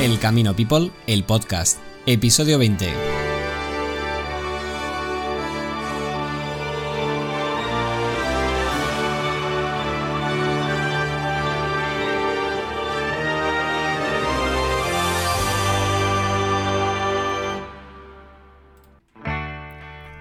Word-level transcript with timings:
El 0.00 0.18
Camino 0.18 0.56
People, 0.56 0.90
el 1.06 1.22
podcast, 1.22 1.78
episodio 2.04 2.58
20. 2.58 2.92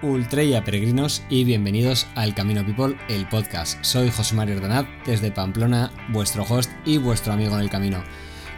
Ultrella 0.04 0.64
peregrinos 0.64 1.24
y 1.32 1.46
bienvenidos 1.46 2.06
al 2.14 2.36
Camino 2.36 2.64
People, 2.64 2.96
el 3.10 3.28
podcast. 3.28 3.84
Soy 3.84 4.12
José 4.12 4.36
Mario 4.36 4.58
Ordanat 4.58 4.86
desde 5.08 5.32
Pamplona, 5.32 5.92
vuestro 6.10 6.44
host 6.44 6.70
y 6.86 7.00
vuestro 7.00 7.34
amigo 7.34 7.56
en 7.56 7.62
el 7.62 7.72
camino. 7.72 8.04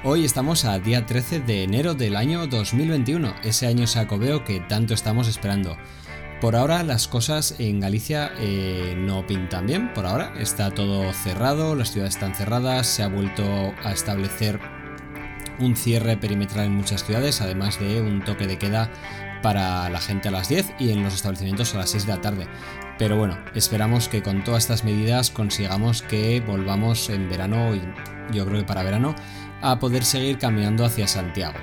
Hoy 0.07 0.23
estamos 0.23 0.65
a 0.65 0.77
día 0.77 1.07
13 1.07 1.39
de 1.39 1.63
enero 1.63 1.95
del 1.95 2.15
año 2.15 2.45
2021, 2.45 3.33
ese 3.43 3.65
año 3.65 3.87
sacobeo 3.87 4.43
que 4.43 4.59
tanto 4.59 4.93
estamos 4.93 5.27
esperando. 5.27 5.77
Por 6.39 6.55
ahora 6.55 6.83
las 6.83 7.07
cosas 7.07 7.55
en 7.57 7.79
Galicia 7.79 8.31
eh, 8.37 8.93
no 8.95 9.25
pintan 9.25 9.65
bien, 9.65 9.91
por 9.95 10.05
ahora 10.05 10.35
está 10.37 10.69
todo 10.69 11.11
cerrado, 11.11 11.73
las 11.73 11.89
ciudades 11.89 12.13
están 12.13 12.35
cerradas, 12.35 12.85
se 12.85 13.01
ha 13.01 13.07
vuelto 13.07 13.73
a 13.83 13.93
establecer 13.93 14.59
un 15.57 15.75
cierre 15.75 16.17
perimetral 16.17 16.67
en 16.67 16.75
muchas 16.75 17.03
ciudades, 17.03 17.41
además 17.41 17.79
de 17.79 17.99
un 17.99 18.23
toque 18.23 18.45
de 18.45 18.59
queda 18.59 18.91
para 19.41 19.89
la 19.89 20.01
gente 20.01 20.27
a 20.27 20.31
las 20.31 20.49
10 20.49 20.75
y 20.77 20.91
en 20.91 21.01
los 21.01 21.15
establecimientos 21.15 21.73
a 21.73 21.79
las 21.79 21.89
6 21.89 22.05
de 22.05 22.13
la 22.13 22.21
tarde. 22.21 22.47
Pero 22.99 23.17
bueno, 23.17 23.39
esperamos 23.55 24.07
que 24.07 24.21
con 24.21 24.43
todas 24.43 24.65
estas 24.65 24.83
medidas 24.83 25.31
consigamos 25.31 26.03
que 26.03 26.41
volvamos 26.41 27.09
en 27.09 27.27
verano, 27.27 27.73
y 27.73 27.81
yo 28.31 28.45
creo 28.45 28.59
que 28.59 28.67
para 28.67 28.83
verano, 28.83 29.15
a 29.61 29.79
poder 29.79 30.03
seguir 30.03 30.37
caminando 30.37 30.85
hacia 30.85 31.07
Santiago. 31.07 31.57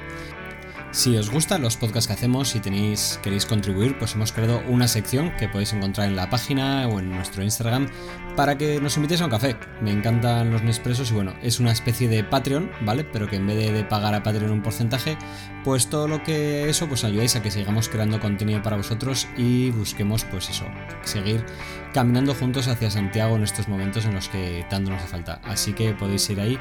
Si 0.93 1.17
os 1.17 1.31
gustan 1.31 1.63
los 1.63 1.79
podcasts 1.79 2.07
que 2.07 2.13
hacemos 2.13 2.55
y 2.55 2.61
queréis 2.61 3.47
contribuir, 3.49 3.99
pues 3.99 4.15
hemos 4.15 4.31
creado 4.31 4.63
una 4.69 4.87
sección 4.89 5.35
que 5.39 5.49
podéis 5.49 5.73
encontrar 5.73 6.07
en 6.07 6.17
la 6.17 6.29
página 6.29 6.87
o 6.87 6.99
en 7.01 7.09
nuestro 7.09 7.43
Instagram 7.43 7.89
para 8.37 8.57
que 8.57 8.81
nos 8.81 8.97
invitéis 8.97 9.21
a 9.21 9.25
un 9.25 9.31
café. 9.31 9.57
Me 9.81 9.91
encantan 9.91 10.51
los 10.51 10.63
Nespresos 10.63 11.11
y 11.11 11.15
bueno, 11.15 11.35
es 11.43 11.61
una 11.61 11.73
especie 11.73 12.09
de 12.09 12.25
Patreon, 12.25 12.71
¿vale? 12.83 13.05
Pero 13.05 13.29
que 13.29 13.37
en 13.37 13.47
vez 13.47 13.73
de, 13.73 13.85
pagar 13.85 14.15
a 14.15 14.23
Patreon 14.23 14.51
un 14.51 14.63
porcentaje, 14.63 15.17
pues 15.65 15.89
todo 15.89 16.09
lo 16.09 16.23
que 16.23 16.69
eso, 16.69 16.89
pues 16.89 17.05
ayudáis 17.05 17.37
a 17.37 17.43
que 17.43 17.51
sigamos 17.51 17.89
creando 17.89 18.21
contenido 18.21 18.63
para 18.63 18.77
vosotros 18.77 19.29
y 19.37 19.71
busquemos, 19.71 20.25
pues 20.25 20.51
eso, 20.51 20.65
seguir 21.05 21.45
caminando 21.93 22.35
juntos 22.35 22.69
hacia 22.69 22.91
Santiago 22.91 23.37
en 23.37 23.43
estos 23.43 23.69
momentos 23.69 24.05
en 24.07 24.15
los 24.15 24.29
que 24.29 24.65
tanto 24.71 24.91
nos 24.91 25.01
hace 25.03 25.11
falta. 25.11 25.41
Así 25.45 25.73
que 25.73 25.93
podéis 25.93 26.29
ir 26.31 26.41
ahí 26.41 26.59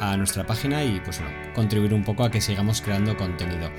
a 0.00 0.16
nuestra 0.16 0.44
página 0.44 0.82
y 0.82 1.00
pues 1.00 1.20
bueno, 1.20 1.34
contribuir 1.54 1.94
un 1.94 2.04
poco 2.04 2.24
a 2.24 2.30
que 2.30 2.40
sigamos 2.40 2.80
creando 2.80 3.16
contenido. 3.16 3.70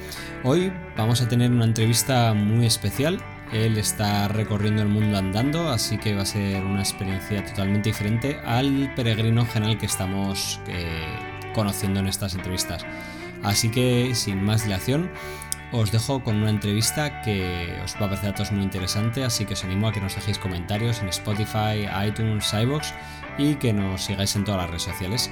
Hoy 0.43 0.71
vamos 0.97 1.21
a 1.21 1.27
tener 1.27 1.51
una 1.51 1.65
entrevista 1.65 2.33
muy 2.33 2.65
especial. 2.65 3.19
Él 3.53 3.77
está 3.77 4.27
recorriendo 4.27 4.81
el 4.81 4.87
mundo 4.87 5.17
andando, 5.17 5.69
así 5.69 5.97
que 5.97 6.15
va 6.15 6.23
a 6.23 6.25
ser 6.25 6.63
una 6.63 6.79
experiencia 6.79 7.45
totalmente 7.45 7.89
diferente 7.89 8.39
al 8.45 8.91
peregrino 8.95 9.45
general 9.45 9.77
que 9.77 9.85
estamos 9.85 10.59
eh, 10.67 11.05
conociendo 11.53 11.99
en 11.99 12.07
estas 12.07 12.33
entrevistas. 12.33 12.83
Así 13.43 13.69
que 13.69 14.15
sin 14.15 14.43
más 14.43 14.63
dilación, 14.63 15.11
os 15.71 15.91
dejo 15.91 16.23
con 16.23 16.37
una 16.37 16.49
entrevista 16.49 17.21
que 17.21 17.79
os 17.83 17.95
va 17.95 18.05
a 18.05 18.09
parecer 18.09 18.29
a 18.29 18.35
todos 18.35 18.51
muy 18.51 18.63
interesante, 18.63 19.23
así 19.23 19.45
que 19.45 19.53
os 19.53 19.63
animo 19.63 19.87
a 19.87 19.91
que 19.91 20.01
nos 20.01 20.15
dejéis 20.15 20.39
comentarios 20.39 21.01
en 21.01 21.09
Spotify, 21.09 21.87
iTunes, 22.07 22.51
iBox 22.53 22.93
y 23.37 23.55
que 23.55 23.73
nos 23.73 24.03
sigáis 24.03 24.35
en 24.35 24.45
todas 24.45 24.61
las 24.61 24.69
redes 24.69 24.83
sociales. 24.83 25.31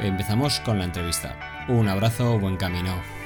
Empezamos 0.00 0.60
con 0.60 0.78
la 0.78 0.84
entrevista. 0.84 1.66
Un 1.68 1.88
abrazo, 1.88 2.38
buen 2.38 2.56
camino. 2.56 3.17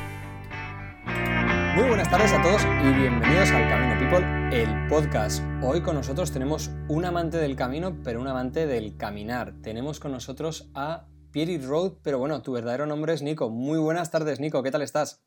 Muy 1.75 1.89
buenas 1.89 2.11
tardes 2.11 2.31
a 2.33 2.43
todos 2.43 2.61
y 2.85 3.01
bienvenidos 3.01 3.49
al 3.49 3.67
Camino 3.67 3.99
People, 3.99 4.27
el 4.53 4.89
podcast. 4.91 5.43
Hoy 5.65 5.81
con 5.81 5.95
nosotros 5.95 6.31
tenemos 6.31 6.69
un 6.91 7.07
amante 7.07 7.39
del 7.39 7.57
camino, 7.57 7.99
pero 8.05 8.21
un 8.21 8.29
amante 8.29 8.67
del 8.67 8.99
caminar. 8.99 9.55
Tenemos 9.63 9.99
con 9.99 10.13
nosotros 10.13 10.69
a 10.75 11.09
Pierre 11.31 11.67
Road, 11.67 11.95
pero 12.03 12.19
bueno, 12.19 12.43
tu 12.43 12.53
verdadero 12.53 12.85
nombre 12.85 13.15
es 13.15 13.23
Nico. 13.23 13.49
Muy 13.49 13.79
buenas 13.79 14.11
tardes, 14.11 14.39
Nico, 14.39 14.63
¿qué 14.63 14.71
tal 14.71 14.83
estás? 14.83 15.25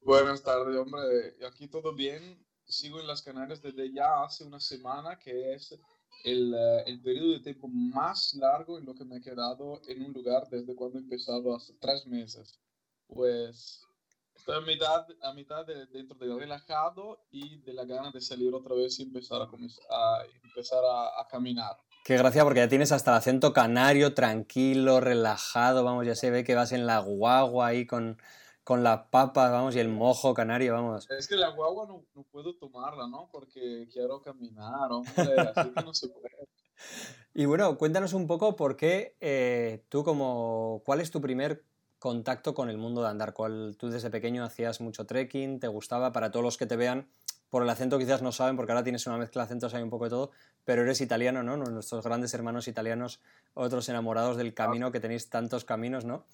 Buenas 0.00 0.42
tardes, 0.42 0.76
hombre. 0.76 1.36
Aquí 1.46 1.68
todo 1.68 1.94
bien. 1.94 2.44
Sigo 2.64 2.98
en 2.98 3.06
las 3.06 3.22
Canarias 3.22 3.62
desde 3.62 3.92
ya 3.92 4.24
hace 4.24 4.42
una 4.42 4.58
semana, 4.58 5.20
que 5.20 5.54
es 5.54 5.78
el, 6.24 6.52
eh, 6.52 6.82
el, 6.86 7.00
periodo 7.00 7.34
de 7.34 7.40
tiempo 7.40 7.68
más 7.68 8.34
largo 8.34 8.76
en 8.76 8.86
lo 8.86 8.94
que 8.96 9.04
me 9.04 9.18
he 9.18 9.20
quedado 9.20 9.82
en 9.86 10.04
un 10.04 10.12
lugar 10.14 10.48
desde 10.50 10.74
cuando 10.74 10.98
he 10.98 11.02
empezado 11.02 11.54
hace 11.54 11.74
tres 11.80 12.08
meses. 12.08 12.58
Pues 13.06 13.86
Estoy 14.34 14.56
a 14.56 14.60
mitad, 14.60 15.06
a 15.22 15.32
mitad 15.34 15.66
de, 15.66 15.86
dentro 15.86 16.18
del 16.18 16.38
relajado 16.38 17.20
y 17.30 17.58
de 17.58 17.72
la 17.72 17.84
gana 17.84 18.10
de 18.10 18.20
salir 18.20 18.52
otra 18.54 18.74
vez 18.74 18.98
y 18.98 19.02
empezar 19.02 19.40
a, 19.40 19.44
a 19.44 20.24
empezar 20.44 20.82
a, 20.84 21.26
caminar. 21.30 21.76
Qué 22.04 22.16
gracia, 22.16 22.42
porque 22.42 22.60
ya 22.60 22.68
tienes 22.68 22.90
hasta 22.90 23.12
el 23.12 23.18
acento 23.18 23.52
canario, 23.52 24.14
tranquilo, 24.14 25.00
relajado, 25.00 25.84
vamos, 25.84 26.06
ya 26.06 26.16
se 26.16 26.30
ve 26.30 26.42
que 26.42 26.56
vas 26.56 26.72
en 26.72 26.86
la 26.86 26.98
guagua 26.98 27.68
ahí 27.68 27.86
con, 27.86 28.18
con 28.64 28.82
las 28.82 29.06
papas, 29.10 29.52
vamos, 29.52 29.76
y 29.76 29.78
el 29.78 29.88
mojo 29.88 30.34
canario, 30.34 30.72
vamos. 30.72 31.08
Es 31.10 31.28
que 31.28 31.36
la 31.36 31.50
guagua 31.50 31.86
no, 31.86 32.04
no 32.14 32.24
puedo 32.24 32.56
tomarla, 32.56 33.06
¿no? 33.06 33.28
Porque 33.30 33.88
quiero 33.92 34.20
caminar, 34.20 34.90
hombre, 34.90 35.36
así 35.54 35.70
que 35.70 35.82
no 35.82 35.94
se 35.94 36.08
puede. 36.08 36.28
Y 37.34 37.46
bueno, 37.46 37.78
cuéntanos 37.78 38.12
un 38.12 38.26
poco 38.26 38.56
por 38.56 38.76
qué 38.76 39.16
eh, 39.20 39.84
tú 39.88 40.04
como, 40.04 40.82
¿cuál 40.84 41.00
es 41.00 41.10
tu 41.10 41.20
primer 41.20 41.64
contacto 42.02 42.52
con 42.52 42.68
el 42.68 42.78
mundo 42.78 43.00
de 43.00 43.08
andar? 43.08 43.32
¿Cuál, 43.32 43.76
tú 43.78 43.88
desde 43.88 44.10
pequeño 44.10 44.42
hacías 44.42 44.80
mucho 44.80 45.06
trekking? 45.06 45.60
¿Te 45.60 45.68
gustaba? 45.68 46.12
Para 46.12 46.32
todos 46.32 46.42
los 46.42 46.58
que 46.58 46.66
te 46.66 46.74
vean, 46.74 47.08
por 47.48 47.62
el 47.62 47.70
acento 47.70 47.96
quizás 47.96 48.22
no 48.22 48.32
saben, 48.32 48.56
porque 48.56 48.72
ahora 48.72 48.82
tienes 48.82 49.06
una 49.06 49.18
mezcla 49.18 49.42
de 49.42 49.44
acentos, 49.44 49.72
hay 49.72 49.84
un 49.84 49.90
poco 49.90 50.04
de 50.04 50.10
todo, 50.10 50.30
pero 50.64 50.82
eres 50.82 51.00
italiano, 51.00 51.44
¿no? 51.44 51.56
Nuestros 51.56 52.04
grandes 52.04 52.34
hermanos 52.34 52.66
italianos, 52.66 53.20
otros 53.54 53.88
enamorados 53.88 54.36
del 54.36 54.52
camino, 54.52 54.90
que 54.90 54.98
tenéis 54.98 55.28
tantos 55.28 55.64
caminos, 55.64 56.04
¿no? 56.04 56.24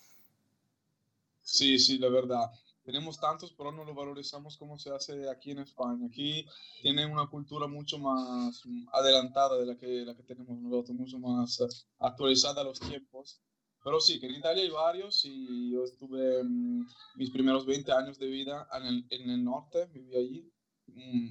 Sí, 1.42 1.78
sí, 1.78 1.98
la 1.98 2.08
verdad. 2.08 2.50
Tenemos 2.82 3.20
tantos, 3.20 3.52
pero 3.52 3.70
no 3.70 3.84
lo 3.84 3.94
valorizamos 3.94 4.56
como 4.56 4.78
se 4.78 4.90
hace 4.90 5.28
aquí 5.28 5.50
en 5.50 5.58
España. 5.58 6.06
Aquí 6.06 6.46
tienen 6.80 7.12
una 7.12 7.26
cultura 7.26 7.66
mucho 7.66 7.98
más 7.98 8.62
adelantada 8.94 9.58
de 9.58 9.66
la 9.66 9.76
que, 9.76 10.06
la 10.06 10.14
que 10.14 10.22
tenemos 10.22 10.58
nosotros, 10.58 10.96
mucho 10.96 11.18
más 11.18 11.86
actualizada 11.98 12.62
a 12.62 12.64
los 12.64 12.80
tiempos. 12.80 13.42
Pero 13.82 14.00
sí, 14.00 14.18
que 14.18 14.26
en 14.26 14.34
Italia 14.34 14.62
hay 14.62 14.70
varios 14.70 15.24
y 15.24 15.72
yo 15.72 15.84
estuve 15.84 16.42
mm, 16.42 16.86
mis 17.16 17.30
primeros 17.30 17.64
20 17.64 17.92
años 17.92 18.18
de 18.18 18.26
vida 18.26 18.68
en 18.74 18.86
el, 18.86 19.06
en 19.10 19.30
el 19.30 19.44
norte, 19.44 19.86
viví 19.86 20.16
allí, 20.16 20.52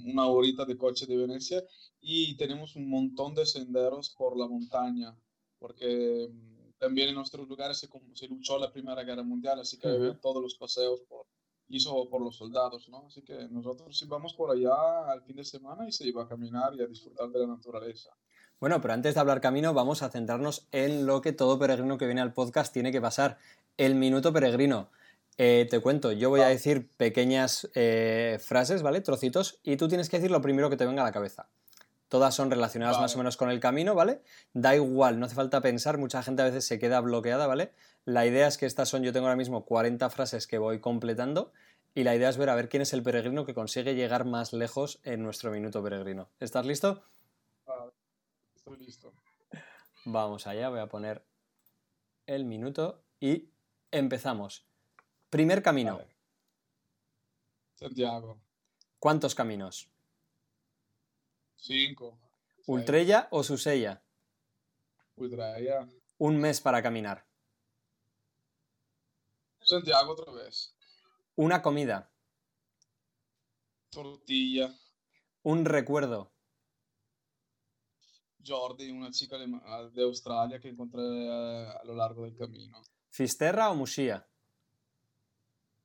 una 0.05 0.27
horita 0.27 0.65
de 0.65 0.77
coche 0.77 1.05
de 1.05 1.17
Venecia 1.17 1.63
y 1.99 2.37
tenemos 2.37 2.75
un 2.75 2.89
montón 2.89 3.33
de 3.35 3.45
senderos 3.45 4.13
por 4.17 4.37
la 4.37 4.47
montaña, 4.47 5.15
porque 5.59 6.29
mm, 6.31 6.77
también 6.77 7.09
en 7.09 7.15
nuestros 7.15 7.47
lugares 7.47 7.79
se, 7.79 7.89
se 8.13 8.27
luchó 8.27 8.57
la 8.57 8.71
Primera 8.71 9.03
Guerra 9.03 9.23
Mundial, 9.23 9.59
así 9.59 9.77
que 9.77 9.87
había 9.87 10.19
todos 10.19 10.41
los 10.41 10.55
paseos 10.55 11.01
por, 11.01 11.25
hizo 11.69 12.09
por 12.09 12.21
los 12.21 12.37
soldados, 12.37 12.87
¿no? 12.89 13.07
Así 13.07 13.21
que 13.23 13.47
nosotros 13.49 14.01
íbamos 14.01 14.33
por 14.33 14.51
allá 14.51 15.11
al 15.11 15.21
fin 15.23 15.35
de 15.35 15.43
semana 15.43 15.87
y 15.87 15.91
se 15.91 16.07
iba 16.07 16.23
a 16.23 16.27
caminar 16.27 16.73
y 16.75 16.81
a 16.81 16.87
disfrutar 16.87 17.29
de 17.29 17.39
la 17.39 17.47
naturaleza. 17.47 18.11
Bueno, 18.59 18.81
pero 18.81 18.95
antes 18.95 19.13
de 19.13 19.19
hablar 19.19 19.39
camino, 19.39 19.73
vamos 19.75 20.01
a 20.01 20.09
centrarnos 20.09 20.67
en 20.71 21.05
lo 21.05 21.21
que 21.21 21.31
todo 21.31 21.59
peregrino 21.59 21.99
que 21.99 22.07
viene 22.07 22.21
al 22.21 22.33
podcast 22.33 22.73
tiene 22.73 22.91
que 22.91 22.99
pasar, 22.99 23.37
el 23.77 23.93
minuto 23.93 24.33
peregrino. 24.33 24.89
Eh, 25.37 25.67
te 25.69 25.79
cuento, 25.79 26.11
yo 26.11 26.31
voy 26.31 26.41
a 26.41 26.47
decir 26.47 26.89
pequeñas 26.97 27.69
eh, 27.75 28.39
frases, 28.41 28.81
¿vale? 28.81 29.01
Trocitos, 29.01 29.59
y 29.61 29.77
tú 29.77 29.87
tienes 29.87 30.09
que 30.09 30.17
decir 30.17 30.31
lo 30.31 30.41
primero 30.41 30.71
que 30.71 30.77
te 30.77 30.87
venga 30.87 31.03
a 31.03 31.05
la 31.05 31.11
cabeza. 31.11 31.47
Todas 32.09 32.33
son 32.33 32.49
relacionadas 32.49 32.99
más 32.99 33.13
o 33.13 33.17
menos 33.19 33.37
con 33.37 33.51
el 33.51 33.59
camino, 33.59 33.93
¿vale? 33.93 34.21
Da 34.53 34.75
igual, 34.75 35.19
no 35.19 35.27
hace 35.27 35.35
falta 35.35 35.61
pensar, 35.61 35.99
mucha 35.99 36.23
gente 36.23 36.41
a 36.41 36.45
veces 36.45 36.65
se 36.65 36.79
queda 36.79 36.99
bloqueada, 37.01 37.45
¿vale? 37.45 37.73
La 38.05 38.25
idea 38.25 38.47
es 38.47 38.57
que 38.57 38.65
estas 38.65 38.89
son, 38.89 39.03
yo 39.03 39.13
tengo 39.13 39.27
ahora 39.27 39.35
mismo 39.35 39.65
40 39.65 40.09
frases 40.09 40.47
que 40.47 40.57
voy 40.57 40.79
completando 40.79 41.51
y 41.93 42.05
la 42.05 42.15
idea 42.15 42.29
es 42.29 42.37
ver 42.37 42.49
a 42.49 42.55
ver 42.55 42.69
quién 42.69 42.81
es 42.81 42.93
el 42.93 43.03
peregrino 43.03 43.45
que 43.45 43.53
consigue 43.53 43.93
llegar 43.93 44.25
más 44.25 44.53
lejos 44.53 44.99
en 45.03 45.21
nuestro 45.21 45.51
minuto 45.51 45.83
peregrino. 45.83 46.29
¿Estás 46.39 46.65
listo? 46.65 47.03
Listo. 48.75 49.13
Vamos 50.05 50.47
allá, 50.47 50.69
voy 50.69 50.79
a 50.79 50.87
poner 50.87 51.25
el 52.25 52.45
minuto 52.45 53.03
y 53.19 53.49
empezamos. 53.91 54.65
Primer 55.29 55.61
camino. 55.61 56.01
Santiago. 57.75 58.39
¿Cuántos 58.99 59.35
caminos? 59.35 59.89
Cinco. 61.55 62.17
¿Ultrella 62.65 63.27
o 63.31 63.43
Susella? 63.43 64.01
Ultrella. 65.15 65.87
Un 66.17 66.37
mes 66.37 66.61
para 66.61 66.81
caminar. 66.81 67.25
Santiago 69.61 70.13
otra 70.13 70.31
vez. 70.33 70.73
Una 71.35 71.61
comida. 71.61 72.09
Tortilla. 73.89 74.73
Un 75.43 75.65
recuerdo. 75.65 76.31
Jordi, 78.47 78.89
una 78.89 79.11
chica 79.11 79.37
de 79.37 80.03
Australia 80.03 80.59
que 80.59 80.69
encontré 80.69 81.01
eh, 81.01 81.67
a 81.81 81.83
lo 81.83 81.95
largo 81.95 82.23
del 82.23 82.35
camino. 82.35 82.81
¿Fisterra 83.09 83.69
o 83.69 83.75
Musia? 83.75 84.25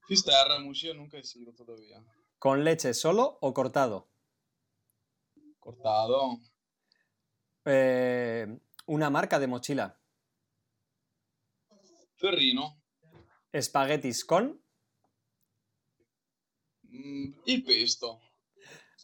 Fisterra, 0.06 0.59
Muxía 0.59 0.94
nunca 0.94 1.17
he 1.17 1.23
sido 1.23 1.53
todavía. 1.55 2.05
¿Con 2.38 2.64
leche 2.64 2.93
solo 2.93 3.38
o 3.41 3.55
cortado? 3.55 4.09
Cortado. 5.59 6.41
Eh, 7.64 8.47
una 8.87 9.11
marca 9.11 9.38
de 9.38 9.47
mochila. 9.47 9.99
Ferrino. 12.17 12.82
Espaguetis 13.53 14.25
con. 14.25 14.61
Mm, 16.82 17.32
il 17.47 17.65
pesto. 17.65 18.20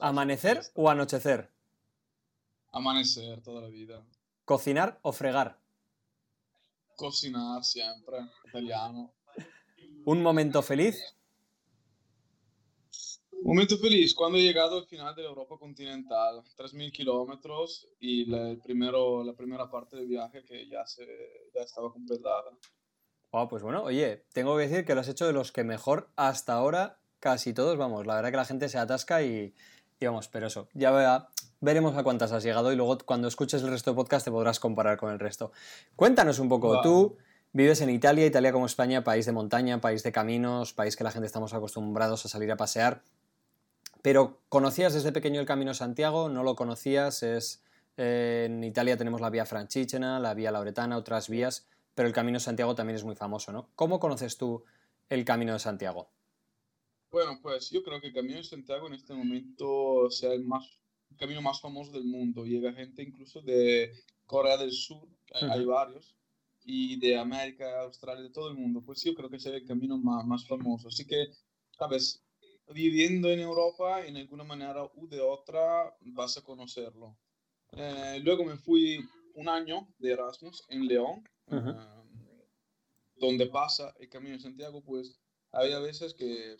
¿Amanecer 0.00 0.60
o 0.74 0.90
anochecer? 0.90 1.50
Amanecer 2.78 3.42
toda 3.42 3.62
la 3.62 3.68
vida. 3.68 4.04
¿Cocinar 4.44 5.00
o 5.02 5.10
fregar? 5.10 5.58
Cocinar 6.94 7.64
siempre, 7.64 8.18
italiano. 8.46 9.12
¿Un 10.04 10.22
momento 10.22 10.62
feliz? 10.62 10.96
Momento 13.42 13.76
feliz 13.78 14.14
cuando 14.14 14.38
he 14.38 14.42
llegado 14.42 14.78
al 14.78 14.86
final 14.86 15.12
de 15.16 15.22
la 15.22 15.28
Europa 15.30 15.56
continental, 15.58 16.44
3.000 16.56 16.92
kilómetros 16.92 17.88
y 17.98 18.26
la, 18.26 18.50
el 18.50 18.60
primero, 18.60 19.24
la 19.24 19.32
primera 19.32 19.68
parte 19.68 19.96
del 19.96 20.06
viaje 20.06 20.44
que 20.44 20.68
ya, 20.68 20.86
se, 20.86 21.04
ya 21.52 21.62
estaba 21.62 21.92
completada. 21.92 22.56
Oh, 23.30 23.48
pues 23.48 23.64
bueno, 23.64 23.82
oye, 23.82 24.24
tengo 24.32 24.56
que 24.56 24.68
decir 24.68 24.84
que 24.84 24.94
lo 24.94 25.00
has 25.00 25.08
hecho 25.08 25.26
de 25.26 25.32
los 25.32 25.50
que 25.50 25.64
mejor 25.64 26.12
hasta 26.14 26.52
ahora, 26.52 27.00
casi 27.18 27.52
todos, 27.52 27.76
vamos, 27.76 28.06
la 28.06 28.14
verdad 28.14 28.30
que 28.30 28.36
la 28.36 28.44
gente 28.44 28.68
se 28.68 28.78
atasca 28.78 29.24
y, 29.24 29.52
y 29.98 30.06
vamos, 30.06 30.28
pero 30.28 30.46
eso, 30.46 30.68
ya 30.74 30.92
vea, 30.92 31.28
veremos 31.60 31.96
a 31.96 32.02
cuántas 32.02 32.32
has 32.32 32.42
llegado 32.42 32.72
y 32.72 32.76
luego 32.76 32.98
cuando 33.04 33.28
escuches 33.28 33.62
el 33.62 33.70
resto 33.70 33.90
del 33.90 33.96
podcast 33.96 34.24
te 34.24 34.30
podrás 34.30 34.60
comparar 34.60 34.96
con 34.96 35.10
el 35.12 35.18
resto. 35.18 35.52
Cuéntanos 35.96 36.38
un 36.38 36.48
poco, 36.48 36.68
Wow. 36.74 36.82
tú 36.82 37.16
vives 37.52 37.80
en 37.80 37.90
Italia, 37.90 38.26
Italia 38.26 38.52
como 38.52 38.66
España, 38.66 39.02
país 39.04 39.26
de 39.26 39.32
montaña, 39.32 39.80
país 39.80 40.02
de 40.02 40.12
caminos, 40.12 40.72
país 40.72 40.96
que 40.96 41.04
la 41.04 41.10
gente 41.10 41.26
estamos 41.26 41.54
acostumbrados 41.54 42.24
a 42.24 42.28
salir 42.28 42.52
a 42.52 42.56
pasear, 42.56 43.02
pero 44.02 44.38
¿conocías 44.48 44.94
desde 44.94 45.12
pequeño 45.12 45.40
el 45.40 45.46
Camino 45.46 45.72
de 45.72 45.74
Santiago? 45.74 46.28
¿No 46.28 46.42
lo 46.42 46.54
conocías? 46.54 47.22
Es, 47.22 47.62
eh, 47.96 48.44
en 48.46 48.62
Italia 48.62 48.96
tenemos 48.96 49.20
la 49.20 49.30
vía 49.30 49.44
Francígena, 49.44 50.20
la 50.20 50.34
vía 50.34 50.52
Lauretana, 50.52 50.96
otras 50.96 51.28
vías, 51.28 51.66
pero 51.94 52.06
el 52.06 52.14
Camino 52.14 52.36
de 52.36 52.44
Santiago 52.44 52.74
también 52.76 52.96
es 52.96 53.04
muy 53.04 53.16
famoso, 53.16 53.50
¿no? 53.50 53.70
¿Cómo 53.74 53.98
conoces 53.98 54.36
tú 54.36 54.64
el 55.08 55.24
Camino 55.24 55.54
de 55.54 55.58
Santiago? 55.58 56.10
Bueno, 57.10 57.38
pues 57.42 57.70
yo 57.70 57.82
creo 57.82 58.00
que 58.00 58.08
el 58.08 58.14
Camino 58.14 58.36
de 58.36 58.44
Santiago 58.44 58.86
en 58.86 58.94
este 58.94 59.14
momento 59.14 60.10
sea 60.10 60.32
el, 60.32 60.44
más, 60.44 60.78
camino 61.16 61.42
más 61.42 61.60
famoso 61.60 61.92
del 61.92 62.04
mundo. 62.04 62.44
Llega 62.44 62.72
gente 62.72 63.02
incluso 63.02 63.40
de 63.42 63.92
Corea 64.26 64.56
del 64.56 64.72
Sur, 64.72 65.08
hay, 65.32 65.48
hay 65.48 65.64
varios, 65.64 66.16
y 66.64 66.98
de 66.98 67.16
América, 67.16 67.82
Australia, 67.82 68.22
de 68.22 68.30
todo 68.30 68.50
el 68.50 68.56
mundo. 68.56 68.82
Pues 68.84 69.02
yo 69.02 69.14
creo 69.14 69.30
que 69.30 69.40
sea 69.40 69.54
el 69.54 69.66
camino 69.66 69.96
más, 69.98 70.24
más 70.26 70.46
famoso. 70.46 70.88
Así 70.88 71.06
que, 71.06 71.28
sabes, 71.70 72.22
viviendo 72.72 73.30
en 73.30 73.40
Europa, 73.40 74.04
en 74.04 74.16
alguna 74.16 74.44
manera 74.44 74.84
u 74.94 75.08
de 75.08 75.20
otra, 75.20 75.96
vas 76.00 76.36
a 76.36 76.42
conocerlo. 76.42 77.16
Eh, 77.72 78.20
luego 78.22 78.44
me 78.44 78.56
fui 78.56 78.98
un 79.34 79.48
año 79.48 79.88
de 79.98 80.12
Erasmus 80.12 80.64
en 80.68 80.86
León, 80.86 81.28
eh, 81.50 82.46
donde 83.16 83.46
pasa 83.46 83.94
el 83.98 84.08
Camino 84.08 84.36
de 84.36 84.42
Santiago, 84.42 84.82
pues 84.82 85.18
había 85.52 85.78
veces 85.78 86.14
que 86.14 86.56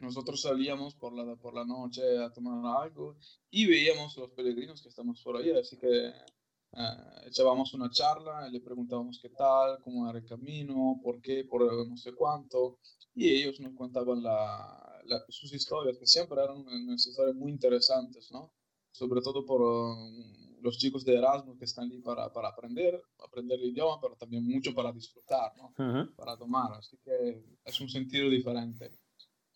nosotros 0.00 0.40
salíamos 0.40 0.94
por 0.94 1.12
la, 1.14 1.36
por 1.36 1.54
la 1.54 1.64
noche 1.64 2.02
a 2.18 2.32
tomar 2.32 2.82
algo 2.82 3.16
y 3.50 3.66
veíamos 3.66 4.16
los 4.16 4.30
peregrinos 4.32 4.82
que 4.82 4.88
estamos 4.88 5.22
por 5.22 5.36
ahí, 5.36 5.50
así 5.50 5.76
que 5.78 6.08
eh, 6.08 6.96
echábamos 7.26 7.72
una 7.74 7.88
charla, 7.90 8.48
le 8.48 8.60
preguntábamos 8.60 9.18
qué 9.22 9.30
tal, 9.30 9.78
cómo 9.82 10.08
era 10.10 10.18
el 10.18 10.24
camino, 10.26 11.00
por 11.02 11.20
qué, 11.20 11.44
por 11.44 11.62
no 11.88 11.96
sé 11.96 12.12
cuánto, 12.12 12.78
y 13.14 13.30
ellos 13.30 13.60
nos 13.60 13.74
contaban 13.74 14.22
la- 14.22 15.00
la- 15.04 15.24
sus 15.28 15.52
historias, 15.52 15.96
que 15.98 16.06
siempre 16.06 16.42
eran 16.42 16.56
unas 16.66 17.06
historias 17.06 17.36
muy 17.36 17.52
interesantes, 17.52 18.30
¿no? 18.32 18.52
Sobre 18.90 19.20
todo 19.20 19.44
por 19.44 19.60
um, 19.62 20.56
los 20.60 20.78
chicos 20.78 21.04
de 21.04 21.16
Erasmus 21.16 21.58
que 21.58 21.64
están 21.66 21.90
ahí 21.90 22.00
para, 22.00 22.32
para 22.32 22.48
aprender, 22.48 23.00
aprender 23.18 23.60
el 23.60 23.66
idioma, 23.66 24.00
pero 24.00 24.16
también 24.16 24.44
mucho 24.46 24.74
para 24.74 24.90
disfrutar, 24.92 25.52
¿no? 25.56 25.74
Ujú. 25.78 26.14
para 26.16 26.36
tomar, 26.36 26.72
así 26.72 26.96
que 27.04 27.44
es 27.64 27.80
un 27.80 27.88
sentido 27.88 28.28
diferente. 28.30 28.90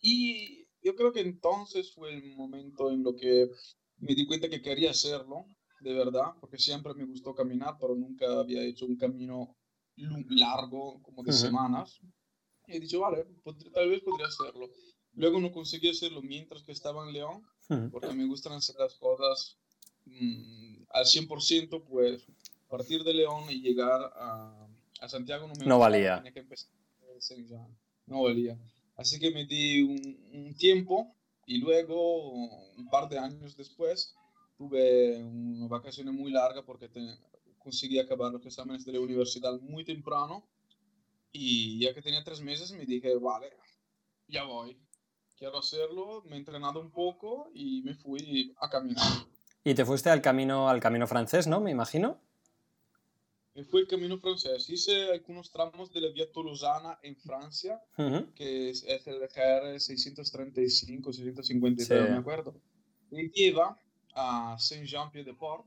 Y 0.00 0.66
yo 0.82 0.94
creo 0.94 1.12
que 1.12 1.20
entonces 1.20 1.92
fue 1.92 2.14
el 2.14 2.34
momento 2.36 2.90
en 2.90 3.02
lo 3.02 3.14
que 3.14 3.48
me 3.98 4.14
di 4.14 4.26
cuenta 4.26 4.48
que 4.48 4.62
quería 4.62 4.90
hacerlo, 4.90 5.46
de 5.80 5.92
verdad, 5.94 6.32
porque 6.40 6.58
siempre 6.58 6.94
me 6.94 7.04
gustó 7.04 7.34
caminar, 7.34 7.76
pero 7.80 7.94
nunca 7.94 8.38
había 8.38 8.62
hecho 8.62 8.86
un 8.86 8.96
camino 8.96 9.56
largo, 9.96 11.02
como 11.02 11.22
de 11.22 11.30
Ujú. 11.30 11.40
semanas. 11.40 12.00
Y 12.66 12.76
he 12.76 12.80
dicho, 12.80 13.00
vale, 13.00 13.26
tal 13.72 13.88
vez 13.88 14.02
podría 14.02 14.26
hacerlo. 14.26 14.68
Luego 15.14 15.40
no 15.40 15.50
conseguí 15.50 15.88
hacerlo 15.88 16.22
mientras 16.22 16.62
que 16.62 16.72
estaba 16.72 17.06
en 17.06 17.12
León, 17.12 17.42
Ujú. 17.70 17.90
porque 17.90 18.12
me 18.12 18.26
gustan 18.26 18.52
hacer 18.52 18.76
las 18.78 18.94
cosas 18.96 19.58
mm, 20.04 20.84
al 20.90 21.04
100%, 21.04 21.84
pues 21.84 22.26
partir 22.68 23.02
de 23.02 23.14
León 23.14 23.44
y 23.50 23.60
llegar 23.60 24.12
a, 24.14 24.68
a 25.00 25.08
Santiago 25.08 25.48
no 25.48 25.54
me 25.54 25.66
No 25.66 25.78
valía. 25.78 26.16
tenía 26.18 26.32
que 26.32 26.40
empezar 26.40 26.70
no 28.06 28.22
valía. 28.22 28.58
Así 28.98 29.20
que 29.20 29.30
me 29.30 29.46
di 29.46 29.80
un, 29.82 30.54
tiempo 30.56 31.14
y 31.46 31.58
luego, 31.58 32.34
un 32.76 32.88
par 32.90 33.08
de 33.08 33.18
años 33.18 33.56
después, 33.56 34.14
tuve 34.56 35.22
una 35.22 35.68
vacaciones 35.68 36.12
muy 36.12 36.32
larga 36.32 36.64
porque 36.64 36.88
te- 36.88 37.16
conseguí 37.58 37.98
acabar 38.00 38.32
los 38.32 38.44
exámenes 38.44 38.84
de 38.84 38.92
la 38.92 39.00
universidad 39.00 39.58
muy 39.60 39.84
temprano 39.84 40.48
y 41.30 41.80
ya 41.80 41.94
que 41.94 42.02
tenía 42.02 42.24
tres 42.24 42.40
meses 42.40 42.72
me 42.72 42.84
dije, 42.86 43.14
vale, 43.16 43.52
ya 44.26 44.42
voy, 44.42 44.76
quiero 45.36 45.58
hacerlo, 45.58 46.24
me 46.26 46.34
he 46.34 46.38
entrenado 46.40 46.80
un 46.80 46.90
poco 46.90 47.50
y 47.54 47.82
me 47.82 47.94
fui 47.94 48.52
a 48.60 48.68
caminar. 48.68 49.04
Y 49.62 49.74
te 49.74 49.84
fuiste 49.84 50.10
al 50.10 50.22
camino, 50.22 50.68
al 50.68 50.80
camino 50.80 51.06
francés, 51.06 51.46
¿no? 51.46 51.60
Me 51.60 51.70
imagino. 51.70 52.20
Me 53.58 53.64
fui 53.64 53.81
el 53.81 53.88
camino 53.88 54.16
francés, 54.20 54.70
hice 54.70 55.10
algunos 55.10 55.50
tramos 55.50 55.93
de 55.93 56.00
la 56.00 56.10
vía 56.10 56.31
tolosana 56.31 56.96
en 57.02 57.16
Francia, 57.16 57.82
Ujú. 57.96 58.32
que 58.32 58.70
es, 58.70 58.84
es 58.84 59.05
el 59.08 59.19
GR 59.19 59.81
635, 59.81 61.12
653, 61.12 62.06
Sí. 62.06 62.12
me 62.12 62.19
acuerdo. 62.19 62.55
Y 63.10 63.28
lleva 63.32 63.76
a 64.14 64.56
Saint-Jean-Pied-de-Port. 64.60 65.66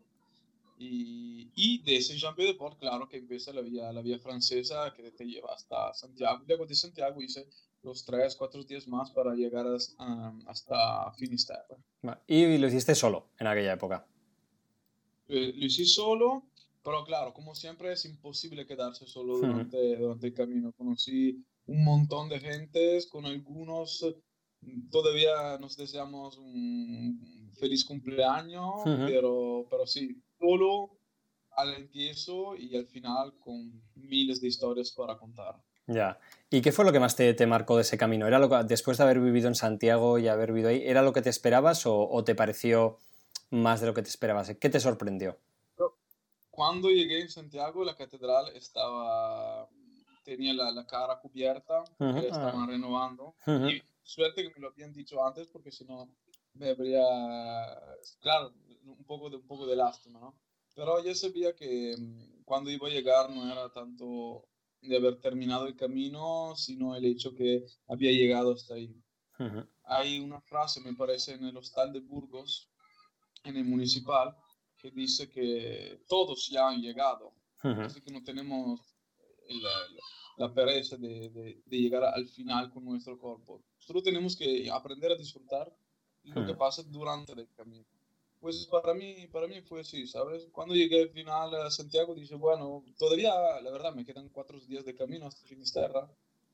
Y, 0.80 1.52
y 1.54 1.84
de 1.84 2.00
Saint-Jean-Pied-de-Port, 2.02 2.80
claro 2.80 3.10
que 3.10 3.18
empieza 3.18 3.52
la 3.52 3.60
vía, 3.60 3.92
la 3.92 4.02
vía 4.02 4.20
francesa 4.20 4.94
que 4.96 5.12
te 5.12 5.26
lleva 5.26 5.54
hasta 5.54 5.94
Santiago. 5.94 6.46
Luego 6.48 6.66
de 6.66 6.76
Santiago 6.76 7.22
hice 7.22 7.46
los 7.84 8.06
tres, 8.06 8.38
cuatro 8.38 8.64
días 8.64 8.88
más 8.88 9.12
para 9.12 9.34
llegar 9.36 9.66
a- 9.68 10.34
hasta 10.48 11.12
Finisterre. 11.18 11.76
Y 12.26 12.58
lo 12.58 12.68
hiciste 12.68 12.96
solo 12.96 13.32
en 13.38 13.48
aquella 13.48 13.74
época. 13.74 14.08
Eh, 15.28 15.54
lo 15.56 15.66
hice 15.66 15.86
solo, 15.86 16.44
pero 16.84 17.04
claro, 17.04 17.34
como 17.34 17.56
siempre 17.56 17.92
es 17.94 18.06
imposible 18.06 18.66
quedarse 18.66 19.06
solo 19.06 19.38
durante, 19.38 19.98
durante 19.98 20.28
el 20.28 20.34
camino. 20.34 20.74
Conocí 20.74 21.44
un 21.68 21.84
montón 21.84 22.30
de 22.30 22.40
gentes, 22.40 23.08
con 23.08 23.26
algunos 23.26 24.04
todavía 24.92 25.58
nos 25.60 25.76
deseamos 25.78 26.38
un 26.38 27.52
feliz 27.60 27.86
cumpleaños, 27.86 28.86
Ujú. 28.86 29.06
pero, 29.06 29.66
pero 29.70 29.88
sí, 29.88 30.22
solo 30.40 30.98
al 31.52 31.74
empiezo 31.74 32.56
y 32.56 32.76
al 32.76 32.88
final 32.88 33.34
con 33.40 33.82
miles 33.96 34.42
de 34.42 34.48
historias 34.48 34.92
para 34.92 35.18
contar. 35.18 35.62
Ya. 35.88 36.20
¿Y 36.50 36.62
qué 36.62 36.72
fue 36.72 36.86
lo 36.86 36.92
que 36.92 37.00
más 37.00 37.16
te, 37.16 37.34
te 37.34 37.46
marcó 37.48 37.76
de 37.76 37.82
ese 37.82 37.98
camino? 37.98 38.28
¿Era 38.28 38.40
lo 38.40 38.50
que, 38.50 38.56
después 38.66 38.98
de 38.98 39.04
haber 39.04 39.20
vivido 39.20 39.48
en 39.48 39.56
Santiago 39.56 40.20
y 40.20 40.28
haber 40.28 40.52
vivido 40.54 40.70
ahí, 40.70 40.82
¿era 40.86 41.02
lo 41.02 41.12
que 41.12 41.22
te 41.22 41.30
esperabas 41.30 41.86
o, 41.86 42.08
o 42.08 42.24
te 42.24 42.36
pareció 42.36 42.98
más 43.50 43.82
de 43.82 43.88
lo 43.88 43.94
que 43.94 44.02
te 44.02 44.10
esperabas? 44.10 44.56
¿Qué 44.56 44.70
te 44.70 44.80
sorprendió? 44.80 45.38
Cuando 46.62 46.92
llegué 46.92 47.22
en 47.22 47.28
Santiago, 47.28 47.84
la 47.84 47.96
catedral 47.96 48.56
estaba, 48.56 49.68
tenía 50.24 50.54
la, 50.54 50.70
la 50.70 50.86
cara 50.86 51.20
cubierta, 51.20 51.80
Ujú, 51.98 52.14
que 52.14 52.22
la 52.22 52.28
estaban 52.28 52.62
ah. 52.62 52.68
renovando. 52.68 53.36
Ujú. 53.48 53.68
Y 53.68 53.82
suerte 54.04 54.44
que 54.44 54.54
me 54.54 54.62
lo 54.62 54.68
habían 54.68 54.94
dicho 54.94 55.26
antes, 55.26 55.48
porque 55.48 55.72
si 55.72 55.86
no 55.86 56.08
me 56.54 56.70
habría, 56.70 57.04
claro, 58.20 58.54
un 58.84 59.04
poco 59.06 59.32
de, 59.32 59.38
un 59.38 59.48
poco 59.48 59.66
de 59.66 59.76
lástima, 59.76 60.20
¿no? 60.20 60.40
Pero 60.76 61.04
ya 61.04 61.16
sabía 61.16 61.56
que 61.56 61.96
mm, 61.98 62.44
cuando 62.46 62.70
iba 62.70 62.88
a 62.88 62.92
llegar 62.92 63.32
no 63.32 63.52
era 63.52 63.74
tanto 63.74 64.48
de 64.82 64.98
haber 64.98 65.20
terminado 65.20 65.66
el 65.66 65.76
camino, 65.76 66.56
sino 66.56 66.96
el 66.96 67.06
hecho 67.06 67.34
que 67.34 67.66
había 67.88 68.12
llegado 68.12 68.54
hasta 68.54 68.76
ahí. 68.76 68.96
Ujú. 69.40 69.66
Hay 69.86 70.20
una 70.20 70.40
frase, 70.42 70.80
me 70.82 70.94
parece, 70.94 71.34
en 71.34 71.44
el 71.44 71.58
hostal 71.58 71.92
de 71.92 72.02
Burgos, 72.02 72.70
en 73.46 73.58
el 73.58 73.66
municipal, 73.66 74.38
que 74.82 74.92
dice 74.92 75.30
que 75.30 76.02
todos 76.08 76.48
ya 76.50 76.68
han 76.70 76.82
llegado, 76.82 77.34
Ujú. 77.64 77.82
así 77.82 78.02
que 78.02 78.12
no 78.12 78.24
tenemos 78.24 78.80
la, 79.50 79.70
la- 79.70 80.48
la 80.48 80.54
pereza 80.54 80.98
de, 80.98 81.30
de- 81.30 81.62
de 81.66 81.78
llegar 81.78 82.04
al 82.04 82.28
final 82.28 82.72
con 82.72 82.84
nuestro 82.86 83.18
cuerpo. 83.20 83.62
Solo 83.78 84.02
tenemos 84.02 84.36
que 84.36 84.70
aprender 84.72 85.12
a 85.12 85.16
disfrutar 85.16 85.72
lo 86.24 86.46
que 86.46 86.54
Hmm. 86.54 86.58
pasa 86.58 86.84
durante 86.84 87.34
el 87.34 87.48
camino. 87.56 87.86
Pues 88.40 88.66
para 88.66 88.94
mí, 88.96 89.28
para 89.32 89.48
mí 89.48 89.62
fue 89.62 89.82
así, 89.82 90.08
¿sabes? 90.08 90.48
Cuando 90.52 90.74
llegué 90.74 91.04
al 91.04 91.10
final 91.10 91.54
a 91.56 91.70
Santiago, 91.70 92.16
dije, 92.16 92.34
bueno, 92.36 92.84
todavía, 92.98 93.32
la 93.62 93.70
verdad, 93.72 93.94
me 93.94 94.04
quedan 94.04 94.30
cuatro 94.30 94.60
días 94.62 94.84
de 94.84 94.96
camino 94.96 95.28
hasta 95.28 95.46
Finisterra, 95.48 96.10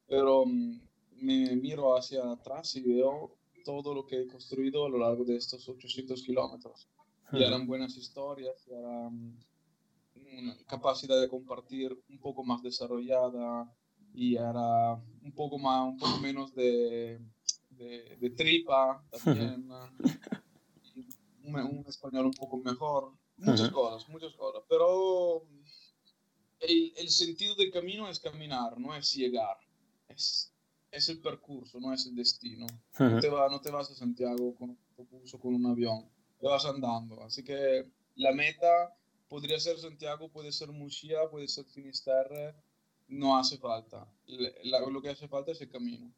pero 0.06 0.46
mm, 0.46 0.80
me 1.22 1.56
miro 1.56 1.96
hacia 1.96 2.30
atrás 2.30 2.76
y 2.76 2.82
veo 2.82 3.38
todo 3.64 3.94
lo 3.94 4.06
que 4.06 4.22
he 4.22 4.28
construido 4.28 4.86
a 4.86 4.90
lo 4.90 4.98
largo 4.98 5.24
de 5.24 5.38
estos 5.38 5.68
800 5.70 6.24
kilómetros. 6.24 6.88
Y 7.32 7.44
eran 7.44 7.68
buenas 7.68 7.98
historias, 7.98 8.68
eran 8.68 9.38
una 10.16 10.58
capacidad 10.68 11.20
de 11.20 11.28
compartir 11.28 11.98
un 12.10 12.20
poco 12.20 12.44
más 12.44 12.62
desarrollada 12.62 13.72
y 14.14 14.36
era 14.36 14.94
un 14.94 15.32
poco, 15.36 15.58
más, 15.58 15.88
un 15.88 15.98
poco 15.98 16.18
menos 16.20 16.54
de, 16.56 17.20
de, 17.70 18.30
tripa 18.36 19.04
también. 19.12 19.70
un, 21.44 21.86
español 21.88 22.28
un 22.28 22.34
poco 22.34 22.58
mejor. 22.58 23.14
Muchas 23.38 23.70
cosas, 23.70 24.10
muchas 24.10 24.34
cosas. 24.34 24.64
Pero 24.68 25.44
el, 26.60 26.94
el, 26.98 27.10
sentido 27.10 27.56
del 27.56 27.72
camino 27.72 28.10
es 28.10 28.20
caminar, 28.20 28.80
no 28.80 28.96
es 28.96 29.14
llegar. 29.14 29.58
Es, 30.08 30.52
es 30.92 31.10
el 31.10 31.22
percurso, 31.22 31.80
no 31.80 31.94
es 31.94 32.06
el 32.08 32.16
destino. 32.16 32.66
no, 33.00 33.20
te 33.20 33.30
va, 33.30 33.50
no 33.50 33.62
te 33.62 33.70
vas 33.70 33.92
a 33.92 33.96
Santiago 33.96 34.56
con 34.56 34.72
un 34.72 34.80
autobús 34.90 35.34
o 35.34 35.40
con 35.40 35.54
un 35.54 35.66
avión, 35.68 36.10
te 36.40 36.48
vas 36.48 36.66
andando. 36.66 37.24
Así 37.24 37.44
que 37.44 37.86
la 38.16 38.32
meta 38.32 38.94
podría 39.30 39.60
ser 39.60 39.78
Santiago, 39.78 40.30
puede 40.30 40.52
ser 40.52 40.70
Murcia, 40.70 41.30
puede 41.30 41.48
ser 41.48 41.66
Finisterre, 41.66 42.56
no 43.08 43.38
hace 43.38 43.58
falta. 43.58 44.08
lo 44.28 45.02
que 45.02 45.10
hace 45.10 45.28
falta 45.28 45.52
es 45.52 45.62
el 45.62 45.70
camino. 45.70 46.12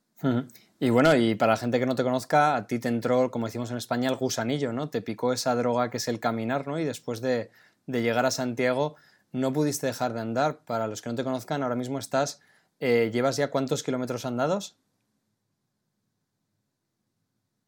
Y 0.80 0.90
bueno, 0.90 1.16
y 1.16 1.36
para 1.36 1.54
la 1.54 1.58
gente 1.58 1.80
que 1.80 1.86
no 1.86 1.96
te 1.96 2.04
conozca, 2.04 2.56
a 2.56 2.68
ti 2.68 2.80
te 2.80 2.90
entró, 2.90 3.32
como 3.32 3.46
decimos 3.46 3.72
en 3.72 3.78
España, 3.78 4.10
el 4.10 4.18
gusanillo, 4.18 4.74
¿no? 4.74 4.90
Te 4.90 5.02
picó 5.02 5.32
esa 5.32 5.56
droga 5.56 5.90
que 5.90 5.98
es 5.98 6.08
el 6.10 6.20
caminar, 6.20 6.68
¿no? 6.68 6.78
Y 6.78 6.84
después 6.84 7.22
de, 7.22 7.52
de 7.88 8.02
llegar 8.02 8.26
a 8.26 8.32
Santiago, 8.32 8.96
no 9.32 9.54
pudiste 9.54 9.88
dejar 9.88 10.14
de 10.14 10.20
andar. 10.20 10.60
Para 10.66 10.88
los 10.88 11.02
que 11.02 11.10
no 11.10 11.16
te 11.16 11.24
conozcan, 11.24 11.64
ahora 11.64 11.76
mismo 11.76 12.00
estás, 12.00 12.42
eh, 12.82 13.12
¿llevas 13.14 13.38
ya 13.38 13.50
cuántos 13.50 13.82
kilómetros 13.82 14.26
andados? 14.26 14.76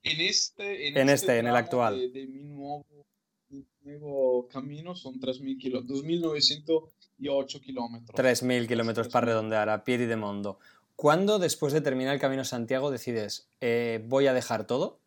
En 0.04 0.22
este, 0.22 0.88
en, 0.88 0.98
este, 0.98 1.14
este 1.14 1.40
en 1.40 1.48
el 1.48 1.56
actual. 1.56 2.12
De, 2.12 2.28
mi, 2.28 2.44
nuevo, 2.44 2.86
nuevo, 3.84 4.48
camino 4.48 4.96
son 4.96 5.20
3.000 5.20 5.58
kilómetros, 5.60 6.04
2.908 6.04 7.62
kilómetros. 7.62 8.20
3.000 8.20 8.68
kilómetros 8.68 9.10
para 9.10 9.28
redondear, 9.28 9.70
a 9.70 9.84
pie 9.84 9.96
y 9.96 10.06
de 10.06 10.16
mondo. 10.16 10.60
¿Cuándo, 10.96 11.40
después 11.40 11.74
de 11.74 11.82
terminar 11.82 12.14
el 12.14 12.20
Camino 12.20 12.46
Santiago, 12.46 12.92
decides, 12.92 13.48
eh, 13.60 14.04
voy 14.08 14.28
a 14.28 14.34
dejar 14.34 14.66
todo, 14.68 15.00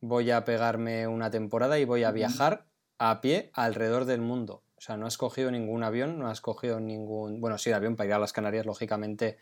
voy 0.00 0.30
a 0.30 0.44
pegarme 0.44 1.06
una 1.08 1.30
temporada 1.30 1.78
y 1.78 1.84
voy 1.84 2.04
a 2.04 2.12
viajar 2.12 2.66
a 2.98 3.20
pie 3.20 3.50
alrededor 3.54 4.04
del 4.04 4.20
mundo? 4.20 4.62
O 4.76 4.80
sea, 4.80 4.96
no 4.96 5.06
has 5.06 5.18
cogido 5.18 5.50
ningún 5.50 5.82
avión, 5.82 6.18
no 6.18 6.28
has 6.28 6.40
cogido 6.40 6.80
ningún... 6.80 7.40
Bueno, 7.40 7.58
sí, 7.58 7.70
avión 7.70 7.96
para 7.96 8.08
ir 8.08 8.14
a 8.14 8.18
las 8.18 8.32
Canarias, 8.32 8.64
lógicamente, 8.64 9.36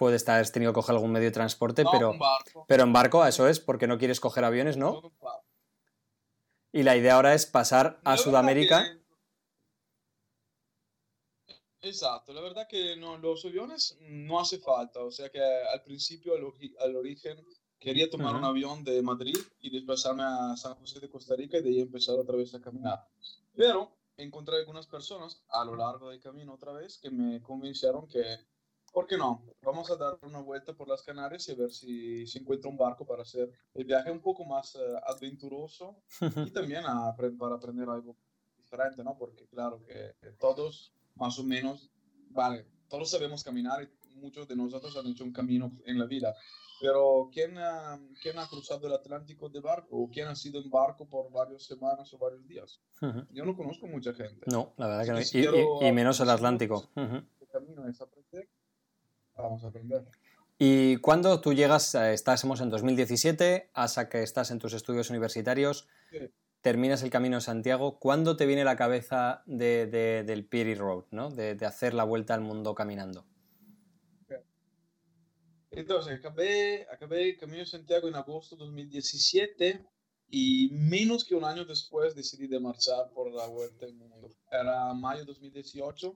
puede 0.00 0.16
estar, 0.16 0.40
has 0.40 0.50
tenido 0.50 0.72
que 0.72 0.76
coger 0.76 0.94
algún 0.94 1.12
medio 1.12 1.26
de 1.26 1.32
transporte, 1.32 1.84
pero, 1.92 2.14
pero 2.66 2.84
en 2.84 2.92
barco, 2.94 3.26
eso 3.26 3.46
es, 3.46 3.60
porque 3.60 3.86
no 3.86 3.98
quieres 3.98 4.18
coger 4.18 4.44
aviones, 4.44 4.78
¿no? 4.78 5.12
Y 6.72 6.84
la 6.84 6.96
idea 6.96 7.16
ahora 7.16 7.34
es 7.34 7.44
pasar 7.44 8.00
a 8.02 8.16
Sudamérica. 8.16 8.98
Exacto, 11.82 12.32
la 12.32 12.40
verdad 12.40 12.66
que 12.66 12.96
no, 12.96 13.18
los 13.18 13.44
aviones 13.44 13.98
no 14.00 14.40
hace 14.40 14.58
falta, 14.58 15.00
o 15.00 15.10
sea 15.10 15.28
que 15.28 15.42
al 15.42 15.82
principio, 15.82 16.32
al, 16.34 16.96
origen, 16.96 17.36
quería 17.78 18.08
tomar 18.08 18.34
un 18.34 18.44
avión 18.44 18.82
de 18.82 19.02
Madrid 19.02 19.36
y 19.60 19.68
desplazarme 19.68 20.22
a 20.22 20.56
San 20.56 20.76
José 20.76 21.00
de 21.00 21.10
Costa 21.10 21.36
Rica 21.36 21.58
y 21.58 21.62
de 21.62 21.68
ahí 21.68 21.80
empezar 21.80 22.18
otra 22.18 22.36
vez 22.36 22.54
a 22.54 22.60
caminar. 22.62 23.06
Pero 23.54 23.92
encontré 24.16 24.56
algunas 24.56 24.86
personas 24.86 25.42
a 25.50 25.62
lo 25.62 25.76
largo 25.76 26.08
del 26.08 26.20
camino 26.20 26.54
otra 26.54 26.72
vez 26.72 26.96
que 26.96 27.10
me 27.10 27.42
convencieron 27.42 28.08
que, 28.08 28.22
¿por 28.92 29.06
qué 29.06 29.16
no? 29.16 29.42
Vamos 29.62 29.90
a 29.90 29.96
dar 29.96 30.18
una 30.22 30.40
vuelta 30.40 30.72
por 30.72 30.88
las 30.88 31.02
Canarias 31.02 31.48
y 31.48 31.52
a 31.52 31.56
ver 31.56 31.70
si, 31.70 32.26
si 32.26 32.38
encuentro 32.38 32.70
un 32.70 32.76
barco 32.76 33.06
para 33.06 33.22
hacer 33.22 33.50
el 33.74 33.84
viaje 33.84 34.10
un 34.10 34.20
poco 34.20 34.44
más 34.44 34.74
uh, 34.76 34.96
aventuroso 35.06 36.02
y 36.46 36.50
también 36.50 36.84
a, 36.86 37.14
para 37.16 37.54
aprender 37.54 37.88
algo 37.88 38.16
diferente, 38.56 39.02
¿no? 39.02 39.16
Porque 39.16 39.46
claro 39.46 39.82
que 39.84 40.14
todos 40.38 40.92
más 41.16 41.38
o 41.38 41.44
menos, 41.44 41.90
vale, 42.30 42.66
todos 42.88 43.10
sabemos 43.10 43.44
caminar 43.44 43.82
y 43.82 44.16
muchos 44.16 44.48
de 44.48 44.56
nosotros 44.56 44.96
han 44.96 45.06
hecho 45.06 45.24
un 45.24 45.32
camino 45.32 45.72
en 45.84 45.98
la 45.98 46.06
vida, 46.06 46.34
pero 46.80 47.28
¿quién 47.32 47.58
ha, 47.58 48.00
¿quién 48.22 48.38
ha 48.38 48.48
cruzado 48.48 48.86
el 48.86 48.94
Atlántico 48.94 49.48
de 49.50 49.60
barco 49.60 49.88
o 49.96 50.10
quién 50.10 50.28
ha 50.28 50.34
sido 50.34 50.60
en 50.60 50.70
barco 50.70 51.06
por 51.06 51.30
varias 51.30 51.64
semanas 51.64 52.12
o 52.14 52.18
varios 52.18 52.46
días? 52.46 52.80
Yo 53.32 53.44
no 53.44 53.54
conozco 53.54 53.86
mucha 53.86 54.14
gente. 54.14 54.46
No, 54.46 54.72
la 54.78 54.86
verdad 54.86 55.04
que 55.04 55.42
no. 55.42 55.86
y, 55.86 55.92
menos 55.92 56.20
el 56.20 56.30
Atlántico. 56.30 56.88
El 56.96 57.48
camino 57.52 57.86
es 57.86 58.00
aprender, 58.00 58.48
vamos 59.40 59.64
a 59.64 59.68
aprender. 59.68 60.04
Y 60.58 60.98
cuando 60.98 61.40
tú 61.40 61.54
llegas, 61.54 61.94
estamos 61.94 62.60
en 62.60 62.68
2017, 62.68 63.70
hasta 63.72 64.08
que 64.08 64.22
estás 64.22 64.50
en 64.50 64.58
tus 64.58 64.74
estudios 64.74 65.08
universitarios, 65.08 65.88
terminas 66.60 67.02
el 67.02 67.10
Camino 67.10 67.36
de 67.36 67.40
Santiago, 67.40 67.98
¿cuándo 67.98 68.36
te 68.36 68.46
viene 68.46 68.64
la 68.64 68.76
cabeza 68.76 69.42
de, 69.46 69.86
del 69.86 70.44
Peary 70.44 70.74
Road, 70.74 71.04
¿no? 71.10 71.30
de, 71.30 71.56
hacer 71.64 71.94
la 71.94 72.04
vuelta 72.04 72.34
al 72.34 72.42
mundo 72.42 72.74
caminando? 72.74 73.24
Entonces, 75.70 76.18
acabé, 76.18 76.86
acabé 76.90 77.30
el 77.30 77.38
Camino 77.38 77.60
de 77.60 77.66
Santiago 77.66 78.08
en 78.08 78.16
agosto 78.16 78.56
de 78.56 78.64
2017 78.64 79.86
y 80.28 80.68
menos 80.72 81.24
que 81.24 81.34
un 81.34 81.44
año 81.44 81.64
después 81.64 82.14
decidí 82.14 82.48
de 82.48 82.60
marchar 82.60 83.10
por 83.14 83.32
la 83.32 83.46
vuelta 83.46 83.86
al 83.86 83.94
mundo. 83.94 84.30
Era 84.50 84.92
mayo 84.94 85.20
de 85.20 85.26
2018 85.26 86.14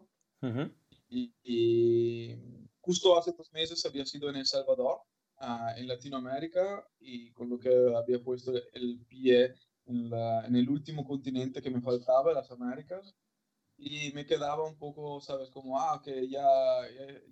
y, 1.09 2.37
justo 2.84 3.16
hace 3.18 3.32
dos 3.32 3.52
meses 3.52 3.84
había 3.86 4.04
sido 4.04 4.28
en 4.28 4.36
El 4.36 4.46
Salvador, 4.46 5.00
ah, 5.38 5.74
en 5.76 5.88
Latinoamérica, 5.88 6.86
y 7.00 7.32
con 7.32 7.48
lo 7.48 7.58
que 7.58 7.70
había 7.96 8.22
puesto 8.22 8.52
el 8.72 9.04
pie 9.08 9.54
en, 9.86 10.12
el 10.56 10.68
último 10.68 11.04
continente 11.04 11.62
que 11.62 11.70
me 11.70 11.80
faltaba, 11.80 12.32
las 12.32 12.50
Américas, 12.50 13.14
y 13.76 14.12
me 14.12 14.24
quedaba 14.24 14.64
un 14.64 14.76
poco, 14.76 15.20
¿sabes? 15.20 15.50
Como, 15.50 15.80
ah, 15.80 16.00
que 16.02 16.28
ya, 16.28 16.46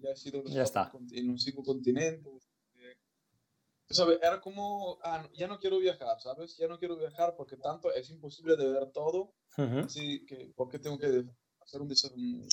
ya, 0.01 0.11
he 0.11 0.17
sido 0.17 0.43
ya 0.45 0.63
está. 0.63 0.91
en 1.13 1.31
un 1.31 1.39
cinco 1.39 1.63
continentes. 1.63 2.49
¿sabes? 3.93 4.19
Era 4.23 4.41
como, 4.41 4.99
ah, 5.03 5.29
ya 5.35 5.47
no 5.47 5.59
quiero 5.59 5.79
viajar, 5.79 6.19
¿sabes? 6.21 6.57
Ya 6.57 6.67
no 6.67 6.79
quiero 6.79 6.97
viajar 6.97 7.35
porque 7.37 7.57
tanto 7.57 7.93
es 7.93 8.11
imposible 8.11 8.57
de 8.57 8.73
ver 8.73 8.91
todo. 8.91 9.35
Así 9.85 10.25
que, 10.25 10.53
¿por 10.57 10.71
qué 10.71 10.79
tengo 10.79 10.99
que 10.99 11.25
hacer 11.63 11.81
un, 11.81 11.93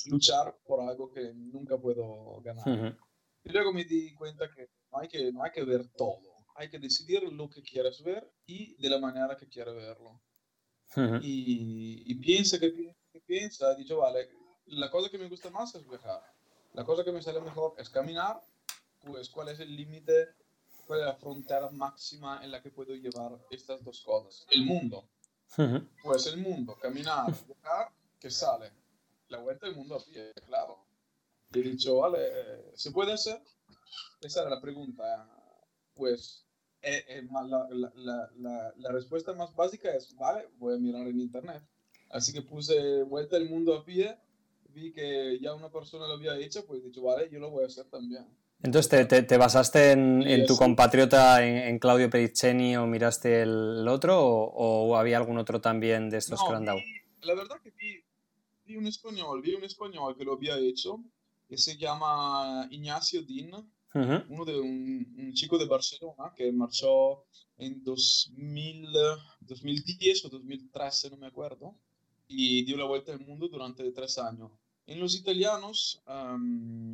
luchar 0.06 0.56
por 0.64 0.80
algo 0.80 1.10
que 1.10 1.32
nunca 1.34 1.78
puedo 1.78 2.40
ganar? 2.42 2.98
Y 3.44 3.50
luego 3.50 3.72
me 3.72 3.84
di 3.84 4.14
cuenta 4.14 4.50
que 4.50 4.68
no 4.92 4.98
hay 4.98 5.08
que, 5.08 5.32
no 5.32 5.42
hay 5.42 5.50
que 5.50 5.64
ver 5.64 5.88
todo 5.96 6.30
hay 6.60 6.68
que 6.68 6.78
decidir 6.78 7.22
lo 7.32 7.48
que 7.48 7.62
quieres 7.62 8.02
ver 8.02 8.30
y 8.46 8.76
de 8.76 8.90
la 8.90 8.98
manera 8.98 9.34
que 9.34 9.48
quieres 9.48 9.74
verlo. 9.74 10.20
y, 11.22 12.02
y, 12.06 12.14
piensa 12.16 12.58
que, 12.58 12.94
que 13.12 13.20
piensa, 13.20 13.74
dicho, 13.74 13.96
vale, 13.98 14.28
la 14.66 14.90
cosa 14.90 15.08
que 15.08 15.16
me 15.16 15.28
gusta 15.28 15.48
más 15.48 15.74
es 15.74 15.88
viajar. 15.88 16.22
La 16.74 16.84
cosa 16.84 17.02
que 17.02 17.12
me 17.12 17.22
sale 17.22 17.40
mejor 17.40 17.74
es 17.78 17.88
caminar, 17.88 18.42
pues 19.00 19.30
cuál 19.30 19.48
es 19.48 19.60
el 19.60 19.74
límite, 19.74 20.34
cuál 20.86 21.00
es 21.00 21.06
la 21.06 21.14
frontera 21.14 21.70
máxima 21.70 22.44
en 22.44 22.50
la 22.50 22.60
que 22.62 22.70
puedo 22.70 22.94
llevar 22.94 23.38
estas 23.50 23.82
dos 23.82 24.02
cosas. 24.02 24.46
El 24.50 24.66
mundo. 24.66 25.08
Pues 26.02 26.26
el 26.26 26.36
mundo, 26.36 26.76
caminar, 26.76 27.32
viajar, 27.46 27.90
que 28.20 28.30
sale. 28.30 28.70
La 29.30 29.38
vuelta 29.38 29.66
del 29.66 29.76
mundo 29.76 29.94
a 29.94 30.04
pie, 30.04 30.32
claro. 30.46 30.84
Y 31.52 31.60
he 31.60 31.62
dicho, 31.62 31.98
vale, 31.98 32.18
¿se 32.74 32.90
puede 32.90 33.12
hacer? 33.12 33.40
Esa 34.20 34.42
era 34.42 34.50
la 34.50 34.60
pregunta. 34.60 35.28
Pues 35.94 36.46
eh, 36.82 37.04
eh, 37.08 37.22
la, 37.30 37.68
la, 37.70 38.30
la, 38.36 38.74
la, 38.76 38.92
respuesta 38.92 39.32
más 39.32 39.54
básica 39.54 39.94
es, 39.94 40.14
vale, 40.16 40.48
voy 40.58 40.74
a 40.74 40.78
mirar 40.78 41.06
en 41.06 41.20
internet. 41.20 41.62
Así 42.10 42.32
que 42.32 42.42
puse 42.42 43.02
vuelta 43.04 43.36
al 43.36 43.48
mundo 43.48 43.74
a 43.74 43.84
pie, 43.84 44.18
vi 44.70 44.92
que 44.92 45.38
ya 45.40 45.54
una 45.54 45.70
persona 45.70 46.06
lo 46.06 46.14
había 46.14 46.36
hecho, 46.36 46.66
pues 46.66 46.80
he 46.80 46.86
dicho, 46.86 47.02
vale, 47.02 47.28
yo 47.30 47.38
lo 47.38 47.50
voy 47.50 47.64
a 47.64 47.66
hacer 47.68 47.86
también. 47.86 48.26
Entonces, 48.62 49.08
¿te, 49.08 49.22
te, 49.22 49.36
basaste 49.38 49.92
en, 49.92 50.22
en 50.22 50.44
tu 50.44 50.56
compatriota, 50.56 51.46
en, 51.46 51.78
Claudio 51.78 52.10
Periceni, 52.10 52.76
o 52.76 52.86
miraste 52.86 53.42
el 53.42 53.88
otro, 53.88 54.20
o, 54.22 54.96
había 54.96 55.16
algún 55.16 55.38
otro 55.38 55.60
también 55.62 56.10
de 56.10 56.18
estos 56.18 56.42
que 56.42 56.50
lo 56.50 56.56
han 56.56 56.66
dado? 56.66 56.78
la 57.22 57.34
verdad 57.34 57.56
que 57.62 57.70
vi, 57.70 58.02
vi, 58.70 58.76
un 58.76 58.86
español, 58.86 59.42
vi 59.42 59.54
un 59.54 59.64
español 59.64 60.16
que 60.16 60.24
lo 60.24 60.34
había 60.34 60.56
hecho, 60.58 61.02
que 61.48 61.58
se 61.58 61.76
llama 61.76 62.68
Ignacio 62.70 63.22
Din, 63.22 63.50
uno 64.28 64.44
de 64.44 64.60
un, 64.60 65.32
chico 65.34 65.58
de 65.58 65.66
Barcelona 65.66 66.32
que 66.36 66.52
marchó 66.52 67.24
en 67.58 67.82
2000, 67.82 68.86
2010 69.40 70.24
o 70.24 70.28
2013, 70.28 71.10
no 71.10 71.16
me 71.16 71.26
acuerdo, 71.26 71.74
y 72.28 72.64
dio 72.64 72.76
la 72.76 72.84
vuelta 72.84 73.12
al 73.12 73.20
mundo 73.20 73.48
durante 73.48 73.90
tres 73.90 74.18
años. 74.18 74.52
En 74.86 75.00
los 75.00 75.16
italianos, 75.16 76.00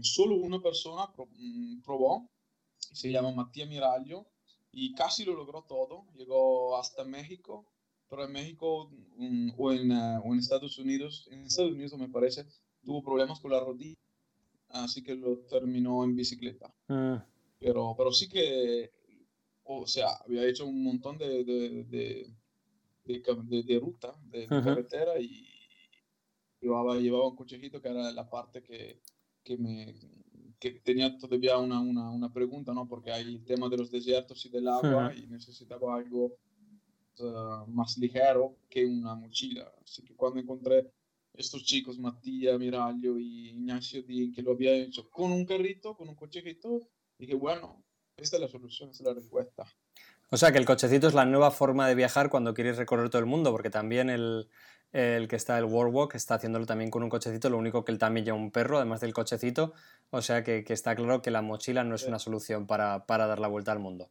solo 0.01 0.37
una 0.37 0.61
persona 0.61 1.03
mm, 1.17 1.83
probó, 1.83 2.31
se 2.79 3.11
llama 3.11 3.33
Mattia 3.33 3.67
Miraglio, 3.67 4.27
y 4.73 4.95
casi 4.95 5.25
lo 5.25 5.35
logró 5.35 5.63
todo. 5.63 6.05
Llegó 6.15 6.77
hasta 6.79 7.05
México, 7.05 7.67
pero 8.09 8.25
en 8.25 8.33
México 8.33 8.91
mm, 9.17 9.51
o, 9.57 9.73
en, 9.73 9.93
uh, 9.93 10.21
o 10.25 10.33
en 10.33 10.39
Estados 10.39 10.79
Unidos, 10.79 11.29
en 11.31 11.45
Estados 11.45 11.73
Unidos 11.73 11.97
me 11.99 12.09
parece, 12.09 12.47
tuvo 12.85 13.03
problemas 13.03 13.41
con 13.41 13.53
la 13.53 13.61
rodilla 13.61 13.97
así 14.71 15.03
que 15.03 15.15
lo 15.15 15.39
terminó 15.41 16.05
en 16.05 16.17
bicicleta. 16.17 16.73
Mm. 16.89 17.17
Pero, 17.59 17.95
pero 17.97 18.13
sí 18.13 18.29
que, 18.29 18.91
o 19.65 19.87
sea, 19.87 20.09
había 20.25 20.47
hecho 20.47 20.67
un 20.67 20.83
montón 20.83 21.19
de, 21.19 21.45
de, 21.45 21.85
de, 21.85 23.63
de, 23.63 23.79
ruta, 23.81 24.15
de, 24.25 24.47
carretera 24.47 25.19
y 25.19 25.47
llevaba, 26.61 26.97
llevaba 26.97 27.29
un 27.29 27.37
cochejito 27.37 27.81
que 27.81 27.89
era 27.89 28.13
la 28.13 28.29
parte 28.29 28.63
que, 28.63 29.01
que 29.43 29.57
me 29.57 29.95
que 30.59 30.71
tenía 30.71 31.19
todavía 31.19 31.59
una, 31.59 31.81
una, 31.81 32.11
una, 32.11 32.33
pregunta, 32.33 32.73
¿no? 32.73 32.89
Porque 32.89 33.13
hay 33.13 33.25
el 33.25 33.45
tema 33.45 33.69
de 33.69 33.77
los 33.77 33.91
desiertos 33.91 34.47
y 34.47 34.49
del 34.49 34.69
agua 34.69 35.15
y 35.15 35.27
necesitaba 35.27 35.97
algo 35.97 36.39
uh, 37.21 37.67
más 37.67 37.99
ligero 37.99 38.57
que 38.69 38.85
una 38.85 39.15
mochila. 39.15 39.73
Así 39.83 40.03
que 40.03 40.15
cuando 40.15 40.41
encontré 40.41 40.91
estos 41.35 41.65
chicos, 41.65 41.99
Matías, 41.99 42.59
Miraglio 42.59 43.19
y 43.19 43.51
Ignacio 43.51 44.03
Díaz, 44.03 44.35
que 44.35 44.43
lo 44.43 44.53
había 44.53 44.73
hecho 44.75 45.09
con 45.11 45.33
un 45.33 45.45
carrito, 45.45 45.97
con 45.97 46.09
un 46.09 46.15
cochecito, 46.15 46.89
dije, 47.19 47.35
bueno, 47.35 47.85
esta 48.17 48.37
es 48.37 48.43
la 48.43 48.49
solución, 48.49 48.91
esta 48.91 49.03
es 49.03 49.07
la 49.09 49.15
respuesta. 49.15 49.65
O 50.31 50.37
sea 50.37 50.51
que 50.51 50.59
el 50.59 50.65
cochecito 50.65 51.07
es 51.07 51.15
la 51.15 51.25
nueva 51.25 51.51
forma 51.51 51.87
de 51.87 51.95
viajar 51.95 52.31
cuando 52.31 52.55
quieres 52.55 52.77
recorrer 52.77 53.11
todo 53.11 53.21
el 53.21 53.27
mundo, 53.27 53.53
porque 53.53 53.71
también 53.71 54.11
el, 54.11 54.49
el 54.93 55.29
que 55.29 55.37
está 55.37 55.59
el 55.59 55.65
World 55.65 56.15
está 56.15 56.37
haciéndolo 56.37 56.67
también 56.67 56.91
con 56.91 57.03
un 57.03 57.11
cochecito, 57.11 57.51
lo 57.51 57.59
único 57.59 57.85
que 57.85 57.93
él 57.93 57.99
también 57.99 58.25
lleva 58.25 58.39
un 58.39 58.51
perro, 58.51 58.79
además 58.79 59.01
del 59.01 59.13
cochecito, 59.13 59.75
o 60.11 60.23
sea 60.23 60.43
que, 60.43 60.65
que 60.65 60.73
está 60.73 60.97
claro 60.97 61.23
que 61.23 61.31
la 61.31 61.43
mochila 61.43 61.85
no 61.85 61.95
es 61.95 62.05
una 62.05 62.19
solución 62.19 62.67
para, 62.67 63.07
para, 63.07 63.27
dar 63.27 63.39
la 63.39 63.49
vuelta 63.49 63.73
al 63.73 63.79
mundo. 63.79 64.11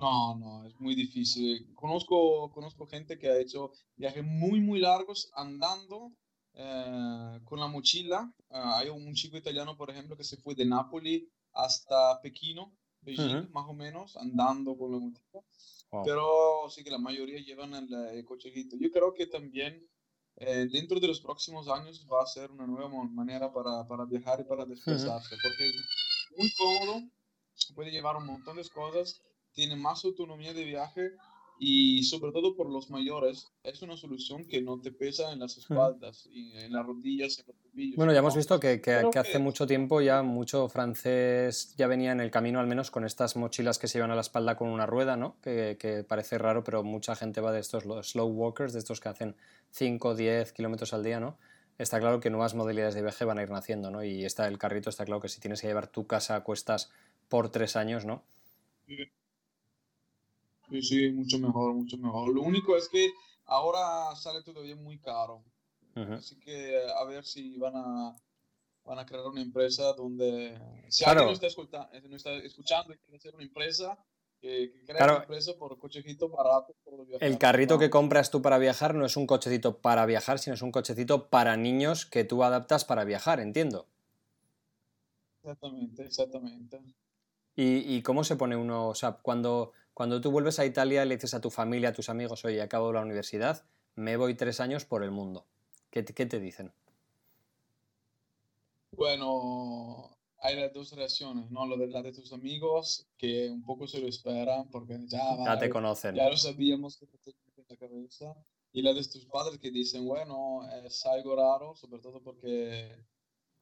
No, 0.00 0.34
no, 0.34 0.64
es 0.66 0.80
muy 0.80 0.94
difícil. 0.94 1.74
Conozco, 1.74 2.50
conozco 2.52 2.86
gente 2.86 3.18
que 3.18 3.28
ha 3.28 3.38
hecho 3.38 3.72
viajes 3.96 4.24
muy, 4.24 4.58
muy 4.60 4.80
largos 4.80 5.30
andando 5.34 6.12
eh, 6.54 7.40
con 7.44 7.60
la 7.60 7.66
mochila. 7.66 8.32
Ah, 8.48 8.78
hay 8.78 8.88
un 8.88 9.12
chico 9.12 9.36
italiano, 9.36 9.76
por 9.76 9.90
ejemplo, 9.90 10.16
que 10.16 10.24
se 10.24 10.38
fue 10.38 10.54
de 10.54 10.64
Nápoles 10.64 11.24
hasta 11.52 12.18
Pekino, 12.22 12.72
Beijing, 13.02 13.50
más 13.52 13.66
o 13.68 13.74
menos, 13.74 14.16
andando 14.16 14.74
con 14.78 14.92
la 14.92 14.98
mochila. 14.98 15.42
Pero 16.04 16.70
sí 16.70 16.82
que 16.82 16.90
la 16.90 16.98
mayoría 16.98 17.40
llevan 17.40 17.74
el, 17.74 18.24
cochejito. 18.24 18.76
Yo 18.78 18.90
creo 18.90 19.12
que 19.12 19.26
también 19.26 19.86
eh, 20.36 20.66
dentro 20.72 20.98
de 20.98 21.08
los 21.08 21.20
próximos 21.20 21.68
años 21.68 22.06
va 22.10 22.22
a 22.22 22.26
ser 22.26 22.50
una 22.50 22.66
nueva 22.66 22.88
manera 22.88 23.52
para, 23.52 23.86
para 23.86 24.06
viajar 24.06 24.40
y 24.40 24.44
para 24.44 24.64
desplazarse, 24.64 25.36
porque 25.42 25.68
es 25.68 25.76
muy 26.38 26.50
cómodo, 26.56 27.02
puede 27.74 27.90
llevar 27.90 28.16
un 28.16 28.26
montón 28.26 28.56
de 28.56 28.66
cosas, 28.68 29.20
tiene 29.52 29.76
más 29.76 30.04
autonomía 30.04 30.54
de 30.54 30.64
viaje 30.64 31.12
y 31.62 32.04
sobre 32.04 32.32
todo 32.32 32.56
por 32.56 32.70
los 32.70 32.88
mayores 32.88 33.52
es 33.62 33.82
una 33.82 33.94
solución 33.94 34.46
que 34.46 34.62
no 34.62 34.80
te 34.80 34.90
pesa 34.90 35.30
en 35.30 35.40
las 35.40 35.58
espaldas 35.58 36.26
y 36.32 36.56
en 36.56 36.72
las 36.72 36.86
rodillas 36.86 37.38
en 37.38 37.44
los 37.48 37.56
tobillos. 37.58 37.96
Bueno, 37.96 38.14
ya 38.14 38.20
hemos 38.20 38.34
visto 38.34 38.58
que, 38.58 38.80
que, 38.80 38.92
hace 38.94 39.38
mucho 39.38 39.66
tiempo 39.66 40.00
ya 40.00 40.22
mucho 40.22 40.70
francés 40.70 41.74
ya 41.76 41.86
venía 41.86 42.12
en 42.12 42.20
el 42.20 42.30
camino 42.30 42.60
al 42.60 42.66
menos 42.66 42.90
con 42.90 43.04
estas 43.04 43.36
mochilas 43.36 43.78
que 43.78 43.88
se 43.88 43.98
llevan 43.98 44.10
a 44.10 44.14
la 44.14 44.22
espalda 44.22 44.56
con 44.56 44.70
una 44.70 44.86
rueda, 44.86 45.18
¿no? 45.18 45.36
Que, 45.42 45.76
que 45.78 46.02
parece 46.02 46.38
raro, 46.38 46.64
pero 46.64 46.82
mucha 46.82 47.14
gente 47.14 47.42
va 47.42 47.52
de 47.52 47.60
estos 47.60 47.84
slow 48.08 48.28
walkers, 48.28 48.72
de 48.72 48.78
estos 48.78 48.98
que 48.98 49.10
hacen 49.10 49.36
5 49.72 50.08
o 50.08 50.14
10 50.14 50.54
kilómetros 50.54 50.94
al 50.94 51.04
día, 51.04 51.20
¿no? 51.20 51.36
Está 51.76 52.00
claro 52.00 52.20
que 52.20 52.30
nuevas 52.30 52.54
modalidades 52.54 52.94
de 52.94 53.02
viaje 53.02 53.26
van 53.26 53.38
a 53.38 53.42
ir 53.42 53.50
naciendo, 53.50 53.90
¿no? 53.90 54.02
Y 54.02 54.24
está 54.24 54.48
el 54.48 54.56
carrito, 54.56 54.88
está 54.88 55.04
claro 55.04 55.20
que 55.20 55.28
si 55.28 55.40
tienes 55.40 55.60
que 55.60 55.66
llevar 55.66 55.88
tu 55.88 56.06
casa 56.06 56.36
a 56.36 56.40
cuestas 56.42 56.90
por 57.28 57.50
tres 57.50 57.76
años, 57.76 58.06
¿no? 58.06 58.22
Sí, 58.86 58.96
sí, 60.82 61.10
mucho 61.10 61.38
mejor, 61.38 61.74
mucho 61.74 61.96
mejor. 61.96 62.32
Lo 62.34 62.42
único 62.42 62.76
es 62.76 62.88
que 62.88 63.10
ahora 63.46 64.14
sale 64.16 64.42
todavía 64.42 64.76
muy 64.76 64.98
caro. 64.98 65.44
Así 65.94 66.38
que 66.38 66.80
a 66.96 67.04
ver 67.04 67.24
si 67.24 67.58
van 67.58 67.74
a, 67.76 68.16
van 68.84 68.98
a 68.98 69.06
crear 69.06 69.26
una 69.26 69.42
empresa 69.42 69.92
donde... 69.92 70.58
Si 70.88 71.04
alguien 71.04 71.26
no 71.26 71.32
está, 71.32 71.46
eh, 71.92 72.02
está, 72.12 72.32
escuchando 72.36 72.94
y 72.94 72.98
quiere 72.98 73.16
hacer 73.16 73.34
una 73.34 73.44
empresa, 73.44 73.98
que, 74.40 74.72
que 74.72 74.84
crea 74.86 75.04
una 75.04 75.22
empresa 75.22 75.52
por 75.58 75.78
cochecito 75.78 76.28
barato. 76.28 76.74
Por 76.84 77.06
el 77.20 77.38
carrito 77.38 77.78
que 77.78 77.90
compras 77.90 78.30
tú 78.30 78.40
para 78.40 78.58
viajar 78.58 78.94
no 78.94 79.04
es 79.04 79.16
un 79.16 79.26
cochecito 79.26 79.78
para 79.78 80.06
viajar, 80.06 80.38
sino 80.38 80.54
es 80.54 80.62
un 80.62 80.72
cochecito 80.72 81.28
para 81.28 81.56
niños 81.56 82.06
que 82.06 82.24
tú 82.24 82.42
adaptas 82.44 82.84
para 82.84 83.04
viajar, 83.04 83.40
entiendo. 83.40 83.86
Exactamente, 85.42 86.04
exactamente. 86.04 86.80
¿Y, 87.56 87.96
y 87.96 88.02
cómo 88.02 88.24
se 88.24 88.36
pone 88.36 88.56
uno, 88.56 88.88
o 88.88 88.94
sea, 88.94 89.12
cuando 89.12 89.72
cuando 90.00 90.18
tú 90.22 90.30
vuelves 90.30 90.58
a 90.58 90.64
Italia 90.64 91.04
le 91.04 91.16
dices 91.16 91.34
a 91.34 91.42
tu 91.42 91.50
familia, 91.50 91.90
a 91.90 91.92
tus 91.92 92.08
amigos, 92.08 92.42
oye, 92.46 92.62
acabo 92.62 92.90
la 92.90 93.02
universidad, 93.02 93.66
me 93.96 94.16
voy 94.16 94.34
tres 94.34 94.58
años 94.58 94.86
por 94.86 95.04
el 95.04 95.10
mundo. 95.10 95.44
¿Qué, 95.90 96.02
qué 96.06 96.24
te 96.24 96.40
dicen? 96.40 96.72
Bueno, 98.92 100.16
hay 100.38 100.58
las 100.58 100.72
dos 100.72 100.92
reacciones, 100.92 101.50
¿no? 101.50 101.66
Lo 101.66 101.76
de 101.76 101.88
la 101.88 102.00
de 102.00 102.14
tus 102.14 102.32
amigos, 102.32 103.08
que 103.18 103.50
un 103.50 103.62
poco 103.62 103.86
se 103.86 104.00
lo 104.00 104.08
esperan 104.08 104.70
porque 104.70 104.98
ya, 105.06 105.20
ya 105.44 105.58
te 105.58 105.68
conocen. 105.68 106.14
Ya 106.14 106.30
lo 106.30 106.36
sabíamos 106.38 106.96
que 106.96 107.04
te 107.04 107.32
en 107.58 107.66
la 107.68 107.76
cabeza. 107.76 108.34
Y 108.72 108.80
la 108.80 108.94
de 108.94 109.04
tus 109.06 109.26
padres 109.26 109.58
que 109.58 109.70
dicen, 109.70 110.06
bueno, 110.06 110.66
es 110.82 111.04
algo 111.04 111.36
raro, 111.36 111.76
sobre 111.76 112.00
todo 112.00 112.22
porque 112.22 113.04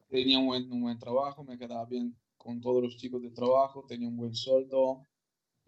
tenía 0.07 0.39
un 0.39 0.47
buen, 0.47 0.71
un 0.71 0.83
buen 0.83 0.99
trabajo, 0.99 1.43
me 1.43 1.57
quedaba 1.57 1.83
bien 1.83 2.15
con 2.37 2.61
todos 2.61 2.81
los 2.81 2.95
chicos 2.95 3.21
de 3.21 3.31
trabajo, 3.31 3.83
tenía 3.85 4.07
un 4.07 4.15
buen 4.15 4.33
sueldo, 4.33 5.05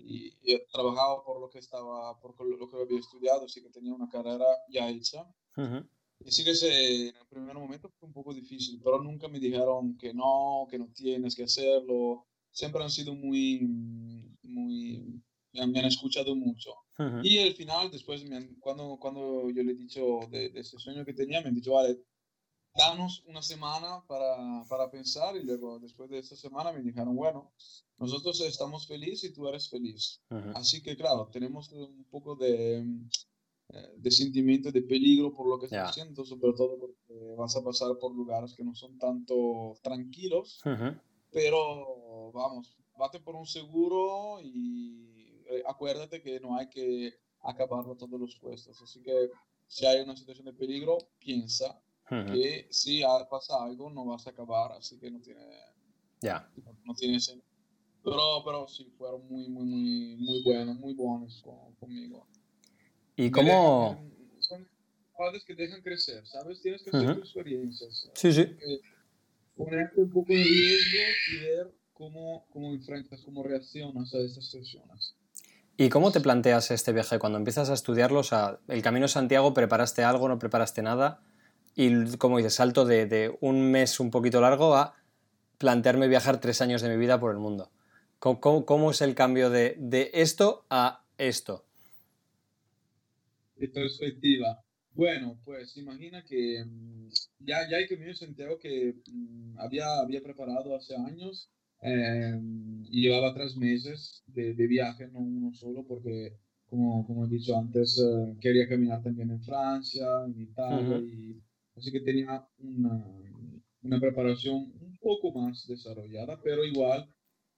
y, 0.05 0.37
he 0.43 0.65
trabajado 0.71 1.23
por 1.23 1.39
lo 1.39 1.49
que 1.49 1.59
estaba, 1.59 2.19
por 2.19 2.35
lo 2.45 2.69
que 2.69 2.77
había 2.77 2.99
estudiado, 2.99 3.45
así 3.45 3.61
que 3.61 3.69
tenía 3.69 3.93
una 3.93 4.09
carrera 4.09 4.45
ya 4.69 4.89
hecha. 4.89 5.25
Y 6.23 6.31
sí 6.31 6.43
que 6.43 6.53
se, 6.53 7.09
en 7.09 7.15
el 7.15 7.27
primer 7.29 7.55
momento 7.55 7.89
fue 7.99 8.07
un 8.07 8.13
poco 8.13 8.33
difícil, 8.33 8.79
pero 8.83 9.01
nunca 9.01 9.27
me 9.27 9.39
dijeron 9.39 9.97
que 9.97 10.13
no, 10.13 10.67
que 10.69 10.77
no 10.77 10.87
tienes 10.93 11.35
que 11.35 11.43
hacerlo. 11.43 12.27
Siempre 12.51 12.83
han 12.83 12.91
sido 12.91 13.15
muy, 13.15 13.59
muy, 14.43 15.21
me 15.53 15.61
han, 15.61 15.85
escuchado 15.85 16.35
mucho. 16.35 16.73
Y 17.23 17.39
al 17.39 17.55
final, 17.55 17.89
después, 17.89 18.23
cuando, 18.59 18.97
cuando 18.99 19.49
yo 19.49 19.63
le 19.63 19.71
he 19.71 19.75
dicho 19.75 20.19
de, 20.29 20.49
de, 20.49 20.59
ese 20.59 20.77
sueño 20.77 21.03
que 21.03 21.13
tenía, 21.13 21.41
me 21.41 21.47
han 21.47 21.55
dicho, 21.55 21.73
vale, 21.73 21.97
danos 22.73 23.23
una 23.27 23.41
semana 23.41 24.03
para, 24.07 24.63
para 24.69 24.89
pensar 24.89 25.35
y 25.35 25.43
luego 25.43 25.79
después 25.79 26.09
de 26.09 26.19
esa 26.19 26.35
semana 26.35 26.71
me 26.71 26.81
dijeron, 26.81 27.15
bueno, 27.15 27.51
nosotros 27.97 28.39
estamos 28.41 28.87
felices 28.87 29.29
y 29.29 29.33
tú 29.33 29.47
eres 29.47 29.69
feliz. 29.69 30.21
Así 30.55 30.81
que 30.81 30.95
claro, 30.95 31.29
tenemos 31.31 31.71
un 31.71 32.05
poco 32.09 32.35
de, 32.35 32.79
eh, 32.79 33.93
de 33.97 34.11
sentimiento 34.11 34.71
de 34.71 34.81
peligro 34.81 35.33
por 35.33 35.47
lo 35.47 35.59
que 35.59 35.65
estás 35.65 35.91
haciendo, 35.91 36.25
sobre 36.25 36.53
todo 36.53 36.79
porque 36.79 37.35
vas 37.37 37.55
a 37.55 37.63
pasar 37.63 37.97
por 37.99 38.15
lugares 38.15 38.53
que 38.53 38.63
no 38.63 38.73
son 38.73 38.97
tanto 38.97 39.77
tranquilos, 39.81 40.61
pero 41.31 42.31
vamos, 42.33 42.77
bate 42.97 43.19
por 43.19 43.35
un 43.35 43.45
seguro 43.45 44.39
y 44.41 45.43
eh, 45.49 45.63
acuérdate 45.67 46.21
que 46.21 46.39
no 46.39 46.57
hay 46.57 46.69
que 46.69 47.13
acabarlo 47.41 47.95
todos 47.95 48.19
los 48.19 48.35
puestos. 48.37 48.81
Así 48.81 49.01
que 49.01 49.29
si 49.67 49.85
hay 49.85 50.01
una 50.01 50.15
situación 50.15 50.45
de 50.45 50.53
peligro, 50.53 50.97
piensa 51.19 51.81
que 52.11 52.67
si 52.69 53.01
pasa 53.29 53.63
algo 53.63 53.89
no 53.89 54.05
vas 54.05 54.27
a 54.27 54.31
acabar, 54.31 54.73
así 54.73 54.99
que 54.99 55.09
no 55.09 55.21
tiene, 55.21 55.41
ya 56.19 56.49
no, 56.83 56.93
tiene 56.93 57.19
sentido. 57.19 57.49
Pero, 58.03 58.43
pero 58.43 58.67
sí, 58.67 58.91
fueron 58.97 59.27
muy, 59.29 59.47
muy, 59.47 59.65
muy, 59.65 60.15
muy 60.17 60.43
buenos, 60.43 60.77
muy 60.77 60.93
buenos 60.93 61.43
conmigo. 61.79 62.27
¿Y 63.15 63.31
cómo...? 63.31 64.03
son 64.39 64.67
padres 65.15 65.45
que 65.45 65.55
dejan 65.55 65.81
crecer, 65.81 66.25
¿sabes? 66.25 66.61
Tienes 66.61 66.83
que 66.83 66.89
hacer 66.89 67.11
experiencias. 67.11 68.09
Sí, 68.13 68.33
sí. 68.33 68.57
Ponerte 69.55 70.01
un 70.01 70.09
poco 70.09 70.33
en 70.33 70.43
riesgo 70.43 70.99
y 71.31 71.39
ver 71.45 71.75
cómo, 71.93 72.45
cómo 72.49 72.73
enfrentas, 72.73 73.21
cómo 73.23 73.43
reaccionas 73.43 74.13
a 74.13 74.17
estas 74.17 74.45
situaciones. 74.45 75.15
¿Y 75.77 75.89
cómo 75.89 76.11
te 76.11 76.19
planteas 76.19 76.71
este 76.71 76.91
viaje? 76.91 77.19
Cuando 77.19 77.37
empiezas 77.37 77.69
a 77.69 77.73
estudiarlo, 77.73 78.19
o 78.19 78.23
sea, 78.23 78.59
el 78.67 78.81
Camino 78.81 79.07
Santiago, 79.07 79.53
¿preparaste 79.53 80.03
algo, 80.03 80.27
no 80.27 80.39
preparaste 80.39 80.81
nada? 80.81 81.21
Y, 81.75 82.17
como 82.17 82.37
dices, 82.37 82.55
salto 82.55 82.85
de, 82.85 83.35
un 83.41 83.71
mes 83.71 83.99
un 83.99 84.11
poquito 84.11 84.41
largo 84.41 84.75
a 84.75 84.95
plantearme 85.57 86.07
viajar 86.07 86.41
tres 86.41 86.61
años 86.61 86.81
de 86.81 86.89
mi 86.89 86.97
vida 86.97 87.19
por 87.19 87.31
el 87.31 87.37
mundo. 87.37 87.71
¿Cómo, 88.19 88.91
es 88.91 89.01
el 89.01 89.15
cambio 89.15 89.49
de, 89.49 90.11
esto 90.13 90.65
a 90.69 91.03
esto? 91.17 91.65
De 93.55 93.67
perspectiva. 93.67 94.63
Bueno, 94.93 95.39
pues 95.45 95.77
imagina 95.77 96.23
que 96.23 96.65
mm, 96.65 97.09
ya, 97.39 97.69
ya 97.69 97.77
hay 97.77 97.87
Camino 97.87 98.13
Santiago 98.13 98.59
que 98.59 98.95
mm, 99.09 99.57
había, 99.59 99.99
había 99.99 100.21
preparado 100.21 100.75
hace 100.75 100.95
años 100.95 101.49
em, 101.79 102.83
y 102.89 103.03
llevaba 103.03 103.33
tres 103.33 103.55
meses 103.55 104.21
de, 104.27 104.53
viaje, 104.67 105.07
no 105.07 105.19
uno 105.19 105.53
solo, 105.53 105.85
porque 105.87 106.35
como, 106.65 107.05
como 107.07 107.25
he 107.25 107.29
dicho 107.29 107.57
antes, 107.57 107.97
eh, 107.99 108.35
quería 108.41 108.67
caminar 108.67 109.01
también 109.01 109.31
en 109.31 109.41
Francia, 109.41 110.05
en 110.25 110.41
Italia 110.41 110.97
y 110.97 111.41
Así 111.75 111.91
que 111.91 112.01
tenía 112.01 112.47
una, 112.59 113.05
una 113.83 113.99
preparación 113.99 114.55
un 114.79 114.97
poco 114.99 115.31
más 115.31 115.65
desarrollada, 115.67 116.39
pero 116.41 116.65
igual 116.65 117.09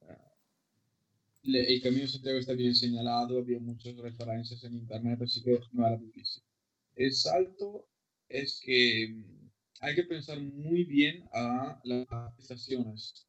eh, 0.02 1.66
el 1.76 1.82
camino 1.82 2.08
Santiago 2.08 2.40
está 2.40 2.54
bien 2.54 2.76
señalado, 2.76 3.40
había 3.40 3.60
muchas 3.60 3.96
referencias 3.98 4.64
en 4.64 4.76
internet, 4.76 5.22
así 5.22 5.44
que 5.44 5.60
no 5.72 5.88
era 5.88 5.98
difícil. 5.98 6.44
El 6.96 7.12
salto 7.14 7.88
es 8.30 8.62
que 8.64 9.10
mm, 9.10 9.50
hay 9.82 9.96
que 9.96 10.04
pensar 10.04 10.40
muy 10.42 10.84
bien 10.86 11.26
a 11.34 11.80
las 11.84 12.40
estaciones. 12.40 13.28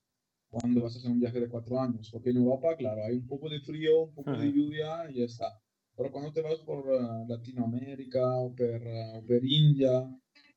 cuando 0.48 0.82
vas 0.82 0.94
a 0.94 0.98
hacer 0.98 1.10
un 1.10 1.18
viaje 1.20 1.40
de 1.40 1.48
cuatro 1.48 1.80
años. 1.80 2.10
Porque 2.12 2.30
en 2.30 2.36
Europa, 2.36 2.76
claro, 2.76 3.04
hay 3.04 3.14
un 3.16 3.26
poco 3.26 3.48
de 3.48 3.60
frío, 3.60 4.04
un 4.04 4.14
poco 4.14 4.32
de 4.32 4.52
lluvia 4.52 5.10
y 5.10 5.14
ya 5.18 5.24
está. 5.24 5.60
Pero 5.96 6.12
cuando 6.12 6.32
te 6.32 6.42
vas 6.42 6.60
por 6.60 6.86
uh, 6.88 7.26
Latinoamérica 7.28 8.24
o 8.36 8.54
por, 8.54 8.82
uh, 8.82 9.26
por 9.26 9.44
India, 9.44 10.08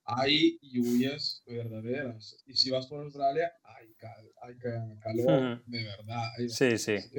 hay 0.07 0.57
lluvias 0.61 1.43
verdaderas. 1.45 2.37
Y 2.45 2.53
si 2.53 2.71
vas 2.71 2.87
por 2.87 3.03
Australia, 3.03 3.51
hay, 3.63 3.93
cal 3.93 4.31
hay 4.41 4.57
calor 5.01 5.63
de 5.65 5.83
verdad. 5.83 6.31
Sí, 6.49 6.77
sí. 6.77 6.93
es 6.93 7.11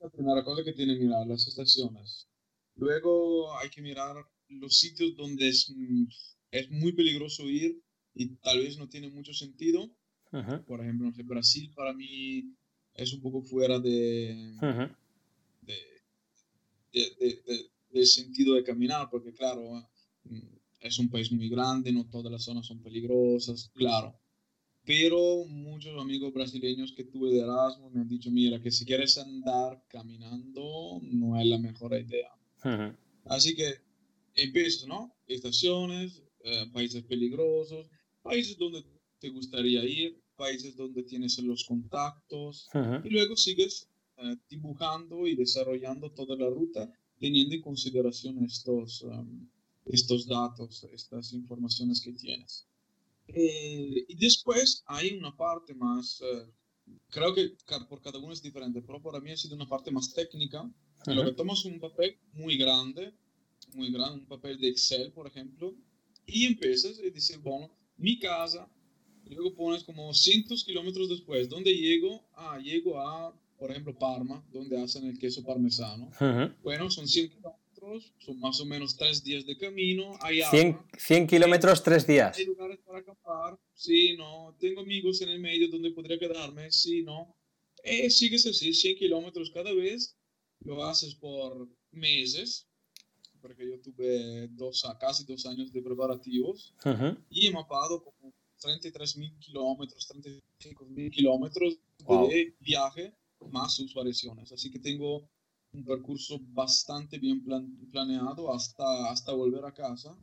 la 0.00 0.10
primera 0.10 0.44
cosa 0.44 0.62
que 0.62 0.72
tiene 0.72 0.96
que 0.96 1.04
mirar, 1.04 1.26
las 1.26 1.48
estaciones. 1.48 2.28
Luego 2.76 3.58
hay 3.58 3.70
que 3.70 3.82
mirar 3.82 4.16
los 4.48 4.78
sitios 4.78 5.16
donde 5.16 5.48
es, 5.48 5.72
es 6.50 6.70
muy 6.70 6.92
peligroso 6.92 7.44
ir 7.44 7.82
y 8.14 8.36
tal 8.36 8.60
vez 8.60 8.78
no 8.78 8.88
tiene 8.88 9.10
mucho 9.10 9.32
sentido 9.32 9.90
por 10.66 10.80
ejemplo, 10.80 11.10
Brasil 11.24 11.72
para 11.74 11.92
mí 11.92 12.54
es 12.94 13.12
un 13.12 13.20
poco 13.20 13.42
fuera 13.42 13.78
de, 13.78 14.54
de, 16.92 18.06
sentido 18.06 18.54
de 18.54 18.64
caminar, 18.64 19.08
porque 19.10 19.32
claro, 19.32 19.88
es 20.80 20.98
un 20.98 21.08
país 21.08 21.32
muy 21.32 21.48
grande, 21.48 21.92
no 21.92 22.08
todas 22.08 22.30
las 22.30 22.44
zonas 22.44 22.66
son 22.66 22.82
peligrosas, 22.82 23.70
claro. 23.74 24.18
Pero 24.84 25.44
muchos 25.46 26.00
amigos 26.00 26.32
brasileños 26.32 26.92
que 26.92 27.04
tuve 27.04 27.30
de 27.32 27.40
Erasmus 27.40 27.92
me 27.92 28.02
han 28.02 28.08
dicho, 28.08 28.30
mira, 28.30 28.60
que 28.60 28.70
si 28.70 28.84
quieres 28.84 29.18
andar 29.18 29.82
caminando 29.88 31.00
no 31.02 31.40
es 31.40 31.46
la 31.46 31.58
mejor 31.58 31.92
idea. 31.94 32.30
Así 33.24 33.54
que 33.54 33.74
empiezas, 34.34 34.86
¿no? 34.86 35.12
Estaciones, 35.26 36.22
eh, 36.44 36.66
países 36.72 37.02
peligrosos, 37.04 37.88
países 38.22 38.56
donde 38.56 38.84
te 39.18 39.30
gustaría 39.30 39.84
ir, 39.84 40.20
países 40.36 40.76
donde 40.76 41.02
tienes 41.02 41.38
los 41.38 41.64
contactos 41.64 42.68
y 43.02 43.10
luego 43.10 43.36
sigues 43.36 43.88
eh, 44.18 44.36
dibujando 44.48 45.26
y 45.26 45.34
desarrollando 45.34 46.12
toda 46.12 46.36
la 46.36 46.48
ruta 46.48 46.90
teniendo 47.18 47.54
en 47.54 47.62
consideración 47.62 48.44
estos, 48.44 49.02
um, 49.02 49.48
estos 49.86 50.26
datos, 50.26 50.84
estas 50.92 51.32
informaciones 51.32 52.00
que 52.00 52.12
tienes. 52.12 52.66
Eh, 53.28 54.04
y 54.08 54.16
después 54.16 54.82
hay 54.86 55.16
una 55.16 55.36
parte 55.36 55.74
más, 55.74 56.20
eh, 56.22 56.46
creo 57.10 57.34
que 57.34 57.56
por 57.88 58.00
cada 58.00 58.18
uno 58.18 58.32
es 58.32 58.42
diferente, 58.42 58.82
pero 58.82 59.02
para 59.02 59.20
mí 59.20 59.30
ha 59.30 59.36
sido 59.36 59.56
una 59.56 59.68
parte 59.68 59.90
más 59.90 60.12
técnica, 60.12 60.70
lo 61.06 61.24
que 61.24 61.32
tomas 61.32 61.64
un 61.64 61.78
papel 61.78 62.18
muy 62.32 62.56
grande, 62.56 63.14
muy 63.74 63.92
grande, 63.92 64.20
un 64.20 64.26
papel 64.26 64.58
de 64.58 64.68
Excel, 64.68 65.12
por 65.12 65.26
ejemplo, 65.26 65.74
y 66.26 66.46
empiezas 66.46 66.98
a 66.98 67.02
decir, 67.02 67.38
bueno, 67.38 67.70
mi 67.96 68.18
casa 68.18 68.68
luego 69.34 69.54
pones 69.54 69.84
como 69.84 70.12
cientos 70.14 70.64
kilómetros 70.64 71.08
después, 71.08 71.48
¿dónde 71.48 71.72
llego? 71.72 72.24
Ah, 72.34 72.58
llego 72.62 73.00
a, 73.00 73.34
por 73.58 73.70
ejemplo, 73.70 73.96
Parma, 73.98 74.44
donde 74.52 74.80
hacen 74.80 75.06
el 75.06 75.18
queso 75.18 75.44
parmesano. 75.44 76.10
Bueno, 76.62 76.90
son 76.90 77.08
100 77.08 77.28
kilómetros, 77.30 77.65
son 78.18 78.40
más 78.40 78.60
o 78.60 78.64
menos 78.64 78.96
tres 78.96 79.22
días 79.22 79.44
de 79.46 79.56
camino. 79.56 80.16
Hay 80.20 80.42
100, 80.42 80.78
100 80.96 81.26
kilómetros, 81.26 81.82
tres 81.82 82.06
días. 82.06 82.36
Hay 82.36 82.44
lugares 82.44 82.78
para 82.84 82.98
acampar, 82.98 83.58
sí, 83.74 84.16
no. 84.16 84.56
Tengo 84.58 84.80
amigos 84.80 85.20
en 85.22 85.30
el 85.30 85.40
medio 85.40 85.68
donde 85.68 85.90
podría 85.90 86.18
quedarme, 86.18 86.70
sí, 86.70 87.02
no. 87.02 87.36
Eh, 87.82 88.10
sigues 88.10 88.46
así, 88.46 88.74
100 88.74 88.96
kilómetros 88.96 89.50
cada 89.50 89.72
vez, 89.72 90.16
lo 90.60 90.84
haces 90.84 91.14
por 91.14 91.68
meses, 91.92 92.66
porque 93.40 93.68
yo 93.68 93.80
tuve 93.80 94.48
dos, 94.48 94.84
casi 94.98 95.24
dos 95.24 95.46
años 95.46 95.72
de 95.72 95.82
preparativos 95.82 96.74
y 97.30 97.46
he 97.46 97.52
mapado 97.52 98.02
como 98.02 98.34
33 98.60 99.16
mil 99.18 99.38
kilómetros, 99.38 100.08
35 100.08 100.84
mil 100.86 101.10
kilómetros 101.10 101.78
de 102.30 102.54
viaje 102.60 103.14
más 103.50 103.74
sus 103.74 103.94
variaciones. 103.94 104.50
Así 104.50 104.70
que 104.70 104.78
tengo 104.78 105.28
un 105.76 105.84
percurso 105.84 106.40
bastante 106.52 107.18
bien 107.18 107.44
planeado 107.90 108.52
hasta, 108.52 109.10
hasta 109.10 109.32
volver 109.32 109.64
a 109.64 109.74
casa. 109.74 110.16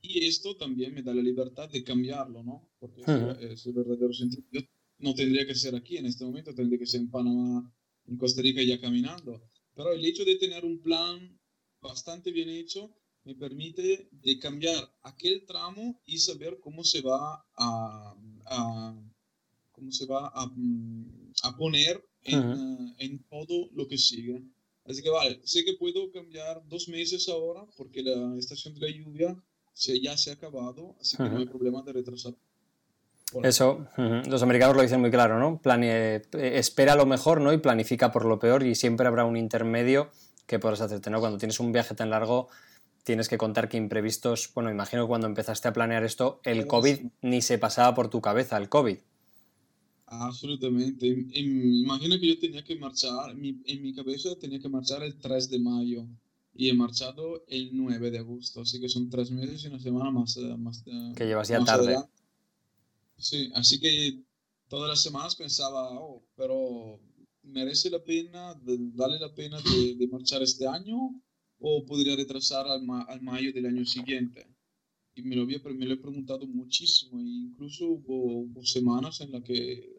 Y 0.00 0.24
esto 0.24 0.56
también 0.56 0.94
me 0.94 1.02
da 1.02 1.14
la 1.14 1.22
libertad 1.22 1.68
de 1.68 1.84
cambiarlo, 1.84 2.42
¿no? 2.42 2.68
Porque 2.78 3.02
es, 3.40 3.66
el 3.66 3.72
verdadero 3.72 4.12
sentido. 4.12 4.42
Yo 4.50 4.60
no 4.98 5.14
tendría 5.14 5.46
que 5.46 5.54
ser 5.54 5.74
aquí 5.74 5.96
en 5.96 6.06
este 6.06 6.24
momento, 6.24 6.54
tendría 6.54 6.78
que 6.78 6.86
ser 6.86 7.00
en 7.00 7.10
Panamá, 7.10 7.72
en 8.06 8.16
Costa 8.16 8.42
Rica 8.42 8.62
ya 8.62 8.80
caminando. 8.80 9.42
Pero 9.74 9.92
el 9.92 10.04
hecho 10.04 10.24
de 10.24 10.36
tener 10.36 10.64
un 10.64 10.80
plan 10.80 11.38
bastante 11.80 12.32
bien 12.32 12.48
hecho 12.48 12.92
me 13.24 13.34
permite 13.34 14.08
de 14.10 14.38
cambiar 14.38 14.92
aquel 15.02 15.44
tramo 15.46 16.00
y 16.06 16.18
saber 16.18 16.58
cómo 16.60 16.82
se 16.82 17.00
va 17.02 17.44
a, 17.56 18.16
cómo 19.72 19.92
se 19.92 20.06
va 20.06 20.28
a, 20.28 20.46
mm, 20.46 21.32
a 21.42 21.56
poner 21.56 22.07
en, 22.24 22.38
eh, 22.38 22.94
en, 22.98 23.24
todo 23.24 23.68
lo 23.72 23.86
que 23.88 23.98
sigue. 23.98 24.42
Así 24.84 25.02
que 25.02 25.10
vale, 25.10 25.40
sé 25.44 25.64
que 25.64 25.74
puedo 25.74 26.10
cambiar 26.10 26.62
dos 26.68 26.88
meses 26.88 27.28
ahora 27.28 27.66
porque 27.76 28.02
la 28.02 28.36
estación 28.38 28.74
de 28.74 28.80
la 28.80 28.90
lluvia 28.90 29.36
se, 29.74 30.00
ya 30.00 30.16
se 30.16 30.30
ha 30.30 30.34
acabado, 30.34 30.96
así 31.00 31.16
que 31.16 31.28
no 31.28 31.38
hay 31.38 31.46
problema 31.46 31.82
de 31.82 31.92
retrasar. 31.92 32.34
Eso, 33.42 33.86
los 33.96 34.42
americanos 34.42 34.74
lo 34.74 34.82
dicen 34.82 35.00
muy 35.00 35.10
claro, 35.10 35.38
¿no? 35.38 35.60
Eh, 35.82 36.22
espera 36.32 36.94
lo 36.94 37.04
mejor, 37.04 37.40
¿no? 37.42 37.52
Y 37.52 37.58
planifica 37.58 38.10
por 38.10 38.24
lo 38.24 38.38
peor 38.38 38.62
y 38.62 38.74
siempre 38.74 39.06
habrá 39.06 39.26
un 39.26 39.36
intermedio 39.36 40.10
que 40.46 40.58
podrás 40.58 40.80
hacerte, 40.80 41.10
¿no? 41.10 41.20
Cuando 41.20 41.36
tienes 41.36 41.60
un 41.60 41.70
viaje 41.70 41.94
tan 41.94 42.08
largo, 42.08 42.48
tienes 43.04 43.28
que 43.28 43.36
contar 43.36 43.68
que 43.68 43.76
imprevistos, 43.76 44.50
bueno, 44.54 44.70
imagino 44.70 45.04
que 45.04 45.08
cuando 45.08 45.26
empezaste 45.26 45.68
a 45.68 45.72
planear 45.74 46.04
esto, 46.04 46.40
el 46.42 46.66
COVID 46.66 47.00
ni 47.20 47.42
se 47.42 47.58
pasaba 47.58 47.94
por 47.94 48.08
tu 48.08 48.22
cabeza, 48.22 48.56
el 48.56 48.70
COVID. 48.70 48.98
Absolutamente. 50.10 51.06
Imagino 51.34 52.18
que 52.18 52.28
yo 52.28 52.38
tenía 52.38 52.64
que 52.64 52.76
marchar, 52.76 53.30
en 53.32 53.82
mi 53.82 53.94
cabeza 53.94 54.38
tenía 54.38 54.58
que 54.58 54.68
marchar 54.68 55.02
el 55.02 55.18
3 55.18 55.50
de 55.50 55.58
mayo 55.58 56.06
y 56.54 56.70
he 56.70 56.74
marchado 56.74 57.44
el 57.46 57.70
9 57.72 58.10
de 58.10 58.18
agosto, 58.18 58.62
así 58.62 58.80
que 58.80 58.88
son 58.88 59.08
tres 59.08 59.30
meses 59.30 59.62
y 59.62 59.68
una 59.68 59.78
semana 59.78 60.10
más. 60.10 60.36
Eh, 60.36 60.56
más 60.56 60.82
eh, 60.86 61.12
que 61.14 61.26
llevas 61.26 61.48
ya 61.48 61.62
tarde. 61.64 61.96
Sí, 63.16 63.50
así 63.54 63.78
que 63.78 64.24
todas 64.68 64.88
las 64.88 65.02
semanas 65.02 65.36
pensaba, 65.36 66.00
oh, 66.00 66.24
pero 66.34 67.00
merece 67.42 67.90
la 67.90 68.02
pena, 68.02 68.60
vale 68.64 69.18
la 69.20 69.32
pena 69.34 69.58
de, 69.60 69.94
de 69.94 70.08
marchar 70.08 70.42
este 70.42 70.66
año 70.66 71.22
o 71.60 71.84
podría 71.84 72.16
retrasar 72.16 72.66
al, 72.66 72.82
al 73.08 73.22
mayo 73.22 73.52
del 73.52 73.66
año 73.66 73.84
siguiente. 73.84 74.46
Y 75.14 75.22
me 75.22 75.34
lo, 75.34 75.42
había, 75.42 75.60
me 75.64 75.86
lo 75.86 75.94
he 75.94 75.96
preguntado 75.96 76.46
muchísimo, 76.46 77.18
e 77.18 77.24
incluso 77.24 77.86
hubo, 77.86 78.64
semanas 78.64 79.20
en 79.20 79.32
las 79.32 79.42
que 79.42 79.97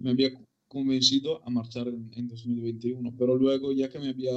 me 0.00 0.10
había 0.10 0.30
convencido 0.66 1.42
a 1.46 1.50
marchar 1.50 1.88
en, 1.88 2.28
2021, 2.28 3.14
pero 3.16 3.36
luego 3.36 3.72
ya 3.72 3.88
que 3.88 3.98
me 3.98 4.08
había, 4.08 4.32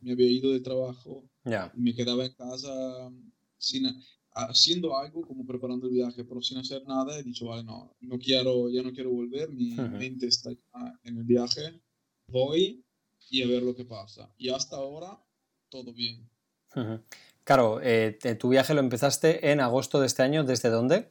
me 0.00 0.12
había 0.12 0.30
ido 0.30 0.52
de 0.52 0.60
trabajo, 0.60 1.24
y 1.44 1.80
me 1.80 1.94
quedaba 1.94 2.24
en 2.24 2.32
casa 2.32 3.12
sin, 3.58 3.86
haciendo 4.32 4.96
algo 4.96 5.22
como 5.22 5.44
preparando 5.44 5.86
el 5.86 5.92
viaje, 5.92 6.24
pero 6.24 6.40
sin 6.40 6.58
hacer 6.58 6.86
nada, 6.86 7.18
he 7.18 7.22
dicho, 7.22 7.46
vale, 7.46 7.64
no, 7.64 7.94
no 8.00 8.18
quiero, 8.18 8.70
ya 8.70 8.82
no 8.82 8.92
quiero 8.92 9.10
volver, 9.10 9.50
mi 9.50 9.74
mente 9.74 10.26
está 10.26 10.50
en 11.02 11.18
el 11.18 11.24
viaje, 11.24 11.80
voy 12.28 12.84
y 13.30 13.42
a 13.42 13.46
ver 13.46 13.62
lo 13.62 13.74
que 13.74 13.84
pasa. 13.84 14.32
Y 14.38 14.48
hasta 14.50 14.76
ahora 14.76 15.18
todo 15.68 15.92
bien. 15.92 16.28
Claro, 17.44 17.80
eh, 17.82 18.18
tu 18.38 18.48
viaje 18.48 18.74
lo 18.74 18.80
empezaste 18.80 19.50
en 19.50 19.60
agosto 19.60 20.00
de 20.00 20.06
este 20.06 20.22
año, 20.22 20.44
¿desde 20.44 20.70
dónde? 20.70 21.10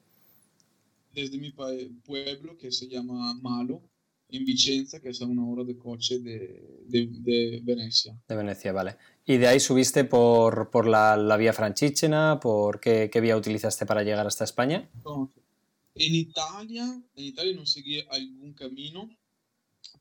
Desde 1.13 1.37
mi 1.37 1.51
pueblo 1.51 2.57
que 2.57 2.71
se 2.71 2.87
llama 2.87 3.33
Malo, 3.35 3.81
en 4.29 4.45
Vicenza, 4.45 4.99
que 4.99 5.09
es 5.09 5.21
a 5.21 5.25
una 5.25 5.45
hora 5.45 5.63
de 5.63 5.77
coche 5.77 6.19
de, 6.19 6.85
de, 6.87 7.61
Venecia. 7.63 8.19
De 8.27 8.35
Venecia, 8.35 8.71
vale. 8.71 8.97
¿Y 9.25 9.37
de 9.37 9.47
ahí 9.47 9.59
subiste 9.59 10.05
por, 10.05 10.71
por 10.71 10.87
la, 10.87 11.15
la, 11.15 11.37
vía 11.37 11.53
Franchichena? 11.53 12.39
¿Por 12.41 12.79
qué, 12.79 13.11
qué, 13.13 13.21
vía 13.21 13.37
utilizaste 13.37 13.85
para 13.85 14.03
llegar 14.03 14.25
hasta 14.25 14.43
España? 14.43 14.89
en 15.95 16.15
Italia, 16.15 16.83
en 17.15 17.23
Italia 17.23 17.55
no 17.55 17.67
seguí 17.67 18.03
algún 18.09 18.53
camino, 18.53 19.07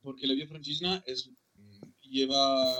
porque 0.01 0.27
la 0.27 0.33
vía 0.33 0.49
Franchichena 0.49 1.05
es, 1.07 1.29
lleva, 2.01 2.77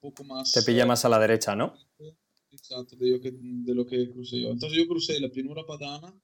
poco 0.00 0.24
más... 0.24 0.52
Te 0.52 0.62
pilla 0.62 0.86
más 0.86 1.04
a 1.04 1.10
la 1.10 1.18
derecha, 1.18 1.54
¿no? 1.54 1.74
Exacto, 2.50 2.96
de, 2.96 3.20
que, 3.20 3.32
de 3.32 3.74
lo 3.74 3.84
que 3.84 4.10
crucé 4.10 4.40
yo. 4.40 4.50
Entonces 4.50 4.78
yo 4.78 4.88
crucé 4.88 5.20
la 5.20 5.28
Pianura 5.28 5.66
Padana, 5.66 6.14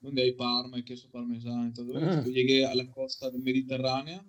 donde 0.00 0.22
hay 0.22 0.32
Parma 0.32 0.78
y 0.78 0.84
queso 0.84 1.10
parmesano 1.10 1.68
y 1.68 1.72
todo. 1.72 2.00
Mm. 2.00 2.24
Llegué 2.26 2.66
a 2.66 2.74
la 2.74 2.90
costa 2.90 3.30
mediterránea, 3.32 4.24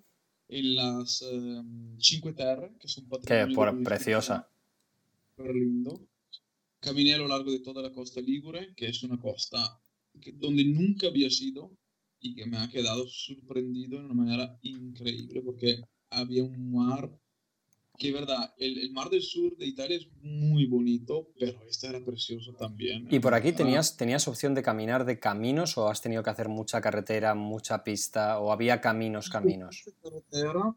en 0.51 0.75
las 0.75 1.21
um, 1.21 1.97
Cinque 1.97 2.33
Terre, 2.33 2.73
que 2.77 2.87
son 2.87 3.07
patrimonio... 3.07 3.47
Que 3.47 3.55
por 3.55 3.83
preciosa. 3.83 4.49
Súper 5.35 5.55
lindo. 5.55 6.07
Caminé 6.79 7.13
a 7.13 7.19
lo 7.19 7.27
largo 7.27 7.51
de 7.51 7.59
toda 7.59 7.81
la 7.81 7.91
costa 7.91 8.19
Ligure, 8.19 8.73
que 8.75 8.87
es 8.87 9.01
una 9.03 9.17
costa 9.17 9.79
que, 10.19 10.33
donde 10.33 10.65
nunca 10.65 11.07
había 11.07 11.29
sido 11.29 11.71
y 12.19 12.35
que 12.35 12.45
me 12.45 12.57
ha 12.57 12.69
quedado 12.69 13.07
sorprendido 13.07 13.99
de 13.99 14.05
una 14.05 14.13
manera 14.13 14.59
increíble 14.61 15.41
porque 15.41 15.81
había 16.09 16.43
un 16.43 16.71
mar 16.71 17.09
que 18.01 18.11
verdad, 18.11 18.51
el, 18.57 18.79
el, 18.79 18.91
mar 18.93 19.11
del 19.11 19.21
sur 19.21 19.55
de 19.57 19.67
Italia 19.67 19.95
es 19.95 20.07
muy 20.23 20.65
bonito, 20.65 21.29
pero 21.39 21.61
este 21.69 21.85
era 21.85 22.03
precioso 22.03 22.51
también. 22.53 23.07
¿Y 23.11 23.19
por 23.19 23.35
aquí 23.35 23.51
tenías, 23.51 23.95
tenías 23.95 24.27
opción 24.27 24.55
de 24.55 24.63
caminar 24.63 25.05
de 25.05 25.19
caminos 25.19 25.77
o 25.77 25.87
has 25.87 26.01
tenido 26.01 26.23
que 26.23 26.31
hacer 26.31 26.49
mucha 26.49 26.81
carretera, 26.81 27.35
mucha 27.35 27.83
pista 27.83 28.39
o 28.39 28.51
había 28.51 28.81
caminos, 28.81 29.29
caminos? 29.29 29.83
Mucha 29.85 29.99
carretera, 30.01 30.75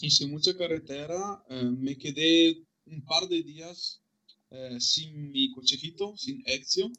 hice 0.00 0.26
mucha 0.26 0.56
carretera, 0.56 1.44
eh, 1.48 1.62
me 1.62 1.96
quedé 1.96 2.64
un 2.86 3.04
par 3.04 3.28
de 3.28 3.40
días 3.44 4.02
eh, 4.50 4.80
sin 4.80 5.30
mi 5.30 5.52
cochecito, 5.52 6.16
sin 6.16 6.42
Ezio, 6.44 6.90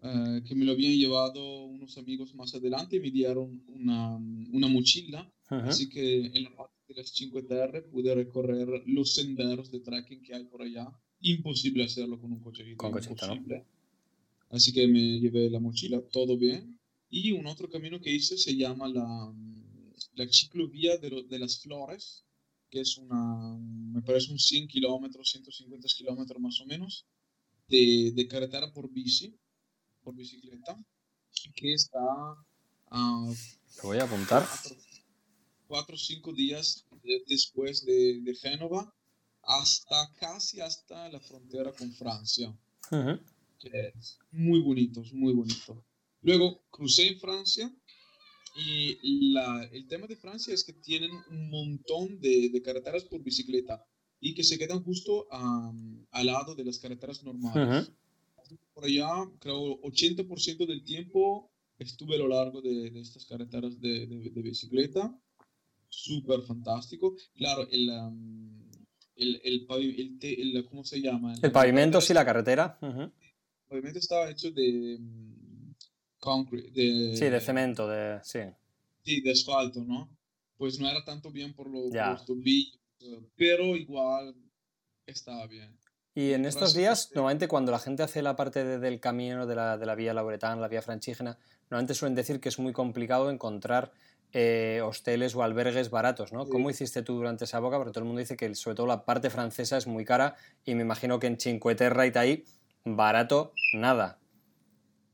eh, 0.00 0.40
que 0.48 0.54
me 0.54 0.64
lo 0.64 0.72
habían 0.72 0.94
llevado 0.94 1.66
unos 1.66 1.98
amigos 1.98 2.34
más 2.34 2.54
adelante 2.54 2.96
y 2.96 3.00
me 3.00 3.10
dieron 3.10 3.62
una, 3.68 4.16
una 4.16 4.68
mochila. 4.68 5.30
Así 5.50 5.90
que 5.90 6.30
en 6.32 6.44
la 6.44 6.50
las 6.94 7.10
5 7.10 7.44
Terre 7.44 7.82
pude 7.82 8.14
recorrer 8.14 8.82
los 8.86 9.14
senderos 9.14 9.70
de 9.70 9.80
trekking 9.80 10.22
que 10.22 10.34
hay 10.34 10.44
por 10.44 10.62
allá. 10.62 10.88
Imposible 11.20 11.84
hacerlo 11.84 12.20
con 12.20 12.32
un 12.32 12.40
cochecito. 12.40 12.76
Con 12.76 12.92
cochecito, 12.92 13.34
¿no? 13.34 13.64
Así 14.50 14.72
que 14.72 14.86
me 14.86 15.18
llevé 15.18 15.48
la 15.48 15.60
mochila, 15.60 16.00
todo 16.12 16.36
bien. 16.36 16.78
Y 17.08 17.32
un 17.32 17.46
otro 17.46 17.68
camino 17.68 18.00
que 18.00 18.12
hice 18.12 18.36
se 18.36 18.56
llama 18.56 18.88
la, 18.88 19.32
la 20.14 20.28
ciclovía 20.28 20.96
de, 20.98 21.24
de 21.28 21.38
las 21.38 21.60
flores, 21.60 22.24
que 22.70 22.80
es 22.80 22.96
una, 22.96 23.58
me 23.58 24.02
parece 24.02 24.32
un 24.32 24.38
100 24.38 24.68
kilómetros, 24.68 25.30
150 25.30 25.88
kilómetros 25.88 26.40
más 26.40 26.60
o 26.60 26.66
menos, 26.66 27.06
de, 27.68 28.12
de, 28.14 28.28
carretera 28.28 28.72
por 28.72 28.90
bici, 28.90 29.34
por 30.02 30.14
bicicleta, 30.14 30.78
que 31.54 31.74
está 31.74 32.00
a... 32.90 33.34
Lo 33.82 33.82
voy 33.82 33.98
a 33.98 34.04
apuntar. 34.04 34.46
Cuatro 35.72 35.94
o 35.94 35.98
cinco 35.98 36.34
días 36.34 36.84
de, 37.02 37.24
después 37.26 37.82
de, 37.86 38.20
de, 38.20 38.34
Génova, 38.34 38.94
hasta 39.42 40.12
casi 40.20 40.60
hasta 40.60 41.08
la 41.08 41.18
frontera 41.18 41.72
con 41.72 41.90
Francia, 41.92 42.50
uh 42.90 42.94
-huh. 42.94 43.18
que 43.58 43.70
es 43.96 44.18
muy 44.32 44.60
bonito, 44.60 45.00
es 45.00 45.14
muy 45.14 45.32
bonito. 45.32 45.82
Luego 46.20 46.46
crucé 46.70 47.08
en 47.08 47.18
Francia 47.18 47.74
y 48.54 49.32
la, 49.32 49.64
el 49.72 49.86
tema 49.86 50.06
de 50.06 50.16
Francia 50.24 50.52
es 50.52 50.62
que 50.62 50.74
tienen 50.74 51.12
un 51.30 51.48
montón 51.48 52.20
de, 52.20 52.50
de 52.50 52.60
carreteras 52.60 53.04
por 53.04 53.22
bicicleta 53.22 53.82
y 54.20 54.34
que 54.34 54.44
se 54.44 54.58
quedan 54.58 54.84
justo 54.84 55.26
um, 55.32 56.04
al 56.10 56.26
lado 56.26 56.54
de 56.54 56.66
las 56.66 56.78
carreteras 56.78 57.24
normales. 57.24 57.88
Uh 57.88 57.92
-huh. 57.92 58.58
Por 58.74 58.84
allá, 58.84 59.10
creo, 59.40 59.80
80% 59.80 60.66
del 60.66 60.84
tiempo 60.84 61.50
estuve 61.78 62.16
a 62.16 62.18
lo 62.18 62.28
largo 62.28 62.60
de, 62.60 62.90
de 62.90 63.00
estas 63.00 63.24
carreteras 63.24 63.80
de, 63.80 64.06
de, 64.06 64.16
de 64.36 64.42
bicicleta. 64.42 65.18
Súper 65.94 66.40
fantástico. 66.40 67.14
Claro, 67.36 67.68
el, 67.70 67.90
um, 67.90 68.70
el, 69.14 69.40
el, 69.44 69.66
el, 69.68 70.56
el, 70.56 70.64
¿cómo 70.64 70.84
se 70.84 71.02
llama? 71.02 71.34
El 71.42 71.52
pavimento, 71.52 72.00
sí, 72.00 72.14
la 72.14 72.24
carretera. 72.24 72.78
Uh 72.80 72.86
-huh. 72.86 73.04
El 73.04 73.68
pavimento 73.68 73.98
estaba 73.98 74.30
hecho 74.30 74.50
de 74.50 74.98
concrete, 76.18 76.70
de, 76.70 77.16
sí, 77.16 77.26
de 77.26 77.40
cemento, 77.40 77.86
de, 77.86 78.20
sí. 78.22 78.40
Sí, 79.04 79.20
de 79.20 79.32
asfalto, 79.32 79.84
¿no? 79.84 80.08
Pues 80.56 80.80
no 80.80 80.88
era 80.88 81.04
tanto 81.04 81.30
bien 81.30 81.52
por, 81.52 81.66
lo, 81.68 81.90
por 81.90 82.08
los 82.12 82.24
tobillos, 82.24 82.78
pero 83.36 83.76
igual 83.76 84.34
estaba 85.04 85.46
bien. 85.46 85.76
Y 86.14 86.32
en 86.32 86.44
estos 86.46 86.74
días, 86.74 87.10
normalmente 87.14 87.48
cuando 87.48 87.70
la 87.70 87.78
gente 87.78 88.02
hace 88.02 88.22
la 88.22 88.34
parte 88.34 88.64
de, 88.64 88.78
del 88.78 88.98
camino 88.98 89.46
de 89.46 89.54
la, 89.56 89.76
de 89.76 89.86
la 89.86 89.94
vía 89.94 90.14
lauretana, 90.14 90.60
la 90.60 90.68
vía 90.68 90.82
franchígena, 90.82 91.38
normalmente 91.70 91.94
suelen 91.94 92.14
decir 92.14 92.40
que 92.40 92.48
es 92.48 92.58
muy 92.58 92.72
complicado 92.72 93.30
encontrar 93.30 93.92
eh, 94.32 94.80
hosteles 94.82 95.34
o 95.34 95.42
albergues 95.42 95.90
baratos, 95.90 96.32
¿no? 96.32 96.44
Sí. 96.44 96.50
¿Cómo 96.50 96.70
hiciste 96.70 97.02
tú 97.02 97.14
durante 97.14 97.44
esa 97.44 97.58
época? 97.58 97.76
Porque 97.76 97.92
todo 97.92 98.00
el 98.00 98.06
mundo 98.06 98.20
dice 98.20 98.36
que 98.36 98.54
sobre 98.54 98.76
todo 98.76 98.86
la 98.86 99.04
parte 99.04 99.30
francesa 99.30 99.76
es 99.76 99.86
muy 99.86 100.04
cara 100.04 100.36
y 100.64 100.74
me 100.74 100.82
imagino 100.82 101.18
que 101.18 101.26
en 101.26 101.38
Cinque 101.38 101.74
Terre 101.74 102.12
y 102.14 102.18
ahí 102.18 102.44
barato, 102.84 103.52
nada. 103.74 104.18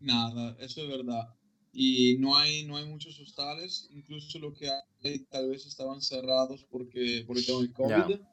Nada, 0.01 0.57
eso 0.61 0.83
es 0.83 0.89
verdad. 0.89 1.35
Y 1.73 2.17
no 2.19 2.37
hay, 2.37 2.65
no 2.65 2.77
hay 2.77 2.87
muchos 2.87 3.19
hostales, 3.21 3.89
incluso 3.93 4.39
lo 4.39 4.55
que 4.55 4.71
hay 5.03 5.19
tal 5.31 5.51
vez 5.51 5.67
estaban 5.67 6.01
cerrados 6.01 6.65
porque, 6.71 7.25
por 7.27 7.37
el 7.37 7.45
tema 7.45 7.61
del 7.61 7.73
COVID. 7.73 8.09
Yeah. 8.09 8.33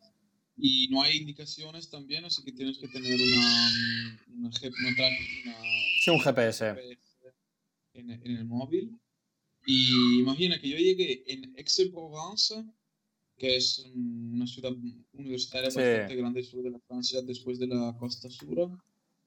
Y 0.58 0.88
no 0.90 1.02
hay 1.02 1.18
indicaciones 1.18 1.90
también, 1.90 2.24
así 2.26 2.44
que 2.44 2.54
tienes 2.54 2.78
que 2.78 2.88
tener 2.88 3.20
una, 3.20 3.72
una, 4.28 4.50
una, 4.50 4.50
una 4.50 5.58
sí, 6.02 6.12
un 6.12 6.20
GPS, 6.20 6.74
GPS 6.74 7.06
en, 7.94 8.12
en, 8.12 8.38
el 8.38 8.46
móvil. 8.46 9.00
Y 9.66 10.20
imagina 10.20 10.60
que 10.60 10.70
yo 10.70 10.78
llegué 10.78 11.24
en 11.28 11.56
Aix-en-Provence, 11.58 12.64
que 13.38 13.56
es 13.56 13.86
una 13.94 14.48
ciudad 14.48 14.72
universitaria 15.14 15.72
sí. 15.72 15.80
bastante 15.80 16.16
grande 16.16 16.44
sur 16.44 16.64
de 16.64 16.72
la 16.72 16.80
Francia, 16.80 17.22
después 17.22 17.60
de 17.60 17.68
la 17.68 17.96
costa 18.00 18.30
sur, 18.30 18.72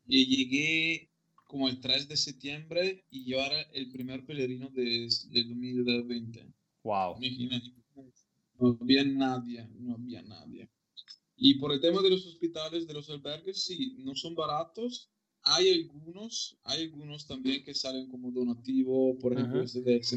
y 0.07 0.27
llegué 0.27 1.11
como 1.45 1.69
el 1.69 1.81
3 1.81 2.09
de 2.09 2.17
septiembre 2.17 3.05
y 3.11 3.25
yo 3.25 3.39
era 3.39 3.61
el 3.73 3.91
primer 3.91 4.25
peregrino 4.25 4.69
de, 4.69 5.09
de 5.31 5.45
2020. 5.45 6.47
Wow. 6.85 7.17
Imagínate, 7.21 7.73
no 8.59 8.79
había 8.81 9.05
nadie, 9.05 9.69
no 9.79 9.95
había 9.95 10.23
nadie. 10.23 10.69
Y 11.37 11.55
por 11.55 11.73
el 11.73 11.81
tema 11.81 12.03
de 12.03 12.11
los 12.11 12.27
hospitales, 12.27 12.87
de 12.87 12.95
los 12.95 13.09
albergues, 13.11 13.63
sí, 13.63 13.97
no 13.99 14.15
son 14.15 14.35
baratos. 14.35 15.11
Hay 15.55 15.73
algunos, 15.73 16.59
hay 16.65 16.85
algunos 16.85 17.27
también 17.27 17.65
que 17.65 17.75
salen 17.75 18.09
como 18.09 18.31
donativo, 18.31 19.19
por 19.19 19.33
ejemplo, 19.33 19.61
-huh. 19.61 19.65
este 19.65 19.83
de 19.83 19.97
Ex 19.97 20.13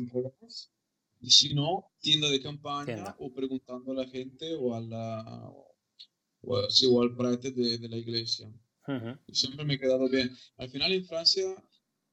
Y 1.19 1.29
si 1.29 1.53
no, 1.53 1.85
tienda 1.99 2.29
de 2.29 2.41
campaña 2.41 2.85
tienda. 2.85 3.15
o 3.19 3.31
preguntando 3.33 3.91
a 3.91 3.95
la 3.95 4.07
gente 4.07 4.55
o, 4.55 4.73
a 4.75 4.81
la, 4.81 5.53
o, 6.41 6.69
sí, 6.69 6.85
o 6.89 7.01
al 7.01 7.15
prete 7.15 7.51
de, 7.51 7.77
de 7.77 7.89
la 7.89 7.97
iglesia. 7.97 8.51
Siempre 9.31 9.63
me 9.65 9.75
he 9.75 9.79
quedado 9.79 10.09
bien. 10.09 10.35
Al 10.57 10.69
final 10.69 10.91
en 10.91 11.05
Francia 11.05 11.45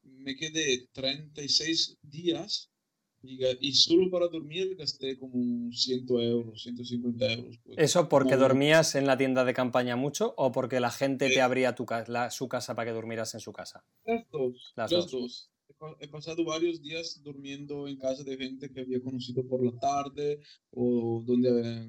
me 0.02 0.36
quedé 0.36 0.88
36 0.92 1.98
días 2.02 2.70
y, 3.22 3.44
y, 3.60 3.72
solo 3.72 4.10
para 4.10 4.28
dormir 4.28 4.76
gasté 4.76 5.18
como 5.18 5.72
100 5.72 6.06
euros, 6.20 6.62
150 6.62 7.32
euros. 7.32 7.58
Pues. 7.64 7.78
¿Eso 7.78 8.08
porque 8.08 8.34
como... 8.34 8.42
dormías 8.42 8.94
en 8.94 9.06
la 9.06 9.16
tienda 9.16 9.44
de 9.44 9.54
campaña 9.54 9.96
mucho 9.96 10.34
o 10.36 10.52
porque 10.52 10.80
la 10.80 10.90
gente 10.90 11.26
eh, 11.26 11.34
te 11.34 11.40
abría 11.40 11.74
tu 11.74 11.86
la, 12.06 12.30
su 12.30 12.48
casa 12.48 12.74
para 12.74 12.90
que 12.90 12.94
durmieras 12.94 13.34
en 13.34 13.40
su 13.40 13.52
casa? 13.52 13.84
Las 14.04 14.28
dos. 14.30 14.72
Las, 14.76 14.92
las 14.92 15.10
dos. 15.10 15.10
dos. 15.10 15.50
He 16.00 16.08
pasado 16.08 16.44
varios 16.44 16.80
días 16.82 17.20
durmiendo 17.22 17.86
en 17.86 17.98
casa 17.98 18.24
de 18.24 18.36
gente 18.36 18.70
que 18.72 18.80
había 18.80 19.00
conocido 19.00 19.46
por 19.46 19.64
la 19.64 19.78
tarde 19.78 20.40
o 20.70 21.22
donde 21.24 21.88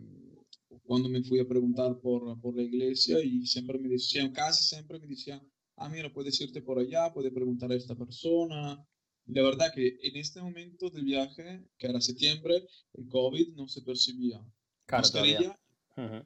cuando 0.83 1.09
me 1.09 1.23
fui 1.23 1.39
a 1.39 1.47
preguntar 1.47 1.99
por, 1.99 2.39
por 2.41 2.55
la 2.55 2.63
iglesia 2.63 3.19
y 3.23 3.45
siempre 3.45 3.79
me 3.79 3.89
decían, 3.89 4.31
casi 4.31 4.63
siempre 4.63 4.99
me 4.99 5.07
decían, 5.07 5.41
ah, 5.77 5.89
mira, 5.89 6.11
puedes 6.11 6.39
irte 6.41 6.61
por 6.61 6.79
allá, 6.79 7.11
puedes 7.13 7.31
preguntar 7.31 7.71
a 7.71 7.75
esta 7.75 7.95
persona. 7.95 8.85
La 9.29 9.43
verdad 9.43 9.71
que 9.73 9.99
en 10.01 10.15
este 10.15 10.41
momento 10.41 10.89
del 10.89 11.03
viaje, 11.03 11.63
que 11.77 11.87
era 11.87 12.01
septiembre, 12.01 12.67
el 12.93 13.07
COVID 13.07 13.55
no 13.55 13.67
se 13.67 13.81
percibía. 13.81 14.41
Claro, 14.85 15.03
Mascarilla. 15.03 15.59
Uh 15.97 16.01
-huh. 16.01 16.21
O 16.21 16.25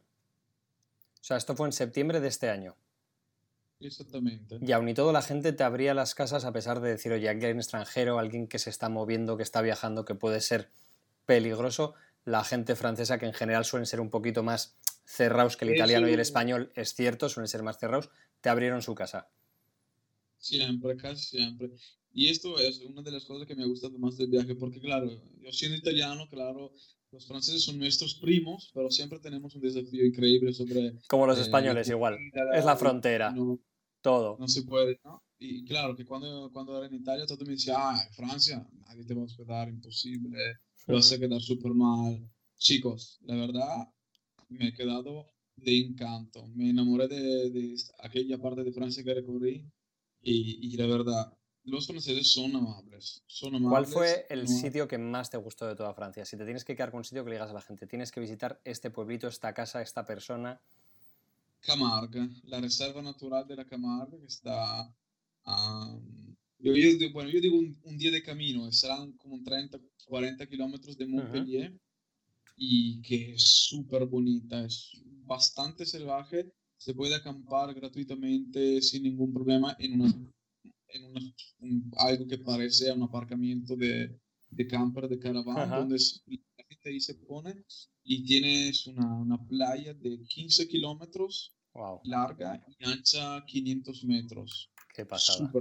sea, 1.25 1.37
esto 1.37 1.55
fue 1.55 1.67
en 1.67 1.73
septiembre 1.73 2.19
de 2.19 2.27
este 2.27 2.49
año. 2.49 2.75
Exactamente. 3.79 4.59
Y 4.61 4.71
aún 4.71 4.87
y 4.87 4.93
todo 4.93 5.11
la 5.11 5.21
gente 5.21 5.51
te 5.51 5.63
abría 5.63 5.93
las 5.93 6.15
casas 6.15 6.45
a 6.45 6.53
pesar 6.53 6.79
de 6.79 6.89
decir, 6.89 7.11
oye, 7.11 7.27
alguien 7.27 7.57
extranjero, 7.57 8.19
alguien 8.19 8.47
que 8.47 8.59
se 8.59 8.69
está 8.69 8.87
moviendo, 8.87 9.35
que 9.35 9.43
está 9.43 9.61
viajando, 9.61 10.05
que 10.05 10.15
puede 10.15 10.39
ser 10.39 10.69
peligroso 11.25 11.93
la 12.25 12.43
gente 12.45 12.75
francesa, 12.75 13.17
que 13.19 13.25
en 13.25 13.33
general 13.33 13.65
suelen 13.65 13.85
ser 13.85 13.99
un 13.99 14.09
poquito 14.09 14.43
más 14.43 14.77
cerrados 15.05 15.57
que 15.57 15.65
el 15.65 15.75
italiano 15.75 16.05
Eso... 16.05 16.11
y 16.11 16.13
el 16.13 16.19
español, 16.21 16.71
es 16.75 16.93
cierto, 16.93 17.27
suelen 17.27 17.49
ser 17.49 17.63
más 17.63 17.77
cerrados, 17.77 18.09
te 18.39 18.49
abrieron 18.49 18.81
su 18.81 18.95
casa. 18.95 19.27
Siempre, 20.37 20.95
casi 20.95 21.37
siempre. 21.37 21.71
Y 22.13 22.29
esto 22.29 22.59
es 22.59 22.79
una 22.81 23.01
de 23.01 23.11
las 23.11 23.25
cosas 23.25 23.47
que 23.47 23.55
me 23.55 23.63
ha 23.63 23.67
gustado 23.67 23.97
más 23.97 24.17
del 24.17 24.29
viaje, 24.29 24.55
porque 24.55 24.79
claro, 24.79 25.09
yo 25.09 25.51
siendo 25.51 25.77
italiano, 25.77 26.27
claro, 26.29 26.71
los 27.11 27.25
franceses 27.27 27.63
son 27.63 27.79
nuestros 27.79 28.15
primos, 28.15 28.71
pero 28.73 28.91
siempre 28.91 29.19
tenemos 29.19 29.55
un 29.55 29.61
desafío 29.61 30.05
increíble 30.05 30.53
sobre... 30.53 30.93
Como 31.07 31.25
los 31.25 31.39
eh, 31.39 31.41
españoles, 31.41 31.89
igual. 31.89 32.17
Es 32.53 32.65
la 32.65 32.75
frontera. 32.75 33.31
No, 33.31 33.59
todo. 34.01 34.37
No 34.39 34.47
se 34.47 34.63
puede, 34.63 34.99
¿no? 35.03 35.23
Y 35.39 35.65
claro, 35.65 35.95
que 35.95 36.05
cuando, 36.05 36.49
cuando 36.53 36.77
era 36.77 36.87
en 36.87 36.95
Italia, 36.95 37.25
todo 37.25 37.43
me 37.45 37.53
decía, 37.53 37.75
ah, 37.77 37.99
Francia, 38.15 38.65
nadie 38.87 39.03
te 39.05 39.13
va 39.13 39.21
a 39.21 39.25
hospedar, 39.25 39.67
imposible 39.69 40.59
lo 40.87 40.97
hace 40.97 41.19
quedar 41.19 41.41
súper 41.41 41.73
mal. 41.73 42.29
Chicos, 42.57 43.19
la 43.23 43.35
verdad, 43.35 43.89
me 44.49 44.69
he 44.69 44.73
quedado 44.73 45.27
de 45.55 45.79
encanto. 45.79 46.47
Me 46.55 46.69
enamoré 46.69 47.07
de, 47.07 47.49
de 47.49 47.75
aquella 47.99 48.37
parte 48.37 48.63
de 48.63 48.71
Francia 48.71 49.03
que 49.03 49.13
recorrí 49.13 49.65
y, 50.21 50.67
y, 50.67 50.77
la 50.77 50.87
verdad, 50.87 51.37
los 51.65 51.87
franceses 51.87 52.33
son 52.33 52.55
amables. 52.55 53.23
Son 53.25 53.55
amables 53.55 53.69
¿Cuál 53.69 53.85
fue 53.85 54.25
el 54.29 54.43
no... 54.43 54.47
sitio 54.47 54.87
que 54.87 54.97
más 54.97 55.29
te 55.29 55.37
gustó 55.37 55.65
de 55.65 55.75
toda 55.75 55.93
Francia? 55.93 56.25
Si 56.25 56.37
te 56.37 56.43
tienes 56.43 56.65
que 56.65 56.75
quedar 56.75 56.91
con 56.91 56.99
un 56.99 57.03
sitio 57.03 57.23
que 57.23 57.29
le 57.29 57.35
digas 57.37 57.51
a 57.51 57.53
la 57.53 57.61
gente, 57.61 57.87
tienes 57.87 58.11
que 58.11 58.19
visitar 58.19 58.61
este 58.65 58.91
pueblito, 58.91 59.27
esta 59.27 59.53
casa, 59.53 59.81
esta 59.81 60.05
persona. 60.05 60.61
Camargue, 61.61 62.29
la 62.43 62.59
reserva 62.59 63.01
natural 63.01 63.47
de 63.47 63.55
la 63.55 63.65
Camargue 63.65 64.19
que 64.19 64.27
está... 64.27 64.93
Um, 65.45 66.35
yo, 66.59 66.73
yo, 66.73 67.11
bueno, 67.11 67.29
yo 67.29 67.41
digo 67.41 67.57
un, 67.57 67.77
un, 67.83 67.97
día 67.97 68.11
de 68.11 68.23
camino, 68.23 68.71
serán 68.71 69.13
como 69.13 69.41
30, 69.43 69.79
40 70.05 70.45
kilómetros 70.47 70.97
de 70.97 71.05
Montpellier 71.05 71.71
uh 71.71 71.75
-huh. 71.75 71.79
y 72.55 73.01
que 73.01 73.33
es 73.33 73.43
súper 73.43 74.05
bonita, 74.05 74.63
es 74.63 75.01
bastante 75.25 75.85
salvaje. 75.85 76.51
Se 76.77 76.93
puede 76.93 77.15
acampar 77.15 77.73
gratuitamente 77.73 78.81
sin 78.81 79.03
ningún 79.03 79.33
problema 79.33 79.75
en, 79.79 80.01
una, 80.01 80.13
en 80.93 81.05
una, 81.05 81.21
algo 81.97 82.27
que 82.27 82.37
parece 82.37 82.91
un 82.91 83.03
aparcamiento 83.03 83.75
de, 83.75 84.19
de 84.49 84.67
camper, 84.67 85.07
de 85.07 85.19
caravana, 85.19 85.77
donde 85.77 85.97
la 86.27 86.63
gente 86.67 86.89
ahí 86.89 86.99
se 86.99 87.15
pone 87.15 87.63
y 88.03 88.23
tienes 88.25 88.87
una, 88.87 89.13
una 89.15 89.47
playa 89.47 89.93
de 89.93 90.23
15 90.23 90.67
kilómetros 90.67 91.55
larga 92.03 92.63
y 92.79 92.85
ancha 92.85 93.43
500 93.45 94.03
metros. 94.03 94.71
Qué 94.93 95.05
pasada. 95.05 95.51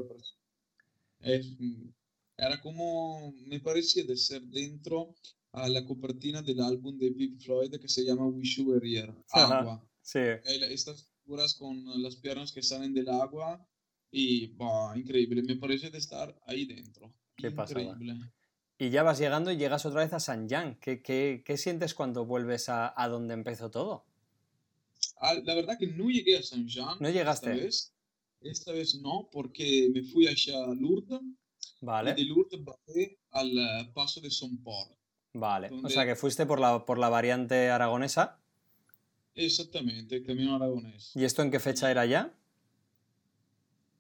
es, 1.21 1.47
era 2.37 2.61
como, 2.61 3.33
me 3.47 3.61
parecía 3.61 4.05
de 4.05 4.17
ser 4.17 4.43
dentro 4.43 5.15
a 5.53 5.69
la 5.69 5.85
copertina 5.85 6.43
del 6.43 6.61
álbum 6.61 6.99
de 6.99 7.11
Pink 7.13 7.41
Floyd 7.41 7.75
que 7.79 7.89
se 7.89 8.05
llama 8.05 8.27
Wish 8.27 8.59
You 8.59 8.71
Were 8.71 8.89
Here, 8.89 9.15
Agua. 9.31 9.87
Sí. 10.03 10.21
Estas 10.45 11.09
figuras 11.23 11.55
con 11.55 12.03
las 12.03 12.17
piernas 12.17 12.53
que 12.53 12.63
salen 12.63 12.93
del 12.93 13.09
agua 13.09 13.65
y, 14.13 14.49
bah, 14.49 14.93
increíble, 14.95 15.43
me 15.43 15.57
parece 15.57 15.91
de 15.91 15.99
estar 15.99 16.39
ahí 16.47 16.67
dentro. 16.67 17.13
Qué 17.35 17.49
increíble. 17.49 18.15
Y 18.79 18.91
ya 18.91 19.03
vas 19.03 19.19
llegando 19.19 19.51
y 19.51 19.57
llegas 19.57 19.87
otra 19.87 20.03
vez 20.03 20.13
a 20.13 20.21
San 20.21 20.49
Jan. 20.49 20.77
¿Qué, 20.81 21.03
qué, 21.03 21.43
qué 21.45 21.57
sientes 21.57 21.95
cuando 21.95 22.27
vuelves 22.27 22.69
a, 22.69 22.93
a, 23.01 23.09
donde 23.09 23.33
empezó 23.33 23.71
todo? 23.71 24.05
Ah, 25.17 25.35
la 25.35 25.55
verdad 25.55 25.79
que 25.79 25.87
no 25.87 26.11
llegué 26.11 26.37
a 26.37 26.43
San 26.43 26.69
Jan. 26.69 26.99
¿No 27.01 27.09
llegaste? 27.09 27.53
Esta 27.53 27.65
vez, 27.65 27.93
esta 28.43 28.73
vez 28.73 28.95
no, 28.97 29.29
porque 29.33 29.89
me 29.95 30.03
fui 30.03 30.27
hacia 30.27 30.59
Lourdes. 30.75 31.21
Vale. 31.81 32.15
Y 32.17 32.23
de 32.23 32.29
Lourdes 32.29 32.63
bajé 32.63 33.19
al 33.31 33.59
eh, 33.59 33.91
paso 33.95 34.21
de 34.21 34.31
Somport. 34.31 34.91
Vale. 35.33 35.71
O 35.83 35.89
sea 35.89 36.05
que 36.05 36.17
fuiste 36.17 36.45
por 36.45 36.61
la, 36.61 36.85
por 36.85 36.99
la 36.99 37.09
variante 37.09 37.71
aragonesa. 37.71 38.41
Exactamente, 39.35 40.17
el 40.17 40.27
camino 40.27 40.57
aragonés. 40.57 41.13
¿Y 41.15 41.25
esto 41.25 41.41
en 41.43 41.51
qué 41.51 41.59
fecha 41.59 41.91
era 41.91 42.05
ya? 42.05 42.35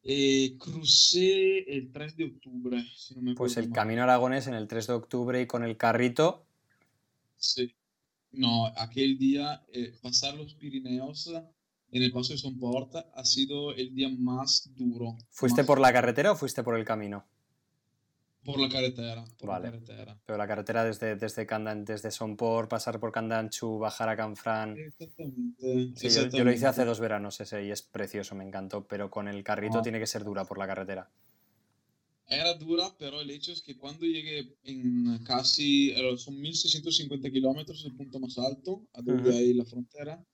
Eh, 0.04 0.56
crucé 0.58 1.60
el 1.72 1.92
3 1.92 2.16
de 2.16 2.24
octubre, 2.24 2.84
si 2.96 3.14
no 3.14 3.22
me 3.22 3.34
Pues 3.34 3.56
el 3.56 3.70
camino 3.70 4.02
aragonés 4.02 4.48
en 4.48 4.54
el 4.54 4.66
3 4.66 4.88
de 4.88 4.92
octubre 4.94 5.40
y 5.40 5.46
con 5.46 5.62
el 5.62 5.76
carrito. 5.76 6.44
Sí. 7.36 7.74
No, 8.32 8.66
aquel 8.76 9.18
día, 9.18 9.64
eh, 9.72 9.94
pasar 10.02 10.34
los 10.34 10.54
Pirineos 10.54 11.30
en 11.92 12.02
el 12.02 12.10
paso 12.10 12.32
de 12.32 12.38
Somporta 12.38 13.10
ha 13.14 13.24
sido 13.24 13.74
el 13.74 13.94
día 13.94 14.08
más 14.08 14.70
duro. 14.74 15.18
¿Fuiste 15.28 15.62
más 15.62 15.66
por 15.66 15.78
la 15.78 15.92
carretera 15.92 16.32
o 16.32 16.36
fuiste 16.36 16.62
por 16.62 16.76
el 16.76 16.84
camino? 16.84 17.24
Por 18.44 18.58
la 18.58 18.68
carretera. 18.68 19.24
Por 19.38 19.48
vale. 19.48 19.66
La 19.66 19.72
carretera. 19.72 20.20
Pero 20.26 20.38
la 20.38 20.46
carretera 20.48 20.84
desde, 20.84 21.14
desde, 21.16 21.46
Candan, 21.46 21.84
desde 21.84 22.10
Somport, 22.10 22.68
pasar 22.68 22.98
por 22.98 23.12
Candanchu, 23.12 23.78
bajar 23.78 24.08
a 24.08 24.16
Canfrán. 24.16 24.76
Exactamente. 24.76 25.92
Sí, 25.94 26.08
yo, 26.08 26.28
yo, 26.28 26.42
lo 26.44 26.52
hice 26.52 26.66
hace 26.66 26.84
dos 26.84 26.98
veranos 26.98 27.40
ese 27.40 27.64
y 27.64 27.70
es 27.70 27.82
precioso, 27.82 28.34
me 28.34 28.44
encantó. 28.44 28.86
Pero 28.86 29.10
con 29.10 29.28
el 29.28 29.44
carrito 29.44 29.78
Ah. 29.78 29.82
tiene 29.82 30.00
que 30.00 30.06
ser 30.06 30.24
dura 30.24 30.44
por 30.44 30.58
la 30.58 30.66
carretera. 30.66 31.08
Era 32.28 32.54
dura, 32.54 32.88
pero 32.98 33.20
el 33.20 33.30
hecho 33.30 33.52
es 33.52 33.60
que 33.62 33.76
cuando 33.76 34.06
llegué 34.06 34.56
en 34.64 35.22
casi, 35.24 35.90
eh, 35.90 36.16
son 36.16 36.40
1650 36.40 37.30
kilómetros, 37.30 37.84
el 37.84 37.94
punto 37.94 38.18
más 38.20 38.38
alto, 38.38 38.86
a 38.94 39.02
donde 39.02 39.28
Ujú. 39.28 39.38
hay 39.38 39.52
la 39.52 39.64
frontera, 39.66 40.24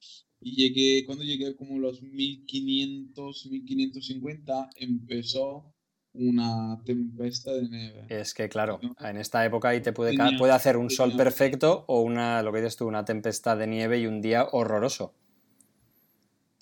y 0.40 0.54
llegué, 0.54 1.04
cuando 1.04 1.24
llegué 1.24 1.56
como 1.56 1.78
los 1.80 2.00
1500, 2.00 3.46
1550, 3.46 4.70
empezó 4.76 5.74
una 6.18 6.80
tempesta 6.84 7.52
de 7.52 7.68
nieve. 7.68 8.04
Es 8.08 8.34
que, 8.34 8.48
claro, 8.48 8.80
en 9.00 9.16
esta 9.16 9.44
época 9.44 9.68
ahí 9.68 9.80
te 9.80 9.92
puede, 9.92 10.12
puede 10.38 10.52
hacer 10.52 10.76
un 10.76 10.90
sol 10.90 11.12
perfecto 11.16 11.84
o 11.88 12.00
una, 12.02 12.42
lo 12.42 12.52
que 12.52 12.58
dices 12.58 12.76
tú, 12.76 12.86
una 12.86 13.04
tempestad 13.04 13.56
de 13.56 13.66
nieve 13.66 13.98
y 14.00 14.06
un 14.06 14.20
día 14.20 14.46
horroroso. 14.52 15.12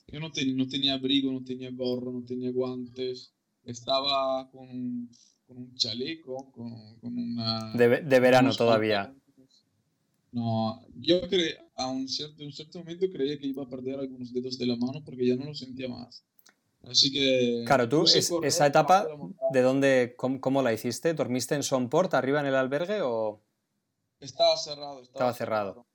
Yo 0.09 0.21
no, 0.21 0.31
ten- 0.31 0.57
no 0.57 0.69
tenía 0.69 0.95
abrigo, 0.95 1.33
no 1.33 1.42
tenía 1.42 1.71
gorro, 1.71 2.12
no 2.12 2.23
tenía 2.25 2.51
guantes, 2.53 3.33
estaba 3.64 4.49
con, 4.51 4.69
un- 4.69 5.11
con 5.47 5.57
un 5.59 5.75
chaleco, 5.75 6.51
con, 6.53 6.97
con 7.01 7.19
una... 7.19 7.73
De, 7.75 8.03
de 8.03 8.21
verano 8.21 8.53
todavía. 8.55 9.12
No, 10.33 10.85
yo 11.01 11.21
cre 11.29 11.57
a 11.77 11.87
un 11.88 12.09
cierto, 12.09 12.45
un 12.45 12.53
cierto 12.53 12.79
momento 12.81 13.07
creía 13.11 13.38
que 13.38 13.47
iba 13.47 13.62
a 13.62 13.69
perder 13.69 13.99
algunos 13.99 14.33
dedos 14.33 14.59
de 14.59 14.66
la 14.66 14.77
mano 14.77 15.03
porque 15.05 15.27
ya 15.27 15.37
no 15.37 15.47
lo 15.47 15.55
sentía 15.55 15.88
más. 15.88 16.25
Así 16.87 17.12
que... 17.12 17.64
Claro, 17.66 17.88
tú, 17.88 18.05
es- 18.05 18.31
esa 18.42 18.66
etapa, 18.66 19.03
de 19.05 19.11
la 19.11 19.16
montaña. 19.16 19.49
¿de 19.53 19.62
dónde, 19.62 20.14
cómo, 20.16 20.40
cómo 20.40 20.62
la 20.62 20.72
hiciste? 20.72 21.14
¿Dormiste 21.14 21.55
en 21.55 21.62
Somport, 21.62 22.14
arriba 22.14 22.40
en 22.40 22.46
el 22.46 22.55
albergue 22.55 23.03
o...? 23.03 23.42
Estaba 24.20 24.57
cerrado. 24.57 25.03
Estaba, 25.03 25.31
Estaba 25.31 25.35
cerrado. 25.35 25.87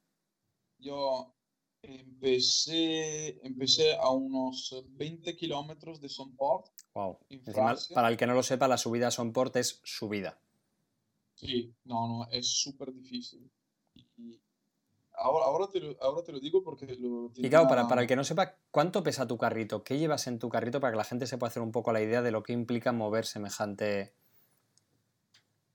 Yo 0.80 1.34
empecé, 1.82 3.40
empecé 3.46 3.96
a 3.96 4.10
unos 4.10 4.84
20 4.90 5.36
kilómetros 5.36 6.00
de 6.02 6.10
Somport. 6.10 6.68
Wow. 6.94 7.18
Encima, 7.30 7.76
para 7.94 8.10
el 8.10 8.18
que 8.18 8.28
no 8.28 8.34
lo 8.34 8.44
sepa, 8.44 8.68
la 8.68 8.78
subida 8.78 9.08
a 9.08 9.12
Somport 9.12 9.56
es 9.56 9.80
subida. 9.84 10.38
Sí, 11.36 11.74
no, 11.86 12.08
no, 12.08 12.28
es 12.32 12.48
súper 12.48 12.94
difícil. 12.94 13.50
Y 13.96 14.40
ahora, 15.14 15.46
ahora, 15.46 15.68
te 15.72 15.80
lo, 15.80 15.96
ahora 16.02 16.24
te 16.24 16.32
lo 16.32 16.40
digo 16.40 16.64
porque 16.64 16.86
lo 16.96 17.32
Y 17.36 17.50
claro, 17.50 17.68
para, 17.68 17.88
para 17.88 18.02
el 18.02 18.08
que 18.08 18.16
no 18.16 18.24
sepa, 18.24 18.56
¿cuánto 18.72 19.04
pesa 19.04 19.28
tu 19.28 19.38
carrito? 19.38 19.84
¿Qué 19.84 19.98
llevas 19.98 20.28
en 20.28 20.40
tu 20.40 20.50
carrito 20.50 20.80
para 20.80 20.92
que 20.92 20.98
la 20.98 21.04
gente 21.04 21.28
se 21.28 21.38
pueda 21.38 21.50
hacer 21.50 21.64
un 21.64 21.72
poco 21.72 21.92
la 21.92 22.02
idea 22.02 22.22
de 22.22 22.32
lo 22.32 22.44
que 22.44 22.54
implica 22.54 22.92
mover 22.92 23.26
semejante... 23.26 24.14